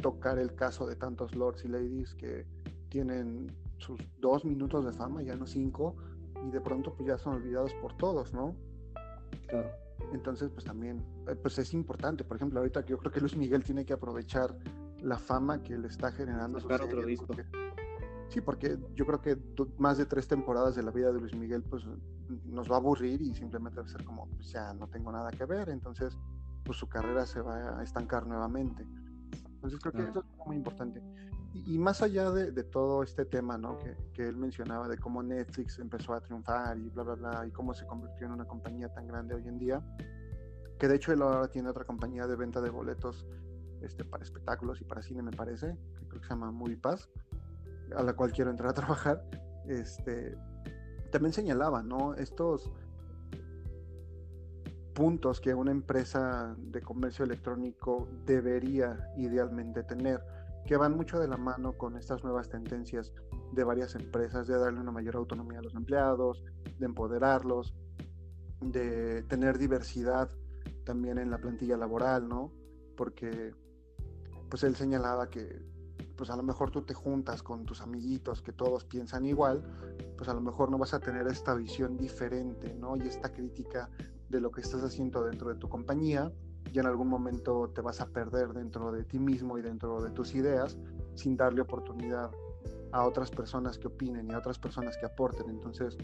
tocar 0.00 0.38
el 0.38 0.54
caso 0.54 0.86
de 0.86 0.94
tantos 0.94 1.34
lords 1.34 1.64
y 1.64 1.68
ladies 1.68 2.14
que 2.14 2.46
tienen 2.90 3.50
sus 3.78 4.00
dos 4.20 4.44
minutos 4.44 4.84
de 4.84 4.92
fama, 4.92 5.20
ya 5.22 5.34
no 5.34 5.46
cinco, 5.46 5.96
y 6.46 6.50
de 6.52 6.60
pronto 6.60 6.94
pues 6.94 7.08
ya 7.08 7.18
son 7.18 7.34
olvidados 7.34 7.74
por 7.74 7.96
todos, 7.96 8.32
¿no? 8.32 8.54
Claro. 9.48 9.68
Entonces, 10.12 10.50
pues 10.50 10.64
también, 10.64 11.04
eh, 11.28 11.34
pues 11.34 11.58
es 11.58 11.72
importante. 11.74 12.24
Por 12.24 12.36
ejemplo, 12.36 12.60
ahorita 12.60 12.84
yo 12.84 12.98
creo 12.98 13.12
que 13.12 13.20
Luis 13.20 13.36
Miguel 13.36 13.64
tiene 13.64 13.84
que 13.84 13.92
aprovechar 13.92 14.56
la 15.00 15.18
fama 15.18 15.62
que 15.62 15.76
le 15.76 15.88
está 15.88 16.12
generando. 16.12 16.60
Sacar 16.60 16.82
otro 16.82 17.04
disco. 17.04 17.34
Sí, 18.28 18.40
porque 18.40 18.78
yo 18.94 19.04
creo 19.04 19.20
que 19.20 19.36
más 19.76 19.98
de 19.98 20.06
tres 20.06 20.26
temporadas 20.26 20.74
de 20.74 20.82
la 20.82 20.90
vida 20.90 21.12
de 21.12 21.20
Luis 21.20 21.34
Miguel 21.34 21.62
pues 21.62 21.84
nos 22.46 22.70
va 22.70 22.76
a 22.76 22.78
aburrir 22.78 23.20
y 23.20 23.34
simplemente 23.34 23.80
va 23.80 23.86
a 23.86 23.90
ser 23.90 24.04
como, 24.04 24.26
pues 24.26 24.50
ya 24.50 24.72
no 24.72 24.88
tengo 24.88 25.12
nada 25.12 25.30
que 25.30 25.44
ver, 25.44 25.68
entonces 25.68 26.16
pues 26.64 26.78
su 26.78 26.88
carrera 26.88 27.26
se 27.26 27.42
va 27.42 27.78
a 27.78 27.82
estancar 27.82 28.26
nuevamente. 28.26 28.86
Entonces 29.32 29.78
creo 29.80 29.92
que 29.92 30.10
eso 30.10 30.20
es 30.20 30.46
muy 30.46 30.56
importante. 30.56 31.02
Y, 31.54 31.78
más 31.78 32.00
allá 32.00 32.30
de, 32.30 32.62
todo 32.64 33.02
este 33.02 33.26
tema, 33.26 33.58
¿no? 33.58 33.78
Que, 33.78 33.94
que, 34.14 34.26
él 34.26 34.36
mencionaba 34.36 34.88
de 34.88 34.96
cómo 34.96 35.22
Netflix 35.22 35.78
empezó 35.78 36.14
a 36.14 36.20
triunfar 36.20 36.78
y 36.78 36.88
bla, 36.88 37.02
bla, 37.02 37.14
bla, 37.14 37.46
y 37.46 37.50
cómo 37.50 37.74
se 37.74 37.86
convirtió 37.86 38.26
en 38.26 38.32
una 38.32 38.46
compañía 38.46 38.88
tan 38.88 39.06
grande 39.06 39.34
hoy 39.34 39.46
en 39.46 39.58
día, 39.58 39.82
que 40.78 40.88
de 40.88 40.96
hecho 40.96 41.12
él 41.12 41.20
ahora 41.20 41.48
tiene 41.48 41.68
otra 41.68 41.84
compañía 41.84 42.26
de 42.26 42.36
venta 42.36 42.60
de 42.62 42.70
boletos 42.70 43.26
este, 43.82 44.04
para 44.04 44.24
espectáculos 44.24 44.80
y 44.80 44.84
para 44.84 45.02
cine, 45.02 45.22
me 45.22 45.32
parece, 45.32 45.76
que 45.98 46.06
creo 46.08 46.20
que 46.20 46.26
se 46.26 46.30
llama 46.32 46.50
Movie 46.50 46.78
Pass 46.78 47.10
a 47.96 48.02
la 48.02 48.14
cual 48.14 48.32
quiero 48.32 48.50
entrar 48.50 48.70
a 48.70 48.74
trabajar, 48.74 49.24
este, 49.66 50.36
también 51.10 51.32
señalaba, 51.32 51.82
¿no? 51.82 52.14
Estos 52.14 52.70
puntos 54.94 55.40
que 55.40 55.54
una 55.54 55.70
empresa 55.70 56.54
de 56.58 56.82
comercio 56.82 57.24
electrónico 57.24 58.08
debería 58.26 59.10
idealmente 59.16 59.82
tener, 59.82 60.22
que 60.66 60.76
van 60.76 60.96
mucho 60.96 61.18
de 61.18 61.28
la 61.28 61.36
mano 61.36 61.76
con 61.76 61.96
estas 61.96 62.22
nuevas 62.22 62.48
tendencias 62.48 63.12
de 63.52 63.64
varias 63.64 63.94
empresas, 63.94 64.46
de 64.46 64.58
darle 64.58 64.80
una 64.80 64.92
mayor 64.92 65.16
autonomía 65.16 65.58
a 65.58 65.62
los 65.62 65.74
empleados, 65.74 66.44
de 66.78 66.86
empoderarlos, 66.86 67.74
de 68.60 69.22
tener 69.24 69.58
diversidad 69.58 70.30
también 70.84 71.18
en 71.18 71.30
la 71.30 71.38
plantilla 71.38 71.76
laboral, 71.76 72.28
¿no? 72.28 72.52
Porque 72.96 73.54
pues 74.48 74.62
él 74.64 74.76
señalaba 74.76 75.28
que 75.28 75.70
pues 76.16 76.30
a 76.30 76.36
lo 76.36 76.42
mejor 76.42 76.70
tú 76.70 76.82
te 76.82 76.94
juntas 76.94 77.42
con 77.42 77.64
tus 77.64 77.80
amiguitos 77.80 78.42
que 78.42 78.52
todos 78.52 78.84
piensan 78.84 79.24
igual, 79.26 79.62
pues 80.16 80.28
a 80.28 80.34
lo 80.34 80.40
mejor 80.40 80.70
no 80.70 80.78
vas 80.78 80.94
a 80.94 81.00
tener 81.00 81.26
esta 81.26 81.54
visión 81.54 81.96
diferente, 81.96 82.74
¿no? 82.74 82.96
Y 82.96 83.08
esta 83.08 83.32
crítica 83.32 83.90
de 84.28 84.40
lo 84.40 84.50
que 84.50 84.60
estás 84.60 84.82
haciendo 84.82 85.24
dentro 85.24 85.48
de 85.48 85.56
tu 85.56 85.68
compañía 85.68 86.32
y 86.70 86.78
en 86.78 86.86
algún 86.86 87.08
momento 87.08 87.70
te 87.74 87.80
vas 87.80 88.00
a 88.00 88.06
perder 88.06 88.52
dentro 88.52 88.92
de 88.92 89.04
ti 89.04 89.18
mismo 89.18 89.58
y 89.58 89.62
dentro 89.62 90.02
de 90.02 90.10
tus 90.10 90.34
ideas 90.34 90.76
sin 91.14 91.36
darle 91.36 91.62
oportunidad 91.62 92.30
a 92.92 93.04
otras 93.04 93.30
personas 93.30 93.78
que 93.78 93.88
opinen 93.88 94.28
y 94.28 94.32
a 94.32 94.38
otras 94.38 94.58
personas 94.58 94.96
que 94.98 95.06
aporten. 95.06 95.48
Entonces, 95.48 95.96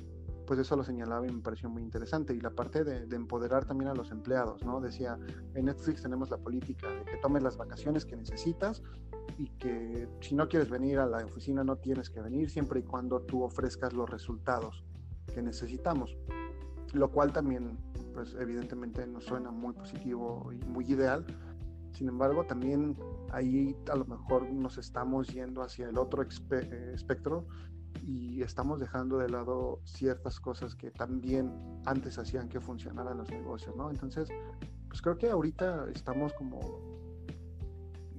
pues 0.49 0.59
eso 0.59 0.77
lo 0.77 0.83
señalaba 0.83 1.27
y 1.27 1.31
me 1.31 1.43
pareció 1.43 1.69
muy 1.69 1.83
interesante. 1.83 2.35
Y 2.35 2.41
la 2.41 2.51
parte 2.51 2.83
de, 2.83 3.15
empoderar 3.15 3.67
también 3.67 3.91
a 3.91 3.95
los 3.95 4.11
empleados, 4.11 4.65
¿no? 4.65 4.81
Decía, 4.81 5.19
en 5.55 5.67
Netflix 5.67 6.03
tenemos 6.03 6.31
la 6.31 6.39
política 6.39 6.89
de 6.89 7.05
que 7.05 7.19
tomes 7.19 7.43
las 7.43 7.59
vacaciones 7.59 8.07
que 8.07 8.17
necesitas 8.17 8.83
y 9.37 9.51
que 9.59 10.09
si 10.21 10.35
no 10.35 10.49
quieres 10.49 10.71
venir 10.71 10.99
a 10.99 11.07
la 11.07 11.19
oficina 11.19 11.63
no 11.63 11.77
tienes 11.77 12.09
que 12.09 12.23
venir 12.23 12.49
siempre 12.49 12.81
y 12.81 12.83
cuando 12.83 13.21
tú 13.21 13.43
ofrezcas 13.43 13.93
los 13.93 14.09
resultados 14.09 14.83
que 15.35 15.43
necesitamos. 15.43 16.17
Lo 16.95 17.11
cual 17.11 17.31
también, 17.31 17.77
pues 18.19 18.35
evidentemente 18.37 19.07
nos 19.07 19.27
suena 19.27 19.53
muy 19.53 19.73
positivo 19.75 20.51
y 20.53 20.57
muy 20.67 20.85
ideal. 20.87 21.25
Sin 21.93 22.09
embargo, 22.09 22.45
también 22.45 22.97
ahí 23.31 23.77
a 23.89 23.95
lo 23.95 24.07
mejor 24.07 24.51
nos 24.51 24.77
estamos 24.77 25.29
yendo 25.29 25.63
hacia 25.63 25.89
el 25.89 25.97
otro 25.99 26.25
eh, 26.25 26.93
espectro 26.93 27.47
y 28.03 28.43
estamos 28.43 28.81
dejando 28.81 29.19
de 29.19 29.29
lado 29.29 29.79
ciertas 29.85 30.41
cosas 30.41 30.75
que 30.75 30.91
también 30.91 31.53
antes 31.87 32.19
hacían 32.19 32.49
que 32.49 32.61
funcionaran 32.61 33.19
los 33.19 33.31
negocios, 33.31 33.77
¿no? 33.77 33.89
Entonces, 33.89 34.29
pues 34.89 35.01
creo 35.01 35.17
que 35.17 35.31
ahorita 35.31 35.87
estamos 35.95 36.33
como, 36.33 36.59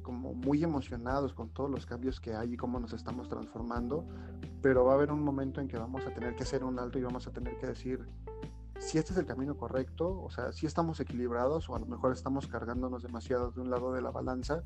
como 0.01 0.33
muy 0.33 0.63
emocionados 0.63 1.33
con 1.33 1.49
todos 1.49 1.69
los 1.69 1.85
cambios 1.85 2.21
que 2.21 2.35
hay 2.35 2.53
y 2.53 2.55
cómo 2.55 2.79
nos 2.79 2.93
estamos 2.93 3.27
transformando, 3.27 4.07
pero 4.61 4.85
va 4.85 4.93
a 4.93 4.95
haber 4.95 5.11
un 5.11 5.21
momento 5.21 5.59
en 5.59 5.67
que 5.67 5.77
vamos 5.77 6.05
a 6.07 6.13
tener 6.13 6.37
que 6.37 6.43
hacer 6.43 6.63
un 6.63 6.79
alto 6.79 6.97
y 6.99 7.03
vamos 7.03 7.27
a 7.27 7.31
tener 7.31 7.57
que 7.57 7.67
decir 7.67 8.07
si 8.79 8.97
este 8.97 9.11
es 9.11 9.19
el 9.19 9.25
camino 9.25 9.57
correcto, 9.57 10.21
o 10.21 10.29
sea, 10.29 10.51
si 10.51 10.65
estamos 10.65 10.99
equilibrados 10.99 11.69
o 11.69 11.75
a 11.75 11.79
lo 11.79 11.85
mejor 11.85 12.13
estamos 12.13 12.47
cargándonos 12.47 13.03
demasiado 13.03 13.51
de 13.51 13.61
un 13.61 13.69
lado 13.69 13.91
de 13.91 14.01
la 14.01 14.09
balanza 14.09 14.63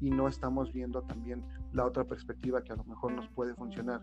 y 0.00 0.10
no 0.10 0.28
estamos 0.28 0.72
viendo 0.72 1.02
también 1.02 1.46
la 1.72 1.86
otra 1.86 2.04
perspectiva 2.04 2.62
que 2.62 2.72
a 2.72 2.76
lo 2.76 2.84
mejor 2.84 3.12
nos 3.12 3.28
puede 3.28 3.54
funcionar. 3.54 4.02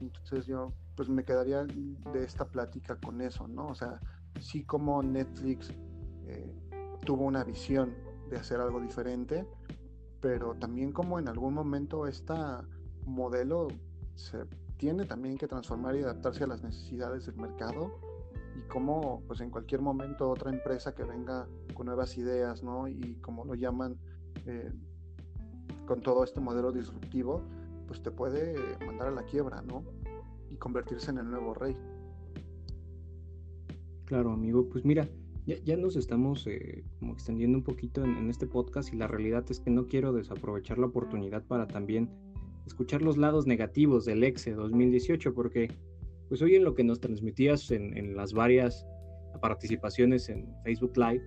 Entonces 0.00 0.46
yo 0.46 0.72
pues 0.96 1.08
me 1.08 1.22
quedaría 1.22 1.64
de 1.64 2.24
esta 2.24 2.46
plática 2.46 2.96
con 2.96 3.20
eso, 3.20 3.46
¿no? 3.46 3.68
O 3.68 3.74
sea, 3.74 4.00
sí 4.40 4.64
como 4.64 5.02
Netflix 5.02 5.70
eh, 6.26 6.56
tuvo 7.04 7.24
una 7.24 7.44
visión 7.44 7.94
de 8.30 8.38
hacer 8.38 8.58
algo 8.60 8.80
diferente, 8.80 9.46
pero 10.20 10.54
también 10.54 10.92
como 10.92 11.18
en 11.18 11.28
algún 11.28 11.52
momento 11.54 12.06
este 12.06 12.34
modelo 13.04 13.68
se 14.14 14.46
tiene 14.78 15.04
también 15.04 15.36
que 15.36 15.46
transformar 15.46 15.94
y 15.94 16.02
adaptarse 16.02 16.44
a 16.44 16.46
las 16.46 16.62
necesidades 16.62 17.26
del 17.26 17.36
mercado 17.36 18.11
y 18.56 18.60
como 18.68 19.22
pues 19.26 19.40
en 19.40 19.50
cualquier 19.50 19.80
momento 19.80 20.30
otra 20.30 20.50
empresa 20.50 20.94
que 20.94 21.04
venga 21.04 21.46
con 21.74 21.86
nuevas 21.86 22.16
ideas, 22.18 22.62
¿no? 22.62 22.88
Y 22.88 23.16
como 23.20 23.44
lo 23.44 23.54
llaman 23.54 23.96
eh, 24.46 24.72
con 25.86 26.00
todo 26.00 26.24
este 26.24 26.40
modelo 26.40 26.72
disruptivo, 26.72 27.42
pues 27.86 28.02
te 28.02 28.10
puede 28.10 28.54
mandar 28.86 29.08
a 29.08 29.10
la 29.12 29.24
quiebra, 29.24 29.62
¿no? 29.62 29.84
Y 30.50 30.56
convertirse 30.56 31.10
en 31.10 31.18
el 31.18 31.30
nuevo 31.30 31.54
rey. 31.54 31.76
Claro, 34.04 34.32
amigo, 34.32 34.68
pues 34.68 34.84
mira, 34.84 35.08
ya, 35.46 35.76
nos 35.76 35.96
estamos 35.96 36.46
eh, 36.46 36.84
como 36.98 37.14
extendiendo 37.14 37.58
un 37.58 37.64
poquito 37.64 38.04
en, 38.04 38.30
este 38.30 38.46
podcast 38.46 38.92
y 38.92 38.96
la 38.96 39.08
realidad 39.08 39.44
es 39.48 39.60
que 39.60 39.70
no 39.70 39.88
quiero 39.88 40.12
desaprovechar 40.12 40.78
la 40.78 40.86
oportunidad 40.86 41.44
para 41.44 41.66
también 41.66 42.10
escuchar 42.66 43.02
los 43.02 43.16
lados 43.16 43.46
negativos 43.46 44.04
del 44.04 44.22
EXE 44.22 44.52
2018, 44.52 45.34
porque 45.34 45.72
pues 46.32 46.40
hoy 46.40 46.54
en 46.54 46.64
lo 46.64 46.74
que 46.74 46.82
nos 46.82 46.98
transmitías 46.98 47.70
en, 47.72 48.16
las 48.16 48.32
varias 48.32 48.86
participaciones 49.42 50.30
en 50.30 50.48
Facebook 50.64 50.96
Live, 50.96 51.22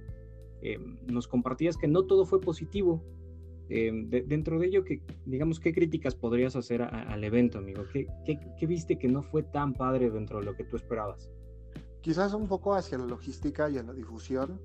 eh, 0.64 0.80
nos 1.06 1.28
compartías 1.28 1.78
que 1.78 1.88
no 1.88 2.08
todo 2.08 2.26
fue 2.26 2.42
positivo. 2.42 3.04
Eh, 3.70 3.92
dentro 4.26 4.58
de 4.58 4.66
ello, 4.66 4.84
que, 4.84 5.04
digamos, 5.28 5.60
¿qué 5.60 5.74
críticas 5.74 6.16
podrías 6.16 6.56
hacer 6.56 6.82
al 6.82 7.24
evento, 7.24 7.60
amigo? 7.60 7.84
¿Qué, 7.94 8.08
¿Qué, 8.26 8.66
viste 8.66 8.98
que 8.98 9.08
no 9.08 9.22
fue 9.22 9.44
tan 9.44 9.76
padre 9.76 10.10
dentro 10.10 10.40
de 10.40 10.46
lo 10.46 10.56
que 10.56 10.64
tú 10.64 10.76
esperabas? 10.76 11.30
Quizás 12.02 12.34
un 12.34 12.48
poco 12.48 12.74
hacia 12.74 12.98
la 12.98 13.06
logística 13.06 13.70
y 13.70 13.78
a 13.78 13.84
la 13.84 13.94
difusión. 13.94 14.60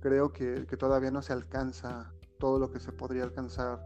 Creo 0.00 0.32
que, 0.32 0.66
que 0.68 0.76
todavía 0.76 1.12
no 1.12 1.22
se 1.22 1.32
alcanza 1.32 2.12
todo 2.40 2.58
lo 2.58 2.72
que 2.72 2.80
se 2.80 2.90
podría 2.90 3.22
alcanzar 3.22 3.78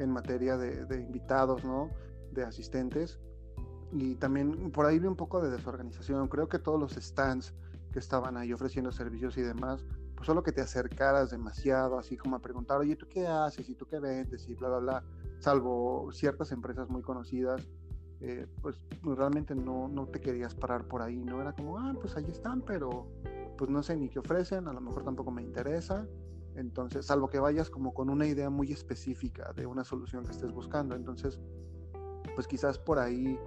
en 0.00 0.10
materia 0.10 0.56
de, 0.56 0.84
de 0.84 1.00
invitados, 1.00 1.64
¿no? 1.64 1.90
De 2.32 2.42
asistentes 2.42 3.20
y 3.94 4.16
también 4.16 4.72
por 4.72 4.86
ahí 4.86 4.98
vi 4.98 5.06
un 5.06 5.14
poco 5.16 5.40
de 5.40 5.50
desorganización. 5.50 6.28
Creo 6.28 6.48
que 6.48 6.58
todos 6.58 6.80
los 6.80 6.92
stands 6.92 7.54
que 7.92 8.00
estaban 8.00 8.36
ahí 8.36 8.52
ofreciendo 8.52 8.90
servicios 8.90 9.38
y 9.38 9.42
demás, 9.42 9.84
pues 10.16 10.26
solo 10.26 10.42
que 10.42 10.50
te 10.50 10.60
acercaras 10.60 11.30
demasiado, 11.30 11.96
así 11.96 12.16
como 12.16 12.34
a 12.34 12.40
preguntar, 12.40 12.80
oye, 12.80 12.96
¿tú 12.96 13.06
qué 13.08 13.26
haces? 13.26 13.68
¿Y 13.68 13.76
tú 13.76 13.86
qué 13.86 14.00
vendes? 14.00 14.48
Y 14.48 14.54
bla, 14.54 14.68
bla, 14.68 14.78
bla. 14.78 15.04
Salvo 15.38 16.10
ciertas 16.12 16.50
empresas 16.50 16.88
muy 16.88 17.02
conocidas, 17.02 17.68
eh, 18.20 18.48
pues 18.60 18.76
realmente 19.02 19.54
no, 19.54 19.86
no 19.86 20.06
te 20.06 20.20
querías 20.20 20.56
parar 20.56 20.88
por 20.88 21.02
ahí, 21.02 21.24
¿no? 21.24 21.40
Era 21.40 21.52
como, 21.52 21.78
ah, 21.78 21.94
pues 22.00 22.16
ahí 22.16 22.26
están, 22.28 22.62
pero 22.62 23.06
pues 23.56 23.70
no 23.70 23.82
sé 23.84 23.96
ni 23.96 24.08
qué 24.08 24.18
ofrecen, 24.18 24.66
a 24.66 24.72
lo 24.72 24.80
mejor 24.80 25.04
tampoco 25.04 25.30
me 25.30 25.42
interesa. 25.42 26.04
Entonces, 26.56 27.06
salvo 27.06 27.28
que 27.28 27.38
vayas 27.38 27.70
como 27.70 27.94
con 27.94 28.10
una 28.10 28.26
idea 28.26 28.50
muy 28.50 28.72
específica 28.72 29.52
de 29.52 29.66
una 29.66 29.84
solución 29.84 30.24
que 30.24 30.32
estés 30.32 30.52
buscando. 30.52 30.96
Entonces, 30.96 31.38
pues 32.34 32.46
quizás 32.46 32.78
por 32.78 32.98
ahí 32.98 33.38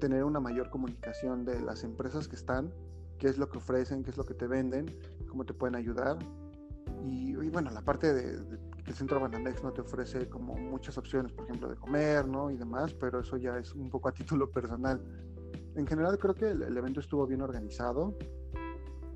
tener 0.00 0.24
una 0.24 0.40
mayor 0.40 0.70
comunicación 0.70 1.44
de 1.44 1.60
las 1.60 1.84
empresas 1.84 2.28
que 2.28 2.36
están, 2.36 2.72
qué 3.18 3.28
es 3.28 3.38
lo 3.38 3.48
que 3.48 3.58
ofrecen, 3.58 4.02
qué 4.02 4.10
es 4.10 4.16
lo 4.16 4.24
que 4.24 4.34
te 4.34 4.46
venden, 4.46 4.98
cómo 5.28 5.44
te 5.44 5.54
pueden 5.54 5.76
ayudar. 5.76 6.18
Y, 7.04 7.34
bueno, 7.48 7.70
la 7.70 7.82
parte 7.82 8.12
de, 8.12 8.58
que 8.84 8.90
el 8.90 8.96
centro 8.96 9.20
Banamex 9.20 9.62
no 9.62 9.72
te 9.72 9.80
ofrece 9.80 10.28
como 10.28 10.54
muchas 10.54 10.98
opciones, 10.98 11.32
por 11.32 11.44
ejemplo, 11.44 11.68
de 11.68 11.76
comer, 11.76 12.26
¿no? 12.26 12.50
Y 12.50 12.56
demás, 12.56 12.92
pero 12.94 13.20
eso 13.20 13.36
ya 13.36 13.58
es 13.58 13.74
un 13.74 13.90
poco 13.90 14.08
a 14.08 14.12
título 14.12 14.50
personal. 14.52 15.00
En 15.76 15.86
general 15.86 16.18
creo 16.18 16.34
que 16.34 16.50
el, 16.50 16.76
evento 16.76 17.00
estuvo 17.00 17.26
bien 17.26 17.42
organizado. 17.42 18.16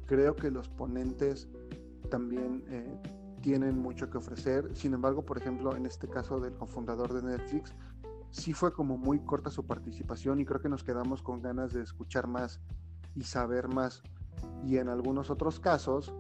Creo 0.07 0.37
que 0.37 0.51
los 0.51 0.69
ponentes 0.69 1.49
también 2.11 2.65
eh, 2.69 3.01
tienen 3.41 3.79
mucho 3.79 4.09
que 4.09 4.19
ofrecer. 4.19 4.71
Sin 4.75 4.95
embargo, 4.95 5.25
por 5.25 5.39
ejemplo, 5.39 5.75
en 5.77 5.87
este 5.87 6.09
caso 6.09 6.41
del 6.41 6.55
cofundador 6.55 7.13
de 7.13 7.23
Netflix, 7.23 7.75
sí 8.35 8.53
fue 8.53 8.73
como 8.73 8.99
muy 8.99 9.21
corta 9.21 9.49
su 9.49 9.65
participación 9.65 10.41
y 10.41 10.45
creo 10.45 10.61
que 10.61 10.69
nos 10.69 10.83
quedamos 10.83 11.23
con 11.23 11.41
ganas 11.41 11.73
de 11.73 11.83
escuchar 11.83 12.27
más 12.27 12.61
y 13.15 13.23
saber 13.23 13.69
más. 13.69 14.03
Y 14.65 14.79
en 14.79 14.89
algunos 14.89 15.31
otros 15.31 15.61
casos, 15.61 16.13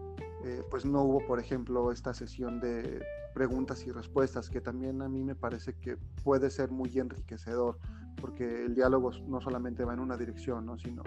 eh, 0.45 0.62
pues 0.71 0.85
no 0.85 1.03
hubo, 1.03 1.27
por 1.27 1.41
ejemplo, 1.41 1.91
esta 1.91 2.15
sesión 2.15 2.61
de 2.61 3.05
preguntas 3.35 3.85
y 3.85 3.91
respuestas, 3.91 4.49
que 4.49 4.61
también 4.61 5.03
a 5.03 5.09
mí 5.09 5.25
me 5.25 5.35
parece 5.35 5.75
que 5.75 5.97
puede 6.23 6.51
ser 6.51 6.71
muy 6.71 6.97
enriquecedor, 6.97 7.79
porque 8.21 8.65
el 8.65 8.77
diálogo 8.77 9.11
no 9.27 9.41
solamente 9.41 9.85
va 9.85 9.95
en 9.95 10.01
una 10.01 10.17
dirección, 10.17 10.67
¿no? 10.67 10.79
sino 10.79 11.03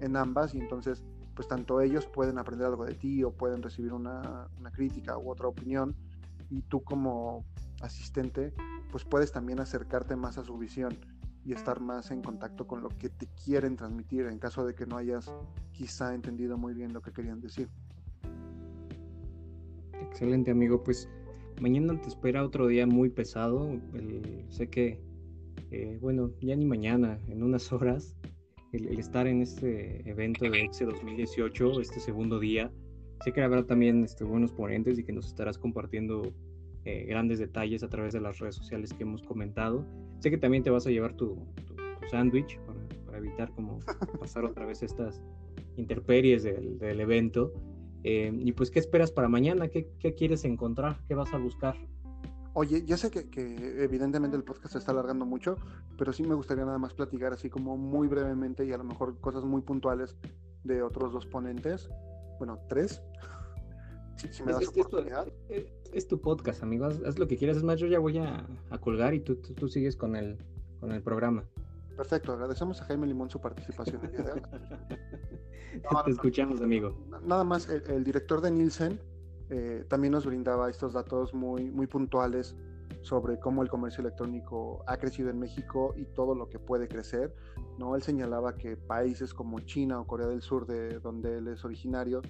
en 0.00 0.16
ambas, 0.16 0.54
y 0.54 0.58
entonces, 0.58 1.02
pues 1.34 1.48
tanto 1.48 1.80
ellos 1.80 2.06
pueden 2.06 2.38
aprender 2.38 2.66
algo 2.66 2.84
de 2.84 2.94
ti 2.94 3.24
o 3.24 3.32
pueden 3.32 3.62
recibir 3.62 3.94
una, 3.94 4.48
una 4.58 4.70
crítica 4.70 5.16
u 5.16 5.30
otra 5.30 5.48
opinión, 5.48 5.96
y 6.50 6.60
tú 6.62 6.82
como 6.82 7.46
asistente, 7.80 8.52
pues 8.90 9.04
puedes 9.04 9.32
también 9.32 9.60
acercarte 9.60 10.16
más 10.16 10.38
a 10.38 10.44
su 10.44 10.56
visión 10.58 10.98
y 11.44 11.52
estar 11.52 11.80
más 11.80 12.10
en 12.10 12.22
contacto 12.22 12.66
con 12.66 12.82
lo 12.82 12.90
que 12.90 13.08
te 13.08 13.26
quieren 13.44 13.76
transmitir 13.76 14.26
en 14.26 14.38
caso 14.38 14.66
de 14.66 14.74
que 14.74 14.86
no 14.86 14.96
hayas 14.96 15.32
quizá 15.72 16.14
entendido 16.14 16.58
muy 16.58 16.74
bien 16.74 16.92
lo 16.92 17.00
que 17.00 17.12
querían 17.12 17.40
decir. 17.40 17.68
Excelente 19.94 20.50
amigo, 20.50 20.82
pues 20.82 21.08
mañana 21.60 21.98
te 22.00 22.08
espera 22.08 22.44
otro 22.44 22.66
día 22.66 22.86
muy 22.86 23.10
pesado. 23.10 23.70
sé 24.48 24.68
que, 24.68 25.00
eh, 25.70 25.98
bueno, 26.00 26.30
ya 26.40 26.56
ni 26.56 26.66
mañana, 26.66 27.18
en 27.28 27.42
unas 27.42 27.72
horas, 27.72 28.16
el, 28.72 28.98
estar 28.98 29.26
en 29.26 29.42
este 29.42 30.08
evento 30.08 30.44
de 30.48 30.62
EXE 30.62 30.84
2018, 30.84 31.80
este 31.80 32.00
segundo 32.00 32.38
día, 32.38 32.70
sé 33.24 33.32
que 33.32 33.42
habrá 33.42 33.64
también 33.64 34.04
este, 34.04 34.24
buenos 34.24 34.52
ponentes 34.52 34.98
y 34.98 35.04
que 35.04 35.12
nos 35.12 35.26
estarás 35.26 35.58
compartiendo 35.58 36.32
eh, 36.84 37.04
grandes 37.06 37.38
detalles 37.38 37.82
a 37.82 37.88
través 37.88 38.12
de 38.12 38.20
las 38.20 38.38
redes 38.38 38.54
sociales 38.54 38.92
que 38.94 39.02
hemos 39.02 39.22
comentado. 39.22 39.84
Sé 40.20 40.30
que 40.30 40.38
también 40.38 40.62
te 40.62 40.70
vas 40.70 40.86
a 40.86 40.90
llevar 40.90 41.14
tu, 41.14 41.36
tu, 41.66 41.76
sándwich 42.10 42.58
para, 43.06 43.18
evitar 43.18 43.50
como 43.52 43.80
pasar 44.20 44.44
otra 44.44 44.64
vez 44.64 44.82
estas 44.82 45.22
interperies 45.76 46.42
del, 46.42 46.78
del 46.78 47.00
evento. 47.00 47.52
Eh, 48.02 48.32
y 48.34 48.52
pues, 48.52 48.70
¿qué 48.70 48.78
esperas 48.78 49.12
para 49.12 49.28
mañana? 49.28 49.68
¿Qué, 49.68 49.88
¿Qué, 49.98 50.14
quieres 50.14 50.44
encontrar? 50.44 50.98
¿Qué 51.06 51.14
vas 51.14 51.32
a 51.34 51.38
buscar? 51.38 51.76
Oye, 52.54 52.82
ya 52.84 52.96
sé 52.96 53.10
que, 53.10 53.28
que, 53.28 53.84
evidentemente 53.84 54.36
el 54.36 54.42
podcast 54.42 54.72
se 54.72 54.78
está 54.78 54.92
alargando 54.92 55.24
mucho, 55.26 55.56
pero 55.98 56.12
sí 56.12 56.22
me 56.24 56.34
gustaría 56.34 56.64
nada 56.64 56.78
más 56.78 56.94
platicar 56.94 57.32
así 57.32 57.48
como 57.48 57.76
muy 57.76 58.08
brevemente 58.08 58.64
y 58.64 58.72
a 58.72 58.78
lo 58.78 58.84
mejor 58.84 59.20
cosas 59.20 59.44
muy 59.44 59.60
puntuales 59.60 60.16
de 60.64 60.82
otros 60.82 61.12
dos 61.12 61.26
ponentes, 61.26 61.90
bueno, 62.38 62.58
tres, 62.68 63.02
si, 64.30 64.42
me 64.42 64.52
das 64.52 64.68
oportunidad 64.68 65.26
es 65.92 66.06
tu 66.06 66.20
podcast, 66.20 66.62
amigos. 66.62 67.00
Haz, 67.06 67.18
lo 67.18 67.26
que 67.26 67.36
quieras. 67.36 67.56
Es 67.56 67.62
más, 67.62 67.78
yo 67.78 67.86
ya 67.86 67.98
voy 67.98 68.18
a, 68.18 68.46
colgar 68.80 69.14
y 69.14 69.20
tú, 69.20 69.36
tú, 69.36 69.68
sigues 69.68 69.96
con 69.96 70.16
el, 70.16 70.38
con 70.80 70.92
el 70.92 71.02
programa. 71.02 71.44
Perfecto, 71.96 72.32
agradecemos 72.32 72.80
a 72.80 72.84
Jaime 72.84 73.06
Limón 73.06 73.28
su 73.28 73.40
participación 73.40 74.00
el 74.04 74.12
día 74.12 74.22
de 74.22 74.32
hoy. 74.32 74.42
Te 76.04 76.10
escuchamos, 76.10 76.60
amigo. 76.60 76.96
Nada 77.24 77.44
más, 77.44 77.68
el, 77.68 78.04
director 78.04 78.40
de 78.40 78.50
Nielsen 78.50 79.00
eh, 79.50 79.84
también 79.88 80.12
nos 80.12 80.26
brindaba 80.26 80.70
estos 80.70 80.94
datos 80.94 81.34
muy, 81.34 81.70
muy 81.70 81.86
puntuales 81.86 82.56
sobre 83.02 83.38
cómo 83.38 83.62
el 83.62 83.68
comercio 83.68 84.02
electrónico 84.02 84.82
ha 84.86 84.96
crecido 84.96 85.30
en 85.30 85.38
México 85.38 85.94
y 85.96 86.04
todo 86.04 86.34
lo 86.34 86.48
que 86.48 86.58
puede 86.58 86.88
crecer. 86.88 87.34
¿no? 87.78 87.94
Él 87.96 88.02
señalaba 88.02 88.56
que 88.56 88.76
países 88.76 89.32
como 89.32 89.60
China 89.60 90.00
o 90.00 90.06
Corea 90.06 90.26
del 90.26 90.42
Sur, 90.42 90.66
de 90.66 90.98
donde 91.00 91.38
él 91.38 91.48
es 91.48 91.64
originario, 91.64 92.20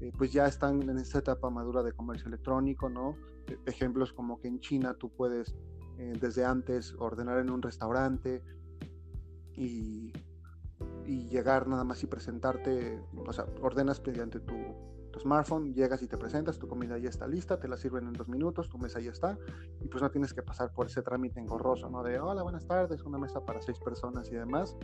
eh, 0.00 0.12
pues 0.16 0.32
ya 0.32 0.46
están 0.46 0.82
en 0.88 0.98
esta 0.98 1.18
etapa 1.18 1.50
madura 1.50 1.82
de 1.82 1.92
comercio 1.92 2.28
electrónico, 2.28 2.88
¿no? 2.88 3.16
E, 3.46 3.58
ejemplos 3.66 4.12
como 4.12 4.40
que 4.40 4.48
en 4.48 4.60
China 4.60 4.94
tú 4.94 5.10
puedes 5.10 5.54
eh, 5.98 6.12
desde 6.20 6.44
antes 6.44 6.94
ordenar 6.98 7.38
en 7.38 7.50
un 7.50 7.62
restaurante 7.62 8.42
y, 9.56 10.12
llegar 11.06 11.66
nada 11.66 11.84
más 11.84 12.02
y 12.02 12.06
presentarte, 12.06 13.00
o 13.26 13.32
sea, 13.32 13.46
ordenas 13.60 14.00
mediante 14.06 14.40
tu, 14.40 14.54
tu, 15.12 15.20
smartphone, 15.20 15.74
llegas 15.74 16.02
y 16.02 16.06
te 16.06 16.16
presentas, 16.16 16.58
tu 16.58 16.68
comida 16.68 16.96
ya 16.98 17.08
está 17.08 17.26
lista, 17.26 17.58
te 17.58 17.68
la 17.68 17.76
sirven 17.76 18.06
en 18.06 18.12
dos 18.12 18.28
minutos, 18.28 18.68
tu 18.68 18.78
mesa 18.78 19.00
ya 19.00 19.10
está, 19.10 19.36
y 19.80 19.88
pues 19.88 20.02
no 20.02 20.10
tienes 20.10 20.32
que 20.32 20.42
pasar 20.42 20.72
por 20.72 20.86
ese 20.86 21.02
trámite 21.02 21.40
engorroso, 21.40 21.88
¿no? 21.90 22.02
De, 22.02 22.20
hola, 22.20 22.42
buenas 22.42 22.66
tardes, 22.66 23.02
una 23.02 23.18
mesa 23.18 23.44
para 23.44 23.60
seis 23.62 23.78
personas 23.80 24.30
y 24.30 24.34
demás 24.34 24.76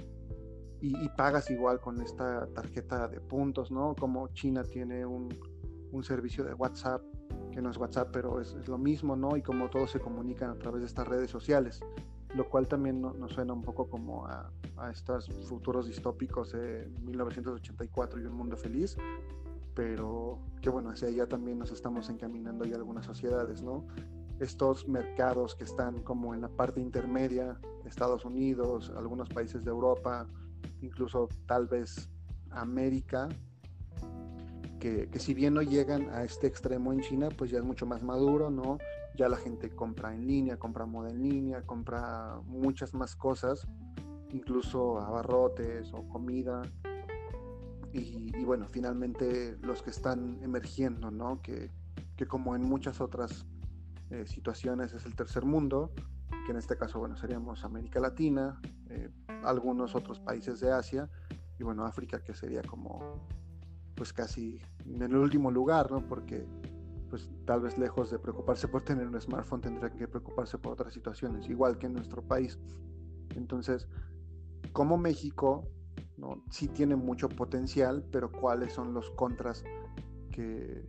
y, 0.80 1.08
pagas 1.10 1.50
igual 1.50 1.80
con 1.80 2.00
esta 2.00 2.46
tarjeta 2.54 3.08
de 3.08 3.20
puntos, 3.20 3.70
¿no? 3.70 3.94
Como 3.94 4.28
China 4.28 4.64
tiene 4.64 5.04
un, 5.04 5.28
un 5.92 6.04
servicio 6.04 6.44
de 6.44 6.54
WhatsApp, 6.54 7.02
que 7.52 7.60
no 7.60 7.70
es 7.70 7.76
WhatsApp, 7.76 8.08
pero 8.12 8.40
es, 8.40 8.54
es, 8.54 8.68
lo 8.68 8.78
mismo, 8.78 9.16
¿no? 9.16 9.36
Y 9.36 9.42
como 9.42 9.68
todos 9.68 9.90
se 9.90 10.00
comunican 10.00 10.50
a 10.50 10.58
través 10.58 10.80
de 10.80 10.86
estas 10.86 11.06
redes 11.06 11.30
sociales, 11.30 11.80
lo 12.34 12.48
cual 12.48 12.68
también 12.68 13.00
nos 13.00 13.32
suena 13.32 13.52
un 13.52 13.62
poco 13.62 13.88
como 13.88 14.26
a, 14.26 14.50
a 14.76 14.90
estos 14.90 15.28
futuros 15.48 15.86
distópicos 15.86 16.52
de 16.52 16.90
1984 17.02 18.20
y 18.20 18.24
un 18.24 18.34
mundo 18.34 18.56
feliz, 18.56 18.96
pero 19.74 20.38
que 20.60 20.70
bueno, 20.70 20.90
hacia 20.90 21.08
allá 21.08 21.26
también 21.26 21.58
nos 21.58 21.72
estamos 21.72 22.08
encaminando 22.08 22.66
y 22.66 22.72
algunas 22.72 23.04
sociedades, 23.04 23.62
¿no? 23.62 23.86
Estos 24.38 24.88
mercados 24.88 25.54
que 25.54 25.64
están 25.64 26.02
como 26.02 26.34
en 26.34 26.40
la 26.40 26.48
parte 26.48 26.80
intermedia, 26.80 27.60
Estados 27.84 28.24
Unidos, 28.24 28.90
algunos 28.96 29.28
países 29.28 29.64
de 29.64 29.70
Europa, 29.70 30.26
incluso 30.82 31.28
tal 31.46 31.66
vez 31.66 32.10
América, 32.50 33.28
que, 34.80 35.08
si 35.18 35.34
bien 35.34 35.54
no 35.54 35.62
llegan 35.62 36.08
a 36.10 36.24
este 36.24 36.46
extremo 36.46 36.92
en 36.92 37.00
China, 37.00 37.28
pues 37.36 37.50
ya 37.50 37.58
es 37.58 37.64
mucho 37.64 37.86
más 37.86 38.02
maduro, 38.02 38.50
¿no? 38.50 38.78
Ya 39.14 39.28
la 39.28 39.36
gente 39.36 39.70
compra 39.70 40.14
en 40.14 40.26
línea, 40.26 40.56
compra 40.56 40.86
moda 40.86 41.10
en 41.10 41.22
línea, 41.22 41.62
compra 41.62 42.40
muchas 42.46 42.94
más 42.94 43.14
cosas, 43.14 43.66
incluso 44.32 44.98
abarrotes 44.98 45.92
o 45.92 46.08
comida. 46.08 46.62
Y, 47.92 48.44
bueno, 48.44 48.66
finalmente 48.70 49.56
los 49.60 49.82
que 49.82 49.90
están 49.90 50.38
emergiendo, 50.42 51.10
¿no? 51.10 51.42
Que, 51.42 51.70
como 52.28 52.54
en 52.54 52.62
muchas 52.62 53.00
otras 53.00 53.46
eh, 54.10 54.26
situaciones 54.26 54.92
es 54.92 55.06
el 55.06 55.14
tercer 55.14 55.44
mundo, 55.44 55.90
que 56.50 56.52
en 56.52 56.58
este 56.58 56.76
caso, 56.76 56.98
bueno, 56.98 57.16
seríamos 57.16 57.64
América 57.64 58.00
Latina, 58.00 58.60
eh, 58.88 59.08
algunos 59.44 59.94
otros 59.94 60.18
países 60.18 60.58
de 60.58 60.72
Asia 60.72 61.08
y 61.60 61.62
bueno, 61.62 61.84
África 61.84 62.24
que 62.24 62.34
sería 62.34 62.60
como 62.62 63.24
pues 63.94 64.12
casi 64.12 64.60
en 64.84 65.00
el 65.00 65.14
último 65.14 65.52
lugar, 65.52 65.92
¿no? 65.92 66.04
Porque 66.08 66.44
pues 67.08 67.30
tal 67.46 67.60
vez 67.60 67.78
lejos 67.78 68.10
de 68.10 68.18
preocuparse 68.18 68.66
por 68.66 68.82
tener 68.82 69.06
un 69.06 69.20
smartphone, 69.20 69.60
tendría 69.60 69.90
que 69.90 70.08
preocuparse 70.08 70.58
por 70.58 70.72
otras 70.72 70.92
situaciones, 70.92 71.48
igual 71.48 71.78
que 71.78 71.86
en 71.86 71.92
nuestro 71.92 72.20
país. 72.20 72.58
Entonces, 73.36 73.86
como 74.72 74.98
México, 74.98 75.68
¿no? 76.16 76.42
sí 76.50 76.66
tiene 76.66 76.96
mucho 76.96 77.28
potencial, 77.28 78.04
pero 78.10 78.32
cuáles 78.32 78.72
son 78.72 78.92
los 78.92 79.08
contras 79.12 79.62
que, 80.32 80.84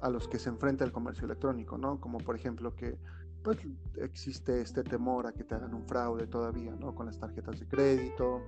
a 0.00 0.08
los 0.08 0.28
que 0.28 0.38
se 0.38 0.48
enfrenta 0.48 0.82
el 0.82 0.92
comercio 0.92 1.26
electrónico, 1.26 1.76
¿no? 1.76 2.00
Como 2.00 2.16
por 2.16 2.36
ejemplo 2.36 2.74
que 2.74 2.96
pues 3.42 3.58
existe 3.96 4.60
este 4.60 4.82
temor 4.82 5.26
a 5.26 5.32
que 5.32 5.44
te 5.44 5.54
hagan 5.54 5.74
un 5.74 5.84
fraude 5.86 6.26
todavía, 6.26 6.74
¿no? 6.76 6.94
Con 6.94 7.06
las 7.06 7.18
tarjetas 7.18 7.58
de 7.58 7.66
crédito, 7.66 8.40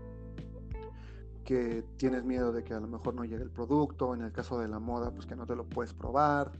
que 1.45 1.85
tienes 1.97 2.25
miedo 2.25 2.53
de 2.53 2.65
que 2.65 2.75
a 2.75 2.81
lo 2.81 2.89
mejor 2.89 3.15
no 3.15 3.25
llegue 3.25 3.43
el 3.43 3.51
producto, 3.51 4.15
en 4.15 4.23
el 4.23 4.33
caso 4.33 4.59
de 4.59 4.69
la 4.69 4.79
moda, 4.79 5.11
pues 5.11 5.27
que 5.27 5.37
no 5.37 5.47
te 5.47 5.55
lo 5.55 5.69
puedes 5.69 5.93
probar. 5.93 6.53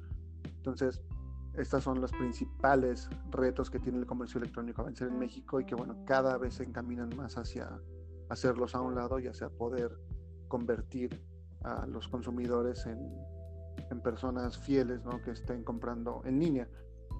Entonces, 0.45 1.03
estos 1.55 1.85
son 1.85 2.01
los 2.01 2.13
principales 2.13 3.09
retos 3.31 3.71
que 3.71 3.79
tiene 3.79 3.99
el 3.99 4.07
comercio 4.07 4.39
electrónico 4.39 4.83
a 4.83 4.87
vencer 4.87 5.09
en 5.09 5.19
México 5.19 5.61
y 5.61 5.65
que, 5.65 5.75
bueno, 5.75 5.97
cada 6.05 6.37
vez 6.37 6.55
se 6.55 6.65
encaminan 6.65 7.11
más 7.17 7.39
hacia 7.39 7.81
hacerlos 8.29 8.75
a 8.75 8.81
un 8.81 8.95
lado 8.95 9.19
y 9.19 9.27
hacia 9.27 9.49
poder 9.49 9.97
convertir 10.49 11.23
a 11.63 11.87
los 11.87 12.09
consumidores 12.09 12.87
en, 12.87 12.99
en 13.91 14.01
personas 14.01 14.59
fieles, 14.59 15.05
¿no? 15.05 15.23
Que 15.23 15.31
estén 15.31 15.65
comprando 15.65 16.23
en 16.25 16.41
línea. 16.41 16.69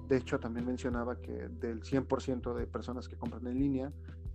De 0.07 0.17
hecho, 0.17 0.39
también 0.39 0.65
mencionaba 0.65 1.19
que 1.19 1.49
del 1.49 1.81
100% 1.81 2.53
de 2.53 2.67
personas 2.67 3.07
que 3.07 3.15
compran 3.15 3.47
en 3.47 3.59
línea, 3.59 3.91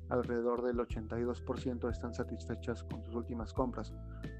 alrededor 0.09 0.62
del 0.62 0.79
82% 0.79 1.91
están 1.91 2.12
satisfechas 2.12 2.83
con 2.83 3.05
sus 3.05 3.14
últimas 3.14 3.53
compras, 3.53 3.93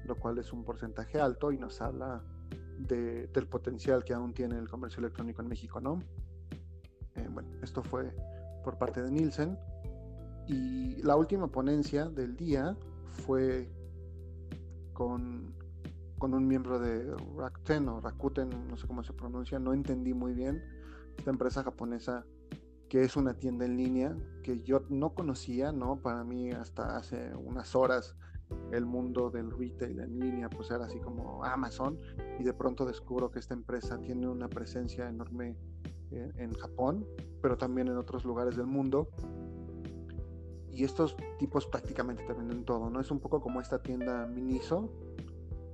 lo 0.05 0.15
cual 0.15 0.37
es 0.37 0.51
un 0.51 0.65
porcentaje 0.65 1.21
alto 1.21 1.51
y 1.53 1.57
nos 1.57 1.81
habla 1.81 2.21
de, 2.77 3.27
del 3.27 3.47
potencial 3.47 4.03
que 4.03 4.13
aún 4.13 4.33
tiene 4.33 4.57
el 4.57 4.67
comercio 4.67 4.99
electrónico 4.99 5.41
en 5.41 5.47
México, 5.47 5.79
¿no? 5.79 6.03
Eh, 7.15 7.27
bueno, 7.31 7.49
esto 7.61 7.81
fue 7.81 8.13
por 8.63 8.77
parte 8.77 9.01
de 9.01 9.11
Nielsen. 9.11 9.57
Y 10.47 11.01
la 11.03 11.15
última 11.15 11.47
ponencia 11.47 12.09
del 12.09 12.35
día 12.35 12.75
fue 13.25 13.71
con, 14.91 15.53
con 16.17 16.33
un 16.33 16.45
miembro 16.45 16.79
de 16.79 17.15
Rakuten 17.37 17.87
o 17.87 18.01
Rakuten, 18.01 18.49
no 18.67 18.75
sé 18.75 18.87
cómo 18.87 19.03
se 19.03 19.13
pronuncia, 19.13 19.59
no 19.59 19.71
entendí 19.71 20.13
muy 20.13 20.33
bien 20.33 20.80
esta 21.17 21.29
empresa 21.31 21.63
japonesa 21.63 22.25
que 22.89 23.03
es 23.03 23.15
una 23.15 23.33
tienda 23.33 23.65
en 23.65 23.77
línea 23.77 24.17
que 24.43 24.61
yo 24.63 24.81
no 24.89 25.13
conocía, 25.13 25.71
¿no? 25.71 26.01
Para 26.01 26.25
mí 26.25 26.51
hasta 26.51 26.97
hace 26.97 27.33
unas 27.35 27.73
horas 27.73 28.15
el 28.73 28.85
mundo 28.85 29.29
del 29.29 29.49
retail 29.49 29.99
en 30.01 30.19
línea 30.19 30.49
pues 30.49 30.71
era 30.71 30.85
así 30.85 30.99
como 30.99 31.45
Amazon 31.45 31.97
y 32.37 32.43
de 32.43 32.53
pronto 32.53 32.85
descubro 32.85 33.31
que 33.31 33.39
esta 33.39 33.53
empresa 33.53 33.97
tiene 34.01 34.27
una 34.27 34.49
presencia 34.49 35.07
enorme 35.07 35.55
en, 36.11 36.37
en 36.37 36.53
Japón, 36.53 37.07
pero 37.41 37.57
también 37.57 37.87
en 37.87 37.95
otros 37.95 38.25
lugares 38.25 38.57
del 38.57 38.67
mundo. 38.67 39.07
Y 40.69 40.83
estos 40.83 41.15
tipos 41.37 41.65
prácticamente 41.67 42.23
te 42.25 42.33
venden 42.33 42.65
todo, 42.65 42.89
¿no? 42.89 42.99
Es 42.99 43.11
un 43.11 43.19
poco 43.19 43.41
como 43.41 43.61
esta 43.61 43.81
tienda 43.81 44.25
Miniso, 44.27 44.89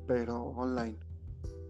pero 0.07 0.41
online. 0.41 0.97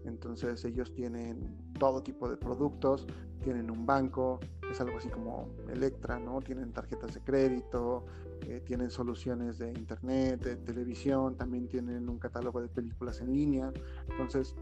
Entonces 0.04 0.64
ellos 0.64 0.94
tienen 0.94 1.67
todo 1.78 2.02
tipo 2.02 2.28
de 2.28 2.36
productos, 2.36 3.06
tienen 3.42 3.70
un 3.70 3.86
banco, 3.86 4.40
es 4.70 4.80
algo 4.80 4.98
así 4.98 5.08
como 5.08 5.48
Electra, 5.68 6.18
¿no? 6.18 6.40
Tienen 6.40 6.72
tarjetas 6.72 7.14
de 7.14 7.20
crédito, 7.20 8.04
eh, 8.42 8.60
tienen 8.64 8.90
soluciones 8.90 9.58
de 9.58 9.70
internet, 9.72 10.42
de 10.42 10.56
televisión, 10.56 11.36
también 11.36 11.68
tienen 11.68 12.08
un 12.08 12.18
catálogo 12.18 12.60
de 12.60 12.68
películas 12.68 13.20
en 13.20 13.32
línea. 13.32 13.72
Entonces, 14.10 14.54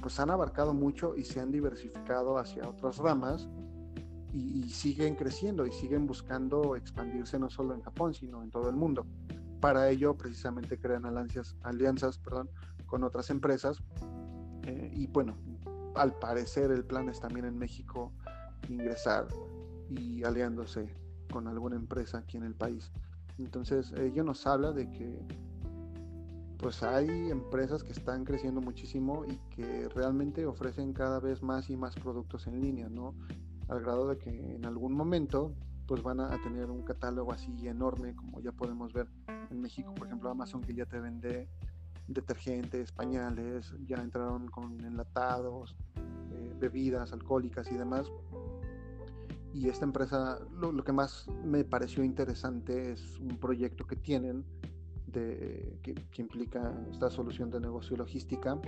pues 0.00 0.18
han 0.20 0.30
abarcado 0.30 0.74
mucho 0.74 1.16
y 1.16 1.24
se 1.24 1.40
han 1.40 1.50
diversificado 1.50 2.38
hacia 2.38 2.68
otras 2.68 2.98
ramas 2.98 3.48
y, 4.32 4.64
y 4.64 4.68
siguen 4.68 5.14
creciendo 5.14 5.66
y 5.66 5.72
siguen 5.72 6.06
buscando 6.06 6.76
expandirse 6.76 7.38
no 7.38 7.48
solo 7.48 7.74
en 7.74 7.80
Japón, 7.82 8.12
sino 8.12 8.42
en 8.42 8.50
todo 8.50 8.68
el 8.68 8.76
mundo. 8.76 9.06
Para 9.60 9.88
ello, 9.88 10.14
precisamente 10.16 10.78
crean 10.78 11.06
alianzas, 11.06 11.56
alianzas 11.62 12.18
perdón, 12.18 12.50
con 12.84 13.02
otras 13.04 13.30
empresas 13.30 13.82
eh, 14.66 14.90
y 14.94 15.06
bueno, 15.06 15.36
al 15.96 16.14
parecer 16.18 16.70
el 16.70 16.84
plan 16.84 17.08
es 17.08 17.20
también 17.20 17.46
en 17.46 17.58
México 17.58 18.12
ingresar 18.68 19.28
y 19.88 20.24
aliándose 20.24 20.94
con 21.30 21.48
alguna 21.48 21.76
empresa 21.76 22.18
aquí 22.18 22.36
en 22.36 22.44
el 22.44 22.54
país. 22.54 22.90
Entonces, 23.38 23.92
ello 23.92 24.24
nos 24.24 24.46
habla 24.46 24.72
de 24.72 24.90
que 24.90 25.20
pues 26.58 26.82
hay 26.82 27.30
empresas 27.30 27.84
que 27.84 27.92
están 27.92 28.24
creciendo 28.24 28.60
muchísimo 28.60 29.24
y 29.26 29.36
que 29.54 29.88
realmente 29.90 30.46
ofrecen 30.46 30.94
cada 30.94 31.20
vez 31.20 31.42
más 31.42 31.68
y 31.68 31.76
más 31.76 31.94
productos 31.96 32.46
en 32.46 32.60
línea, 32.60 32.88
¿no? 32.88 33.14
Al 33.68 33.80
grado 33.80 34.08
de 34.08 34.16
que 34.16 34.54
en 34.54 34.64
algún 34.64 34.94
momento 34.94 35.54
pues 35.86 36.02
van 36.02 36.20
a 36.20 36.30
tener 36.42 36.70
un 36.70 36.82
catálogo 36.82 37.32
así 37.32 37.68
enorme 37.68 38.16
como 38.16 38.40
ya 38.40 38.52
podemos 38.52 38.92
ver 38.92 39.06
en 39.50 39.60
México, 39.60 39.94
por 39.94 40.06
ejemplo, 40.06 40.30
Amazon 40.30 40.62
que 40.62 40.74
ya 40.74 40.86
te 40.86 40.98
vende 40.98 41.48
detergentes, 42.08 42.92
pañales, 42.92 43.74
ya 43.86 43.96
entraron 43.96 44.48
con 44.48 44.84
enlatados, 44.84 45.76
eh, 46.30 46.54
bebidas 46.58 47.12
alcohólicas 47.12 47.70
y 47.70 47.76
demás. 47.76 48.10
Y 49.52 49.68
esta 49.68 49.84
empresa, 49.84 50.38
lo, 50.52 50.84
que 50.84 50.92
más 50.92 51.26
me 51.44 51.64
pareció 51.64 52.04
interesante 52.04 52.92
es 52.92 53.18
un 53.18 53.38
proyecto 53.38 53.86
que 53.86 53.96
tienen 53.96 54.44
de, 55.06 55.78
que, 55.82 55.94
implica 56.20 56.74
esta 56.90 57.10
solución 57.10 57.50
de 57.50 57.60
negocio 57.60 57.96
logística 57.96 58.60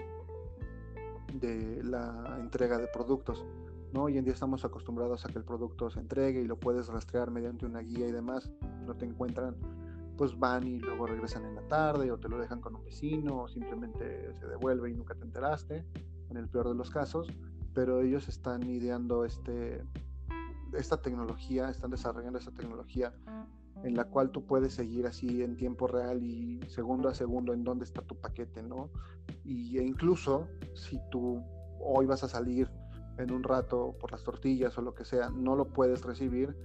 de 1.35 1.83
la 1.85 2.39
entrega 2.41 2.79
de 2.79 2.87
productos. 2.87 3.45
¿no? 3.93 4.05
Hoy 4.05 4.17
en 4.17 4.25
día 4.25 4.33
estamos 4.33 4.65
acostumbrados 4.65 5.27
a 5.27 5.29
que 5.29 5.39
el 5.39 5.45
producto 5.45 5.91
se 5.91 6.01
entregue 6.01 6.41
y 6.41 6.47
lo 6.47 6.59
puedes 6.59 6.89
rastrear 6.89 7.31
mediante 7.31 7.67
una 7.67 7.81
guía 7.81 8.09
y 8.09 8.13
demás, 8.13 8.51
no 8.87 8.95
te 8.95 9.05
encuentran 9.05 9.57
pues 10.19 10.39
van 10.39 10.67
y 10.67 10.81
luego 10.81 11.07
regresan 11.07 11.47
en 11.47 11.55
la 11.55 11.63
tarde 11.63 12.11
o 12.11 12.19
te 12.19 12.29
lo 12.29 12.39
dejan 12.39 12.61
con 12.61 12.75
un 12.75 12.85
vecino 12.85 13.45
o 13.45 13.49
simplemente 13.49 14.35
se 14.35 14.47
devuelve 14.47 14.91
y 14.91 14.95
nunca 14.95 15.15
te 15.15 15.25
enteraste, 15.25 15.87
en 16.29 16.37
el 16.37 16.49
peor 16.49 16.69
de 16.69 16.75
los 16.75 16.91
casos, 16.91 17.29
pero 17.73 18.03
ellos 18.03 18.29
están 18.29 18.69
ideando 18.69 19.25
este, 19.25 19.83
esta 20.75 21.01
tecnología, 21.01 21.71
están 21.71 21.93
desarrollando 21.93 22.39
esta 22.39 22.51
tecnología 22.51 23.15
en 23.85 23.95
la 23.95 24.05
cual 24.05 24.31
tú 24.31 24.45
puedes 24.45 24.75
seguir 24.75 25.07
así 25.07 25.43
en 25.43 25.57
tiempo 25.57 25.87
real 25.87 26.23
y 26.23 26.61
segundo 26.69 27.09
a 27.09 27.15
segundo 27.15 27.53
en 27.53 27.63
dónde 27.63 27.85
está 27.85 28.03
tu 28.03 28.17
paquete, 28.17 28.63
¿no? 28.63 28.91
Y, 29.45 29.79
e 29.79 29.85
incluso 29.85 30.49
si 30.75 31.01
tú 31.11 31.41
hoy 31.81 32.07
vas 32.07 32.25
a 32.25 32.29
salir 32.29 32.69
en 33.19 33.31
un 33.31 33.45
rato 33.45 33.95
por 34.01 34.11
las 34.11 34.25
tortillas 34.25 34.77
o 34.79 34.83
lo 34.83 34.95
que 34.95 35.05
sea, 35.05 35.31
no 35.31 35.55
lo 35.55 35.69
puedes 35.69 36.03
recibir, 36.03 36.57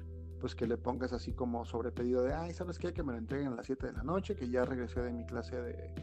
pues 0.44 0.56
que 0.56 0.68
le 0.68 0.76
pongas 0.76 1.14
así 1.14 1.32
como 1.32 1.64
sobre 1.64 1.90
pedido 1.90 2.22
de, 2.22 2.34
ay, 2.34 2.52
¿sabes 2.52 2.78
qué? 2.78 2.92
Que 2.92 3.02
me 3.02 3.14
lo 3.14 3.18
entreguen 3.18 3.54
a 3.54 3.56
las 3.56 3.66
7 3.66 3.88
de 3.88 3.94
la 3.94 4.04
noche, 4.04 4.36
que 4.36 4.50
ya 4.50 4.66
regresé 4.66 5.02
de 5.02 5.14
mi 5.14 5.26
clase 5.26 5.56
de, 5.56 5.96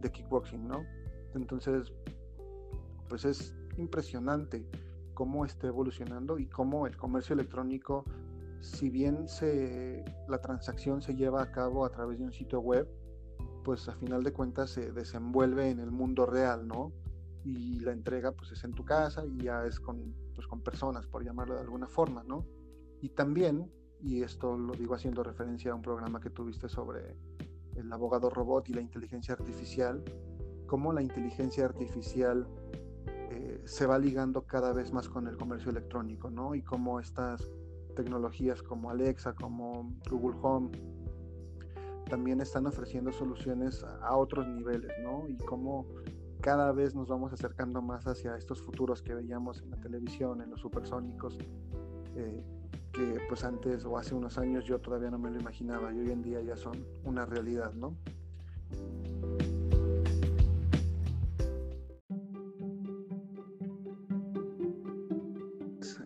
de 0.00 0.10
kickboxing, 0.10 0.66
¿no? 0.66 0.84
Entonces, 1.36 1.92
pues 3.08 3.24
es 3.24 3.54
impresionante 3.76 4.68
cómo 5.14 5.44
está 5.44 5.68
evolucionando 5.68 6.36
y 6.36 6.46
cómo 6.46 6.88
el 6.88 6.96
comercio 6.96 7.34
electrónico, 7.34 8.04
si 8.58 8.90
bien 8.90 9.28
se, 9.28 10.04
la 10.26 10.40
transacción 10.40 11.00
se 11.00 11.14
lleva 11.14 11.40
a 11.40 11.52
cabo 11.52 11.84
a 11.84 11.90
través 11.90 12.18
de 12.18 12.24
un 12.24 12.32
sitio 12.32 12.58
web, 12.58 12.88
pues 13.62 13.88
a 13.88 13.94
final 13.94 14.24
de 14.24 14.32
cuentas 14.32 14.70
se 14.70 14.90
desenvuelve 14.90 15.70
en 15.70 15.78
el 15.78 15.92
mundo 15.92 16.26
real, 16.26 16.66
¿no? 16.66 16.90
Y 17.44 17.78
la 17.78 17.92
entrega 17.92 18.32
pues 18.32 18.50
es 18.50 18.64
en 18.64 18.72
tu 18.72 18.84
casa 18.84 19.24
y 19.24 19.44
ya 19.44 19.64
es 19.64 19.78
con, 19.78 20.12
pues, 20.34 20.48
con 20.48 20.60
personas, 20.60 21.06
por 21.06 21.24
llamarlo 21.24 21.54
de 21.54 21.60
alguna 21.60 21.86
forma, 21.86 22.24
¿no? 22.24 22.44
Y 23.00 23.10
también, 23.10 23.70
y 24.00 24.22
esto 24.22 24.56
lo 24.56 24.74
digo 24.74 24.94
haciendo 24.94 25.22
referencia 25.22 25.72
a 25.72 25.74
un 25.74 25.82
programa 25.82 26.20
que 26.20 26.30
tuviste 26.30 26.68
sobre 26.68 27.16
el 27.74 27.92
abogado 27.92 28.30
robot 28.30 28.68
y 28.68 28.74
la 28.74 28.80
inteligencia 28.80 29.34
artificial, 29.34 30.02
cómo 30.66 30.92
la 30.92 31.02
inteligencia 31.02 31.64
artificial 31.64 32.46
eh, 33.06 33.60
se 33.64 33.86
va 33.86 33.98
ligando 33.98 34.42
cada 34.46 34.72
vez 34.72 34.92
más 34.92 35.08
con 35.08 35.26
el 35.26 35.36
comercio 35.36 35.70
electrónico, 35.70 36.30
¿no? 36.30 36.54
Y 36.54 36.62
cómo 36.62 37.00
estas 37.00 37.50
tecnologías 37.94 38.62
como 38.62 38.90
Alexa, 38.90 39.34
como 39.34 39.92
Google 40.10 40.38
Home, 40.42 40.70
también 42.08 42.40
están 42.40 42.66
ofreciendo 42.66 43.12
soluciones 43.12 43.84
a 44.02 44.16
otros 44.16 44.46
niveles, 44.46 44.92
¿no? 45.02 45.28
Y 45.28 45.36
cómo 45.38 45.86
cada 46.40 46.70
vez 46.72 46.94
nos 46.94 47.08
vamos 47.08 47.32
acercando 47.32 47.82
más 47.82 48.06
hacia 48.06 48.36
estos 48.36 48.62
futuros 48.62 49.02
que 49.02 49.14
veíamos 49.14 49.62
en 49.62 49.70
la 49.70 49.76
televisión, 49.78 50.40
en 50.40 50.50
los 50.50 50.60
supersónicos, 50.60 51.36
eh, 52.14 52.44
que 52.96 53.20
pues 53.28 53.44
antes 53.44 53.84
o 53.84 53.98
hace 53.98 54.14
unos 54.14 54.38
años 54.38 54.64
yo 54.64 54.80
todavía 54.80 55.10
no 55.10 55.18
me 55.18 55.30
lo 55.30 55.38
imaginaba 55.38 55.92
y 55.92 55.98
hoy 55.98 56.10
en 56.10 56.22
día 56.22 56.40
ya 56.40 56.56
son 56.56 56.86
una 57.04 57.26
realidad, 57.26 57.74
¿no? 57.74 57.94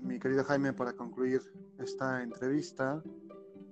Mi 0.03 0.19
querido 0.19 0.43
Jaime, 0.43 0.73
para 0.73 0.93
concluir 0.95 1.41
esta 1.79 2.25
entrevista, 2.25 3.01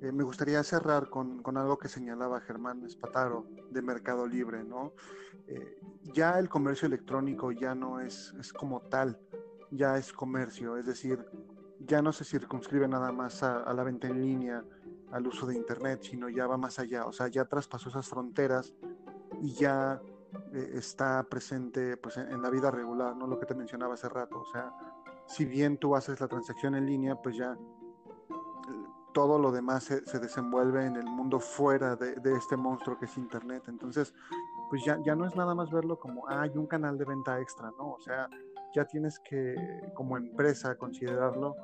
eh, 0.00 0.12
me 0.12 0.22
gustaría 0.22 0.62
cerrar 0.62 1.10
con, 1.10 1.42
algo 1.56 1.76
que 1.76 1.88
señalaba 1.88 2.40
Germán 2.40 2.84
Espataro 2.84 3.48
de 3.70 3.82
Mercado 3.82 4.28
Libre, 4.28 4.62
¿no? 4.62 4.92
Eh, 5.48 5.80
ya 6.14 6.38
el 6.38 6.48
comercio 6.48 6.86
electrónico 6.86 7.50
ya 7.50 7.74
no 7.74 8.00
es, 8.00 8.32
es 8.38 8.52
como 8.52 8.80
tal 8.82 9.18
ya 9.70 9.96
es 9.96 10.12
comercio, 10.12 10.76
es 10.76 10.86
decir, 10.86 11.24
ya 11.88 12.02
no 12.02 12.12
se 12.12 12.24
circunscribe 12.24 12.86
nada 12.86 13.10
más 13.10 13.42
a, 13.42 13.72
la 13.72 13.82
venta 13.82 14.06
en 14.06 14.20
línea, 14.20 14.62
al 15.10 15.26
uso 15.26 15.46
de 15.46 15.56
Internet, 15.56 16.00
sino 16.02 16.28
ya 16.28 16.46
va 16.46 16.58
más 16.58 16.78
allá, 16.78 17.06
o 17.06 17.12
sea, 17.12 17.28
ya 17.28 17.46
traspasó 17.46 17.88
esas 17.88 18.06
fronteras 18.06 18.74
y 19.40 19.54
ya 19.54 20.00
eh, 20.52 20.70
está 20.74 21.24
presente 21.24 21.96
pues, 21.96 22.18
en, 22.18 22.42
la 22.42 22.50
vida 22.50 22.70
regular, 22.70 23.16
¿no? 23.16 23.26
Lo 23.26 23.40
que 23.40 23.46
te 23.46 23.54
mencionaba 23.54 23.94
hace 23.94 24.08
rato, 24.08 24.40
o 24.40 24.52
sea, 24.52 24.70
si 25.26 25.46
bien 25.46 25.78
tú 25.78 25.96
haces 25.96 26.20
la 26.20 26.28
transacción 26.28 26.74
en 26.74 26.84
línea, 26.86 27.16
pues 27.16 27.36
ya 27.36 27.56
todo 29.14 29.38
lo 29.38 29.50
demás 29.50 29.84
se, 29.84 30.18
desenvuelve 30.20 30.84
en 30.84 30.96
el 30.96 31.06
mundo 31.06 31.40
fuera 31.40 31.96
de, 31.96 32.16
de, 32.16 32.36
este 32.36 32.56
monstruo 32.56 32.98
que 32.98 33.06
es 33.06 33.16
Internet. 33.16 33.64
Entonces, 33.66 34.14
pues 34.68 34.84
ya, 34.84 34.98
ya 35.02 35.16
no 35.16 35.26
es 35.26 35.34
nada 35.34 35.54
más 35.54 35.70
verlo 35.70 35.98
como, 35.98 36.28
hay 36.28 36.50
un 36.56 36.66
canal 36.66 36.98
de 36.98 37.06
venta 37.06 37.40
extra, 37.40 37.72
¿no? 37.78 37.94
O 37.94 38.00
sea, 38.00 38.28
ya 38.78 38.84
tienes 38.84 39.18
que, 39.18 39.56
como 39.92 40.16
empresa, 40.16 40.76
considerarlo 40.76 41.56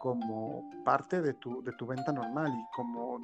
como 0.00 0.70
parte 0.84 1.22
de 1.22 1.32
tu, 1.32 1.62
de 1.62 1.72
tu 1.72 1.86
venta 1.86 2.12
normal 2.12 2.52
y 2.52 2.76
como 2.76 3.20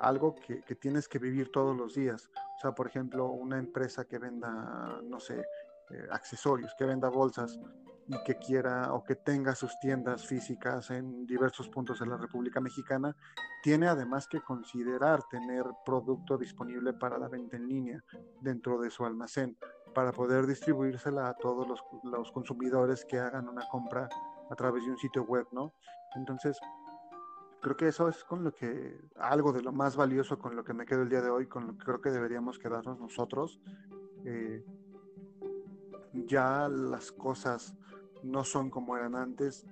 algo 0.00 0.34
que, 0.34 0.60
que, 0.62 0.74
tienes 0.74 1.06
que 1.08 1.20
vivir 1.20 1.52
todos 1.52 1.76
los 1.76 1.94
días. 1.94 2.28
O 2.56 2.60
sea, 2.60 2.72
por 2.72 2.88
ejemplo, 2.88 3.26
una 3.26 3.58
empresa 3.58 4.06
que 4.06 4.18
venda, 4.18 5.00
no 5.04 5.20
sé, 5.20 5.38
eh, 5.90 6.08
accesorios, 6.10 6.74
que 6.76 6.84
venda 6.84 7.08
bolsas, 7.08 7.60
y 8.08 8.16
que 8.24 8.36
quiera 8.36 8.94
o 8.94 9.04
que 9.04 9.16
tenga 9.16 9.54
sus 9.54 9.78
tiendas 9.80 10.26
físicas 10.26 10.90
en 10.90 11.26
diversos 11.26 11.68
puntos 11.68 12.00
de 12.00 12.06
la 12.06 12.16
República 12.16 12.58
Mexicana, 12.58 13.14
tiene 13.62 13.86
además 13.86 14.26
que 14.26 14.40
considerar 14.40 15.22
tener 15.30 15.64
producto 15.84 16.38
disponible 16.38 16.94
para 16.94 17.18
la 17.18 17.28
venta 17.28 17.56
en 17.56 17.68
línea 17.68 18.02
dentro 18.40 18.80
de 18.80 18.90
su 18.90 19.04
almacén 19.04 19.58
para 19.94 20.12
poder 20.12 20.46
distribuírsela 20.46 21.28
a 21.28 21.34
todos 21.34 21.66
los, 21.66 21.84
los 22.04 22.30
consumidores 22.32 23.04
que 23.04 23.18
hagan 23.18 23.48
una 23.48 23.66
compra 23.68 24.08
a 24.50 24.54
través 24.54 24.84
de 24.84 24.90
un 24.90 24.98
sitio 24.98 25.24
web, 25.24 25.46
¿no? 25.52 25.74
Entonces, 26.16 26.58
creo 27.60 27.76
que 27.76 27.88
eso 27.88 28.08
es 28.08 28.24
con 28.24 28.44
lo 28.44 28.52
que, 28.52 28.98
algo 29.16 29.52
de 29.52 29.62
lo 29.62 29.72
más 29.72 29.96
valioso 29.96 30.38
con 30.38 30.56
lo 30.56 30.64
que 30.64 30.72
me 30.72 30.86
quedo 30.86 31.02
el 31.02 31.08
día 31.08 31.20
de 31.20 31.30
hoy, 31.30 31.46
con 31.46 31.66
lo 31.66 31.72
que 31.76 31.84
creo 31.84 32.00
que 32.00 32.10
deberíamos 32.10 32.58
quedarnos 32.58 32.98
nosotros. 32.98 33.60
Eh, 34.24 34.64
ya 36.26 36.68
las 36.68 37.12
cosas 37.12 37.74
no 38.22 38.44
son 38.44 38.70
como 38.70 38.96
eran 38.96 39.14
antes. 39.14 39.66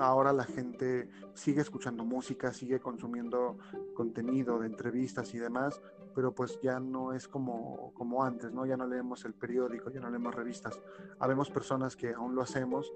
Ahora 0.00 0.32
la 0.32 0.44
gente 0.44 1.10
sigue 1.34 1.60
escuchando 1.60 2.06
música, 2.06 2.54
sigue 2.54 2.80
consumiendo 2.80 3.58
contenido 3.92 4.58
de 4.58 4.66
entrevistas 4.66 5.34
y 5.34 5.38
demás, 5.38 5.82
pero 6.14 6.34
pues 6.34 6.58
ya 6.62 6.80
no 6.80 7.12
es 7.12 7.28
como, 7.28 7.92
como 7.92 8.24
antes, 8.24 8.50
¿no? 8.50 8.64
Ya 8.64 8.78
no 8.78 8.86
leemos 8.86 9.26
el 9.26 9.34
periódico, 9.34 9.90
ya 9.90 10.00
no 10.00 10.08
leemos 10.08 10.34
revistas. 10.34 10.80
Habemos 11.18 11.50
personas 11.50 11.96
que 11.96 12.14
aún 12.14 12.34
lo 12.34 12.40
hacemos, 12.40 12.90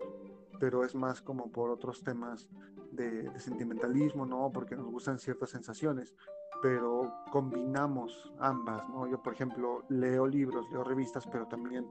pero 0.58 0.82
es 0.82 0.94
más 0.94 1.20
como 1.20 1.52
por 1.52 1.68
otros 1.68 2.02
temas 2.02 2.48
de, 2.90 3.28
de, 3.28 3.38
sentimentalismo, 3.38 4.24
¿no? 4.24 4.50
Porque 4.50 4.74
nos 4.74 4.86
gustan 4.86 5.18
ciertas 5.18 5.50
sensaciones, 5.50 6.14
pero 6.62 7.12
combinamos 7.30 8.32
ambas, 8.38 8.88
¿no? 8.88 9.06
Yo, 9.06 9.22
por 9.22 9.34
ejemplo, 9.34 9.82
leo 9.90 10.26
libros, 10.26 10.70
leo 10.70 10.82
revistas, 10.82 11.26
pero 11.26 11.46
también 11.48 11.86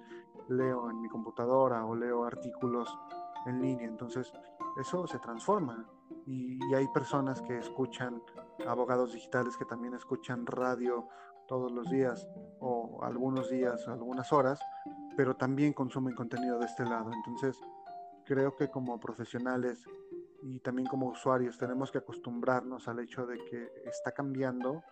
leo 0.50 0.90
en 0.90 1.02
mi 1.02 1.08
computadora 1.08 1.86
o 1.86 1.96
leo 1.96 2.26
artículos 2.26 2.98
en 3.46 3.62
línea. 3.62 3.88
Entonces, 3.88 4.34
eso 4.80 5.08
se 5.08 5.20
transforma. 5.20 5.88
Y, 6.26 6.60
hay 6.74 6.88
personas 6.88 7.42
que 7.42 7.58
escuchan, 7.58 8.22
abogados 8.68 9.14
digitales 9.14 9.58
que 9.58 9.66
también 9.66 9.94
escuchan 9.94 10.46
radio 10.46 11.08
todos 11.48 11.72
los 11.72 11.90
días 11.90 12.28
o 12.60 13.00
algunos 13.04 13.50
días, 13.50 13.88
algunas 13.88 14.32
horas, 14.32 14.60
pero 15.18 15.36
también 15.36 15.74
consumen 15.74 16.16
contenido 16.16 16.58
de 16.60 16.66
este 16.66 16.86
lado. 16.86 17.12
Entonces, 17.12 17.60
creo 18.26 18.56
que 18.56 18.70
como 18.70 19.00
profesionales 19.00 19.86
y 20.42 20.60
también 20.60 20.88
como 20.88 21.08
usuarios 21.08 21.58
tenemos 21.58 21.92
que 21.92 22.00
acostumbrarnos 22.00 22.88
al 22.88 23.00
hecho 23.00 23.26
de 23.26 23.38
que 23.46 23.70
está 23.86 24.12
cambiando, 24.12 24.84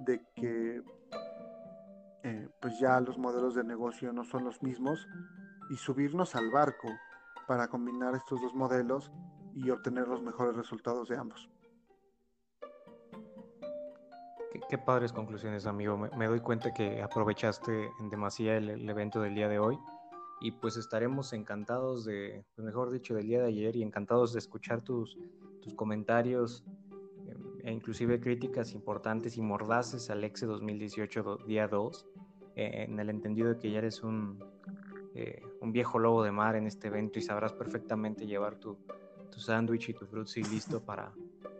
de 0.00 0.24
que 0.34 0.82
eh, 2.22 2.48
pues 2.60 2.78
ya 2.78 3.00
los 3.00 3.18
modelos 3.18 3.54
de 3.54 3.64
negocio 3.64 4.12
no 4.12 4.24
son 4.24 4.44
los 4.44 4.62
mismos 4.62 5.06
y 5.70 5.76
subirnos 5.76 6.34
al 6.34 6.50
barco 6.50 6.88
para 7.46 7.68
combinar 7.68 8.14
estos 8.14 8.40
dos 8.40 8.54
modelos 8.54 9.12
y 9.54 9.70
obtener 9.70 10.08
los 10.08 10.22
mejores 10.22 10.56
resultados 10.56 11.08
de 11.08 11.16
ambos. 11.16 11.48
Qué, 14.68 14.78
padres 14.78 15.12
conclusiones, 15.12 15.66
amigo. 15.66 15.96
Me, 15.96 16.26
doy 16.26 16.40
cuenta 16.40 16.72
que 16.72 17.02
aprovechaste 17.02 17.90
en 18.00 18.08
demasía 18.08 18.56
el, 18.56 18.88
evento 18.88 19.20
del 19.20 19.34
día 19.34 19.48
de 19.48 19.58
hoy 19.58 19.78
y 20.40 20.52
pues 20.52 20.76
estaremos 20.76 21.32
encantados 21.32 22.04
de, 22.04 22.44
pues, 22.54 22.64
mejor 22.64 22.90
dicho, 22.90 23.14
del 23.14 23.26
día 23.26 23.40
de 23.40 23.48
ayer 23.48 23.76
y 23.76 23.82
encantados 23.82 24.32
de 24.32 24.38
escuchar 24.38 24.82
tus, 24.82 25.18
tus 25.60 25.74
comentarios 25.74 26.64
e 27.64 27.72
inclusive 27.72 28.20
críticas 28.20 28.72
importantes 28.72 29.36
y 29.38 29.42
mordaces 29.42 30.10
al 30.10 30.22
EXE 30.22 30.46
2018 30.46 31.38
día 31.46 31.66
2, 31.66 32.06
eh, 32.56 32.84
en 32.88 33.00
el 33.00 33.08
entendido 33.08 33.48
de 33.48 33.58
que 33.58 33.70
ya 33.70 33.78
eres 33.78 34.02
un, 34.02 34.38
eh, 35.14 35.42
un 35.60 35.72
viejo 35.72 35.98
lobo 35.98 36.22
de 36.24 36.32
mar 36.32 36.56
en 36.56 36.66
este 36.66 36.88
evento 36.88 37.18
y 37.18 37.22
sabrás 37.22 37.52
perfectamente 37.52 38.26
llevar 38.26 38.56
tu, 38.56 38.76
tu 39.30 39.38
sándwich 39.40 39.90
y 39.90 39.94
tu 39.94 40.06
frutzi 40.06 40.42
listo 40.42 40.80
para, 40.80 41.12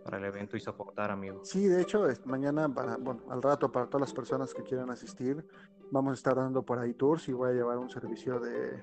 para 0.05 0.19
el 0.19 0.25
evento 0.25 0.57
y 0.57 0.61
soportar, 0.61 1.11
amigo. 1.11 1.41
Sí, 1.45 1.67
de 1.67 1.81
hecho, 1.81 2.07
mañana, 2.25 2.69
para, 2.69 2.97
bueno, 2.97 3.23
al 3.31 3.43
rato, 3.43 3.71
para 3.71 3.87
todas 3.87 4.09
las 4.09 4.13
personas 4.13 4.53
que 4.53 4.63
quieran 4.63 4.91
asistir, 4.91 5.45
vamos 5.91 6.11
a 6.11 6.15
estar 6.15 6.37
dando 6.37 6.63
por 6.63 6.79
ahí 6.79 6.95
tours 6.95 7.29
y 7.29 7.33
voy 7.33 7.51
a 7.51 7.53
llevar 7.53 7.79
un 7.79 7.89
servicio 7.89 8.41
de, 8.41 8.83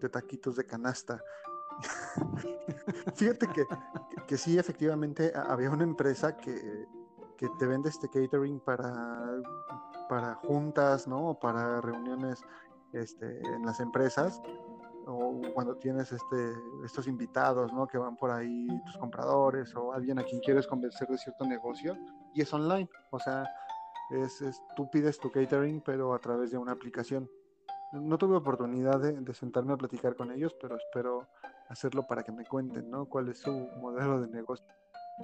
de 0.00 0.08
taquitos 0.08 0.56
de 0.56 0.64
canasta. 0.64 1.22
Fíjate 3.14 3.46
que, 3.48 3.66
que, 4.26 4.36
sí, 4.36 4.58
efectivamente, 4.58 5.32
había 5.34 5.70
una 5.70 5.84
empresa 5.84 6.36
que, 6.36 6.86
que 7.36 7.48
te 7.58 7.66
vende 7.66 7.88
este 7.88 8.08
catering 8.08 8.60
para, 8.60 9.40
para 10.08 10.34
juntas, 10.34 11.06
¿no? 11.06 11.38
Para 11.40 11.80
reuniones 11.80 12.42
este, 12.92 13.40
en 13.40 13.64
las 13.64 13.80
empresas 13.80 14.40
o 15.06 15.40
cuando 15.54 15.76
tienes 15.76 16.12
este, 16.12 16.52
estos 16.84 17.06
invitados, 17.06 17.72
¿no? 17.72 17.86
Que 17.86 17.98
van 17.98 18.16
por 18.16 18.30
ahí, 18.30 18.66
tus 18.86 18.96
compradores 18.98 19.74
o 19.74 19.92
alguien 19.92 20.18
a 20.18 20.24
quien 20.24 20.40
quieres 20.40 20.66
convencer 20.66 21.08
de 21.08 21.18
cierto 21.18 21.44
negocio 21.44 21.96
y 22.34 22.42
es 22.42 22.52
online, 22.52 22.88
o 23.10 23.18
sea, 23.18 23.44
es, 24.10 24.42
tú 24.76 24.90
pides 24.90 25.18
tu 25.18 25.30
catering 25.30 25.80
pero 25.80 26.14
a 26.14 26.18
través 26.18 26.50
de 26.50 26.58
una 26.58 26.72
aplicación. 26.72 27.30
No 27.92 28.16
tuve 28.16 28.36
oportunidad 28.36 29.00
de, 29.00 29.34
sentarme 29.34 29.74
a 29.74 29.76
platicar 29.76 30.16
con 30.16 30.30
ellos, 30.30 30.56
pero 30.60 30.76
espero 30.76 31.28
hacerlo 31.68 32.06
para 32.06 32.22
que 32.22 32.32
me 32.32 32.46
cuenten, 32.46 32.90
¿no? 32.90 33.06
¿Cuál 33.06 33.28
es 33.28 33.38
su 33.38 33.50
modelo 33.50 34.20
de 34.20 34.28
negocio? 34.28 34.66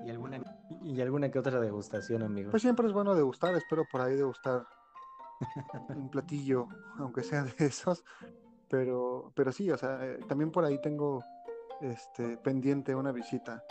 ¿Y 0.05 0.11
alguna, 0.11 0.43
y 0.83 1.01
alguna 1.01 1.31
que 1.31 1.39
otra 1.39 1.61
degustación, 1.61 2.23
amigo? 2.23 2.51
Pues 2.51 2.63
siempre 2.63 2.87
es 2.87 2.93
bueno 2.93 3.15
degustar, 3.15 3.55
espero 3.55 3.85
por 3.91 4.03
ahí 4.03 4.17
degustar 4.17 4.67
un 5.89 6.11
platillo, 6.11 6.69
aunque 6.99 7.23
sea 7.23 7.45
de 7.45 7.67
esos. 7.67 8.05
Pero, 8.69 9.33
pero 9.35 9.53
sí, 9.53 9.71
o 9.71 9.79
sea, 9.79 10.05
eh, 10.05 10.19
también 10.29 10.51
por 10.51 10.65
ahí 10.65 10.81
tengo 10.81 11.23
este, 11.81 12.37
pendiente 12.37 12.95
una 12.95 13.13
visita 13.13 13.63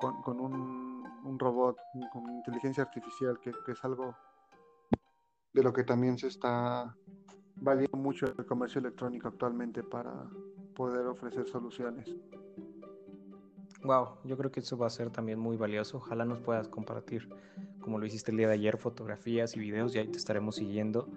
con, 0.00 0.40
un, 0.40 1.38
robot, 1.38 1.76
con 2.12 2.30
inteligencia 2.30 2.82
artificial, 2.82 3.38
que, 3.38 3.52
que, 3.64 3.72
es 3.72 3.84
algo 3.84 4.16
de 5.52 5.62
lo 5.62 5.72
que 5.72 5.84
también 5.84 6.18
se 6.18 6.28
está 6.28 6.96
valiendo 7.56 7.98
mucho 7.98 8.26
el 8.26 8.46
comercio 8.46 8.80
electrónico 8.80 9.28
actualmente 9.28 9.82
para 9.82 10.12
poder 10.74 11.06
ofrecer 11.06 11.46
soluciones. 11.46 12.16
Wow, 13.82 14.18
yo 14.24 14.36
creo 14.36 14.50
que 14.50 14.60
eso 14.60 14.76
va 14.76 14.86
a 14.86 14.90
ser 14.90 15.10
también 15.10 15.38
muy 15.38 15.56
valioso. 15.56 15.98
Ojalá 15.98 16.24
nos 16.24 16.40
puedas 16.40 16.68
compartir, 16.68 17.28
como 17.80 17.98
lo 17.98 18.06
hiciste 18.06 18.30
el 18.30 18.36
día 18.36 18.48
de 18.48 18.54
ayer, 18.54 18.76
fotografías 18.76 19.56
y 19.56 19.60
videos 19.60 19.94
y 19.94 19.98
ahí 19.98 20.08
te 20.08 20.18
estaremos 20.18 20.56
siguiendo. 20.56 21.08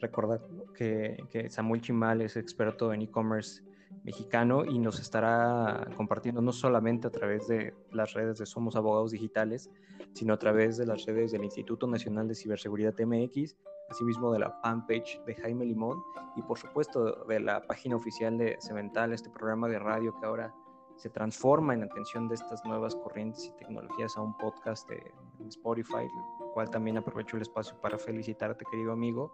Recordar 0.00 0.40
que, 0.74 1.24
que 1.30 1.50
Samuel 1.50 1.80
Chimal 1.80 2.20
es 2.20 2.36
experto 2.36 2.92
en 2.92 3.02
e-commerce 3.02 3.62
mexicano 4.02 4.64
y 4.64 4.78
nos 4.78 5.00
estará 5.00 5.88
compartiendo 5.96 6.42
no 6.42 6.52
solamente 6.52 7.06
a 7.06 7.10
través 7.10 7.46
de 7.48 7.74
las 7.92 8.12
redes 8.12 8.38
de 8.38 8.46
Somos 8.46 8.76
Abogados 8.76 9.12
Digitales, 9.12 9.70
sino 10.12 10.34
a 10.34 10.38
través 10.38 10.76
de 10.76 10.86
las 10.86 11.04
redes 11.06 11.32
del 11.32 11.44
Instituto 11.44 11.86
Nacional 11.86 12.28
de 12.28 12.34
Ciberseguridad 12.34 12.94
MX, 12.98 13.56
asimismo 13.88 14.32
de 14.32 14.40
la 14.40 14.50
fanpage 14.62 15.20
de 15.26 15.34
Jaime 15.36 15.64
Limón 15.64 16.02
y 16.36 16.42
por 16.42 16.58
supuesto 16.58 17.24
de 17.24 17.40
la 17.40 17.62
página 17.66 17.96
oficial 17.96 18.36
de 18.36 18.56
Cemental, 18.60 19.12
este 19.12 19.30
programa 19.30 19.68
de 19.68 19.78
radio 19.78 20.14
que 20.18 20.26
ahora 20.26 20.54
se 20.96 21.10
transforma 21.10 21.74
en 21.74 21.82
atención 21.82 22.28
de 22.28 22.34
estas 22.34 22.64
nuevas 22.64 22.94
corrientes 22.94 23.46
y 23.46 23.56
tecnologías 23.56 24.16
a 24.16 24.22
un 24.22 24.36
podcast 24.36 24.88
de 24.88 25.12
Spotify, 25.48 26.04
el 26.04 26.52
cual 26.52 26.70
también 26.70 26.96
aprovecho 26.96 27.36
el 27.36 27.42
espacio 27.42 27.78
para 27.80 27.98
felicitarte, 27.98 28.64
querido 28.70 28.92
amigo, 28.92 29.32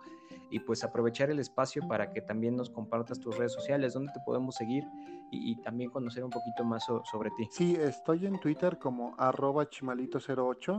y 0.51 0.61
pues 0.61 0.83
aprovechar 0.85 1.31
el 1.31 1.39
espacio 1.39 1.87
para 1.87 2.13
que 2.13 2.23
también 2.23 2.57
nos 2.57 2.71
compartas 2.71 3.21
tus 3.21 3.37
redes 3.37 3.53
sociales, 3.53 3.95
donde 3.95 4.13
te 4.13 4.21
podemos 4.25 4.55
seguir 4.55 4.85
y, 5.31 5.57
también 5.63 5.91
conocer 5.91 6.25
un 6.25 6.31
poquito 6.31 6.65
más 6.65 6.85
sobre 6.85 7.31
ti. 7.37 7.49
Sí, 7.53 7.77
estoy 7.77 8.27
en 8.27 8.41
Twitter 8.41 8.79
como 8.79 9.15
arroba 9.17 9.69
chimalito08. 9.69 10.79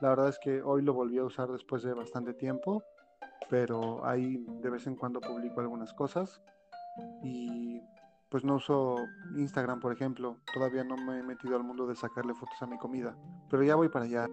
La 0.00 0.10
verdad 0.10 0.28
es 0.28 0.38
que 0.38 0.60
hoy 0.60 0.82
lo 0.82 0.92
volví 0.92 1.18
a 1.18 1.24
usar 1.24 1.50
después 1.50 1.82
de 1.82 1.94
bastante 1.94 2.34
tiempo, 2.34 2.82
pero 3.48 4.04
ahí 4.04 4.44
de 4.60 4.68
vez 4.68 4.86
en 4.86 4.96
cuando 4.96 5.20
publico 5.20 5.60
algunas 5.60 5.94
cosas. 5.94 6.42
Y 7.22 7.80
pues 8.28 8.44
no 8.44 8.56
uso 8.56 8.96
Instagram, 9.36 9.80
por 9.80 9.92
ejemplo. 9.92 10.38
Todavía 10.52 10.84
no 10.84 10.96
me 10.96 11.20
he 11.20 11.22
metido 11.22 11.56
al 11.56 11.62
mundo 11.62 11.86
de 11.86 11.96
sacarle 11.96 12.34
fotos 12.34 12.60
a 12.60 12.66
mi 12.66 12.78
comida, 12.78 13.16
pero 13.48 13.62
ya 13.62 13.74
voy 13.74 13.88
para 13.88 14.04
allá. 14.04 14.28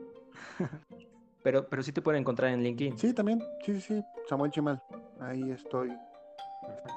pero, 1.43 1.67
pero 1.69 1.83
sí 1.83 1.91
te 1.91 2.01
pueden 2.01 2.21
encontrar 2.21 2.51
en 2.51 2.63
LinkedIn. 2.63 2.97
Sí, 2.97 3.13
también. 3.13 3.39
Sí, 3.63 3.75
sí, 3.75 3.81
sí. 3.81 4.03
Samuel 4.27 4.51
Chimal. 4.51 4.81
Ahí 5.19 5.51
estoy 5.51 5.91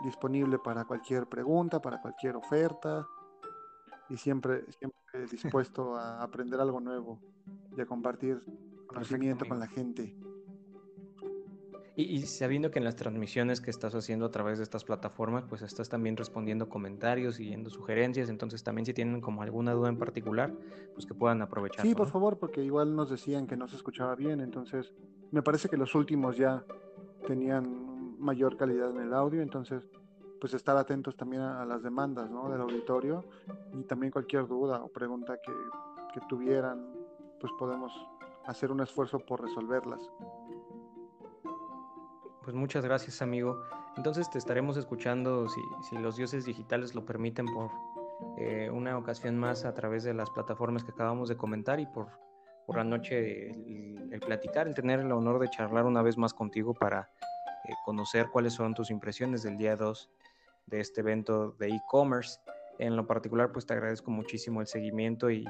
disponible 0.05 0.59
para 0.59 0.85
cualquier 0.85 1.27
pregunta, 1.27 1.81
para 1.81 2.01
cualquier 2.01 2.37
oferta 2.37 3.07
y 4.09 4.17
siempre, 4.17 4.65
siempre 4.73 5.27
dispuesto 5.31 5.97
a 5.97 6.23
aprender 6.23 6.61
algo 6.61 6.81
nuevo 6.81 7.21
y 7.77 7.81
a 7.81 7.87
compartir 7.87 8.43
conocimiento 8.87 9.47
con 9.47 9.59
la 9.59 9.67
gente. 9.67 10.15
Y, 11.99 12.21
sabiendo 12.27 12.71
que 12.71 12.79
en 12.79 12.85
las 12.85 12.95
transmisiones 12.95 13.63
que 13.63 13.71
estás 13.71 13.95
haciendo 13.95 14.27
a 14.27 14.31
través 14.31 14.59
de 14.59 14.65
estas 14.65 14.85
plataformas, 14.85 15.45
pues 15.49 15.63
estás 15.63 15.89
también 15.89 16.15
respondiendo 16.19 16.69
comentarios 16.69 17.41
y 17.41 17.49
yendo 17.49 17.71
sugerencias, 17.71 18.29
entonces 18.29 18.63
también 18.63 18.85
si 18.85 18.93
tienen 18.93 19.23
como 19.23 19.41
alguna 19.41 19.73
duda 19.73 19.89
en 19.89 19.97
particular, 19.97 20.53
pues 20.93 21.07
que 21.07 21.15
puedan 21.15 21.41
aprovechar. 21.41 21.87
Sí, 21.87 21.95
por 21.95 22.09
favor, 22.09 22.39
porque 22.39 22.63
igual 22.63 22.95
nos 22.95 23.09
decían 23.09 23.47
que 23.47 23.57
no 23.57 23.67
se 23.67 23.77
escuchaba 23.77 24.15
bien, 24.15 24.41
entonces 24.41 24.93
me 25.31 25.43
parece 25.43 25.71
que 25.71 25.79
los 25.79 25.95
últimos 25.95 26.37
ya 26.37 26.63
tenían 27.27 28.21
mayor 28.21 28.59
calidad 28.59 28.91
en 28.91 29.01
el 29.01 29.15
audio, 29.15 29.41
entonces 29.41 29.83
pues 30.39 30.53
estar 30.53 30.77
atentos 30.77 31.17
también 31.17 31.41
a, 31.41 31.65
las 31.65 31.83
demandas 31.83 32.31
¿no? 32.31 32.51
del 32.51 32.61
auditorio 32.61 33.25
y 33.73 33.85
también 33.85 34.13
cualquier 34.13 34.47
duda 34.47 34.83
o 34.85 34.89
pregunta 34.89 35.39
que, 35.43 35.53
que 36.13 36.21
tuvieran, 36.29 36.93
pues 37.41 37.51
podemos 37.59 37.91
hacer 38.45 38.71
un 38.71 38.83
esfuerzo 38.83 39.19
por 39.19 39.41
resolverlas. 39.41 40.01
Pues 42.47 42.55
muchas 42.55 42.85
gracias, 42.85 43.23
amigo. 43.23 43.65
Entonces 43.97 44.31
te 44.31 44.39
estaremos 44.39 44.77
escuchando, 44.77 45.49
si, 45.49 45.61
si 45.91 45.99
los 45.99 46.17
dioses 46.17 46.45
digitales 46.45 46.95
lo 46.95 47.05
permiten, 47.05 47.45
por 47.45 47.73
eh, 48.39 48.71
una 48.73 48.97
ocasión 48.97 49.37
más 49.37 49.65
a 49.65 49.75
través 49.75 50.05
de 50.05 50.15
las 50.15 50.31
plataformas 50.31 50.85
que 50.85 50.93
acabamos 50.93 51.29
de 51.29 51.37
comentar 51.37 51.81
y 51.81 51.87
por, 51.87 52.07
por 52.65 52.77
la 52.77 52.85
noche 52.85 53.51
el, 53.51 54.21
platicar, 54.21 54.69
el 54.69 54.77
tener 54.77 55.01
el 55.01 55.11
honor 55.11 55.41
de 55.41 55.51
charlar 55.51 55.87
una 55.87 56.03
vez 56.03 56.17
más 56.17 56.33
contigo 56.33 56.73
para 56.73 57.11
eh, 57.65 57.73
conocer 57.85 58.29
cuáles 58.31 58.53
son 58.53 58.75
tus 58.75 58.93
impresiones 58.93 59.43
del 59.43 59.57
día 59.59 59.75
2 59.75 60.09
de 60.67 60.79
este 60.79 61.01
evento 61.01 61.51
de 61.59 61.71
e-commerce. 61.71 62.39
En 62.79 62.95
lo 62.95 63.07
particular, 63.07 63.53
pues 63.53 63.65
te 63.65 63.73
agradezco 63.73 64.11
muchísimo 64.11 64.61
el 64.61 64.67
seguimiento 64.67 65.31
y, 65.31 65.45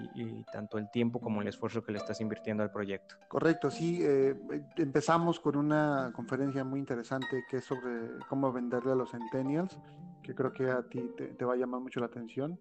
tanto 0.53 0.79
el 0.79 0.91
tiempo 0.91 1.21
como 1.21 1.43
el 1.43 1.49
esfuerzo 1.49 1.83
que 1.83 1.93
le 1.93 1.99
estás 1.99 2.21
invirtiendo 2.21 2.63
al 2.63 2.71
proyecto. 2.71 3.17
Correcto, 3.29 3.71
sí. 3.71 3.99
Eh, 4.03 4.35
empezamos 4.77 5.41
con 5.41 5.57
una 5.57 6.13
conferencia 6.15 6.63
muy 6.63 6.79
interesante 6.79 7.45
que 7.51 7.57
es 7.57 7.65
sobre 7.65 8.19
cómo 8.29 8.53
venderle 8.53 8.93
a 8.93 8.95
los 8.95 9.11
centennials, 9.11 9.77
que 10.23 10.35
creo 10.35 10.53
que 10.53 10.71
a 10.71 10.83
ti 10.83 11.11
te, 11.17 11.45
va 11.45 11.55
a 11.55 11.57
llamar 11.57 11.81
mucho 11.81 12.01
la 12.01 12.07
atención. 12.07 12.61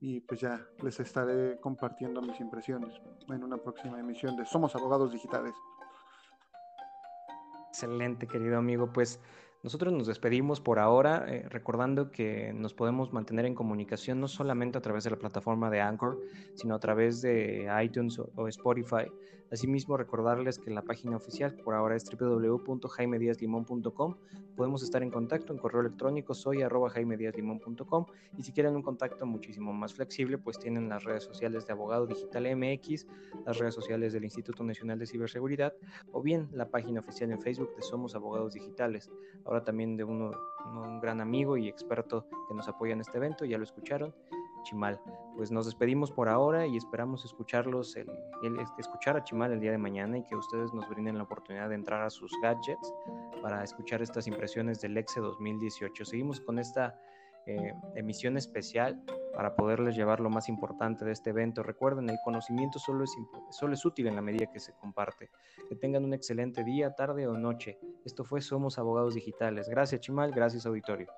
Y 0.00 0.20
pues 0.20 0.40
ya 0.40 0.64
les 0.82 1.00
estaré 1.00 1.58
compartiendo 1.60 2.22
mis 2.22 2.38
impresiones 2.40 2.94
en 3.28 3.42
una 3.42 3.56
próxima 3.56 3.98
emisión 3.98 4.36
de 4.36 4.46
Somos 4.46 4.74
Abogados 4.76 5.12
Digitales. 5.12 5.54
Excelente, 7.68 8.26
querido 8.26 8.58
amigo. 8.58 8.92
Pues 8.92 9.20
nosotros 9.60 9.92
nos 9.92 10.06
despedimos 10.06 10.60
por 10.60 10.78
ahora, 10.78 11.26
eh, 11.28 11.44
recordando 11.48 12.12
que 12.12 12.52
nos 12.52 12.74
podemos 12.74 13.12
mantener 13.12 13.44
en 13.44 13.56
comunicación 13.56 14.20
no 14.20 14.28
solamente 14.28 14.78
a 14.78 14.80
través 14.80 15.02
de 15.02 15.10
la 15.10 15.16
plataforma 15.16 15.68
de 15.68 15.80
Anchor, 15.80 16.20
sino 16.54 16.76
a 16.76 16.78
través 16.78 17.22
de 17.22 17.68
iTunes 17.82 18.20
o, 18.20 18.46
Spotify. 18.46 19.10
Asimismo, 19.50 19.96
recordarles 19.96 20.58
que 20.58 20.70
la 20.70 20.82
página 20.82 21.16
oficial 21.16 21.54
por 21.64 21.74
ahora 21.74 21.96
es 21.96 22.04
www.jaimediaslimon.com. 22.04 24.16
Podemos 24.54 24.82
estar 24.82 25.02
en 25.02 25.10
contacto 25.10 25.52
en 25.52 25.58
correo 25.58 25.80
electrónico 25.80 26.34
soy 26.34 26.62
arroba 26.62 26.92
y 28.36 28.42
si 28.42 28.52
quieren 28.52 28.76
un 28.76 28.82
contacto 28.82 29.24
muchísimo 29.24 29.72
más 29.72 29.94
flexible, 29.94 30.36
pues 30.36 30.58
tienen 30.58 30.88
las 30.88 31.04
redes 31.04 31.24
sociales 31.24 31.66
de 31.66 31.72
Abogado 31.72 32.06
Digital 32.06 32.44
MX, 32.56 33.06
las 33.46 33.58
redes 33.58 33.74
sociales 33.74 34.12
del 34.12 34.24
Instituto 34.24 34.62
Nacional 34.64 34.98
de 34.98 35.06
Ciberseguridad 35.06 35.72
o 36.12 36.20
bien 36.20 36.48
la 36.52 36.68
página 36.68 37.00
oficial 37.00 37.30
en 37.30 37.40
Facebook 37.40 37.74
de 37.74 37.82
Somos 37.82 38.14
Abogados 38.14 38.52
Digitales 38.52 39.10
ahora 39.48 39.64
también 39.64 39.96
de 39.96 40.04
uno, 40.04 40.30
un 40.66 41.00
gran 41.00 41.20
amigo 41.20 41.56
y 41.56 41.68
experto 41.68 42.26
que 42.46 42.54
nos 42.54 42.68
apoya 42.68 42.92
en 42.92 43.00
este 43.00 43.16
evento, 43.16 43.46
ya 43.46 43.56
lo 43.56 43.64
escucharon, 43.64 44.14
Chimal. 44.64 45.00
Pues 45.36 45.50
nos 45.50 45.64
despedimos 45.64 46.10
por 46.10 46.28
ahora 46.28 46.66
y 46.66 46.76
esperamos 46.76 47.24
escucharlos, 47.24 47.96
el, 47.96 48.06
escuchar 48.78 49.16
a 49.16 49.24
Chimal 49.24 49.52
el 49.52 49.60
día 49.60 49.70
de 49.70 49.78
mañana 49.78 50.18
y 50.18 50.24
que 50.24 50.36
ustedes 50.36 50.74
nos 50.74 50.86
brinden 50.88 51.16
la 51.16 51.24
oportunidad 51.24 51.70
de 51.70 51.76
entrar 51.76 52.02
a 52.02 52.10
sus 52.10 52.30
gadgets 52.42 52.92
para 53.40 53.64
escuchar 53.64 54.02
estas 54.02 54.26
impresiones 54.26 54.80
del 54.80 54.96
EXE 54.96 55.20
2018. 55.20 56.04
Seguimos 56.04 56.40
con 56.40 56.58
esta 56.58 57.00
eh, 57.46 57.72
emisión 57.94 58.36
especial 58.36 59.02
para 59.34 59.54
poderles 59.54 59.96
llevar 59.96 60.20
lo 60.20 60.30
más 60.30 60.48
importante 60.48 61.04
de 61.04 61.12
este 61.12 61.30
evento. 61.30 61.62
Recuerden, 61.62 62.10
el 62.10 62.18
conocimiento 62.24 62.78
solo 62.78 63.04
es, 63.04 63.10
solo 63.50 63.74
es 63.74 63.84
útil 63.84 64.06
en 64.06 64.16
la 64.16 64.22
medida 64.22 64.50
que 64.50 64.60
se 64.60 64.72
comparte. 64.74 65.30
Que 65.68 65.76
tengan 65.76 66.04
un 66.04 66.14
excelente 66.14 66.64
día, 66.64 66.94
tarde 66.94 67.26
o 67.26 67.36
noche. 67.36 67.78
Esto 68.04 68.24
fue 68.24 68.40
Somos 68.40 68.78
Abogados 68.78 69.14
Digitales. 69.14 69.68
Gracias, 69.68 70.00
Chimal. 70.00 70.32
Gracias, 70.32 70.66
auditorio. 70.66 71.08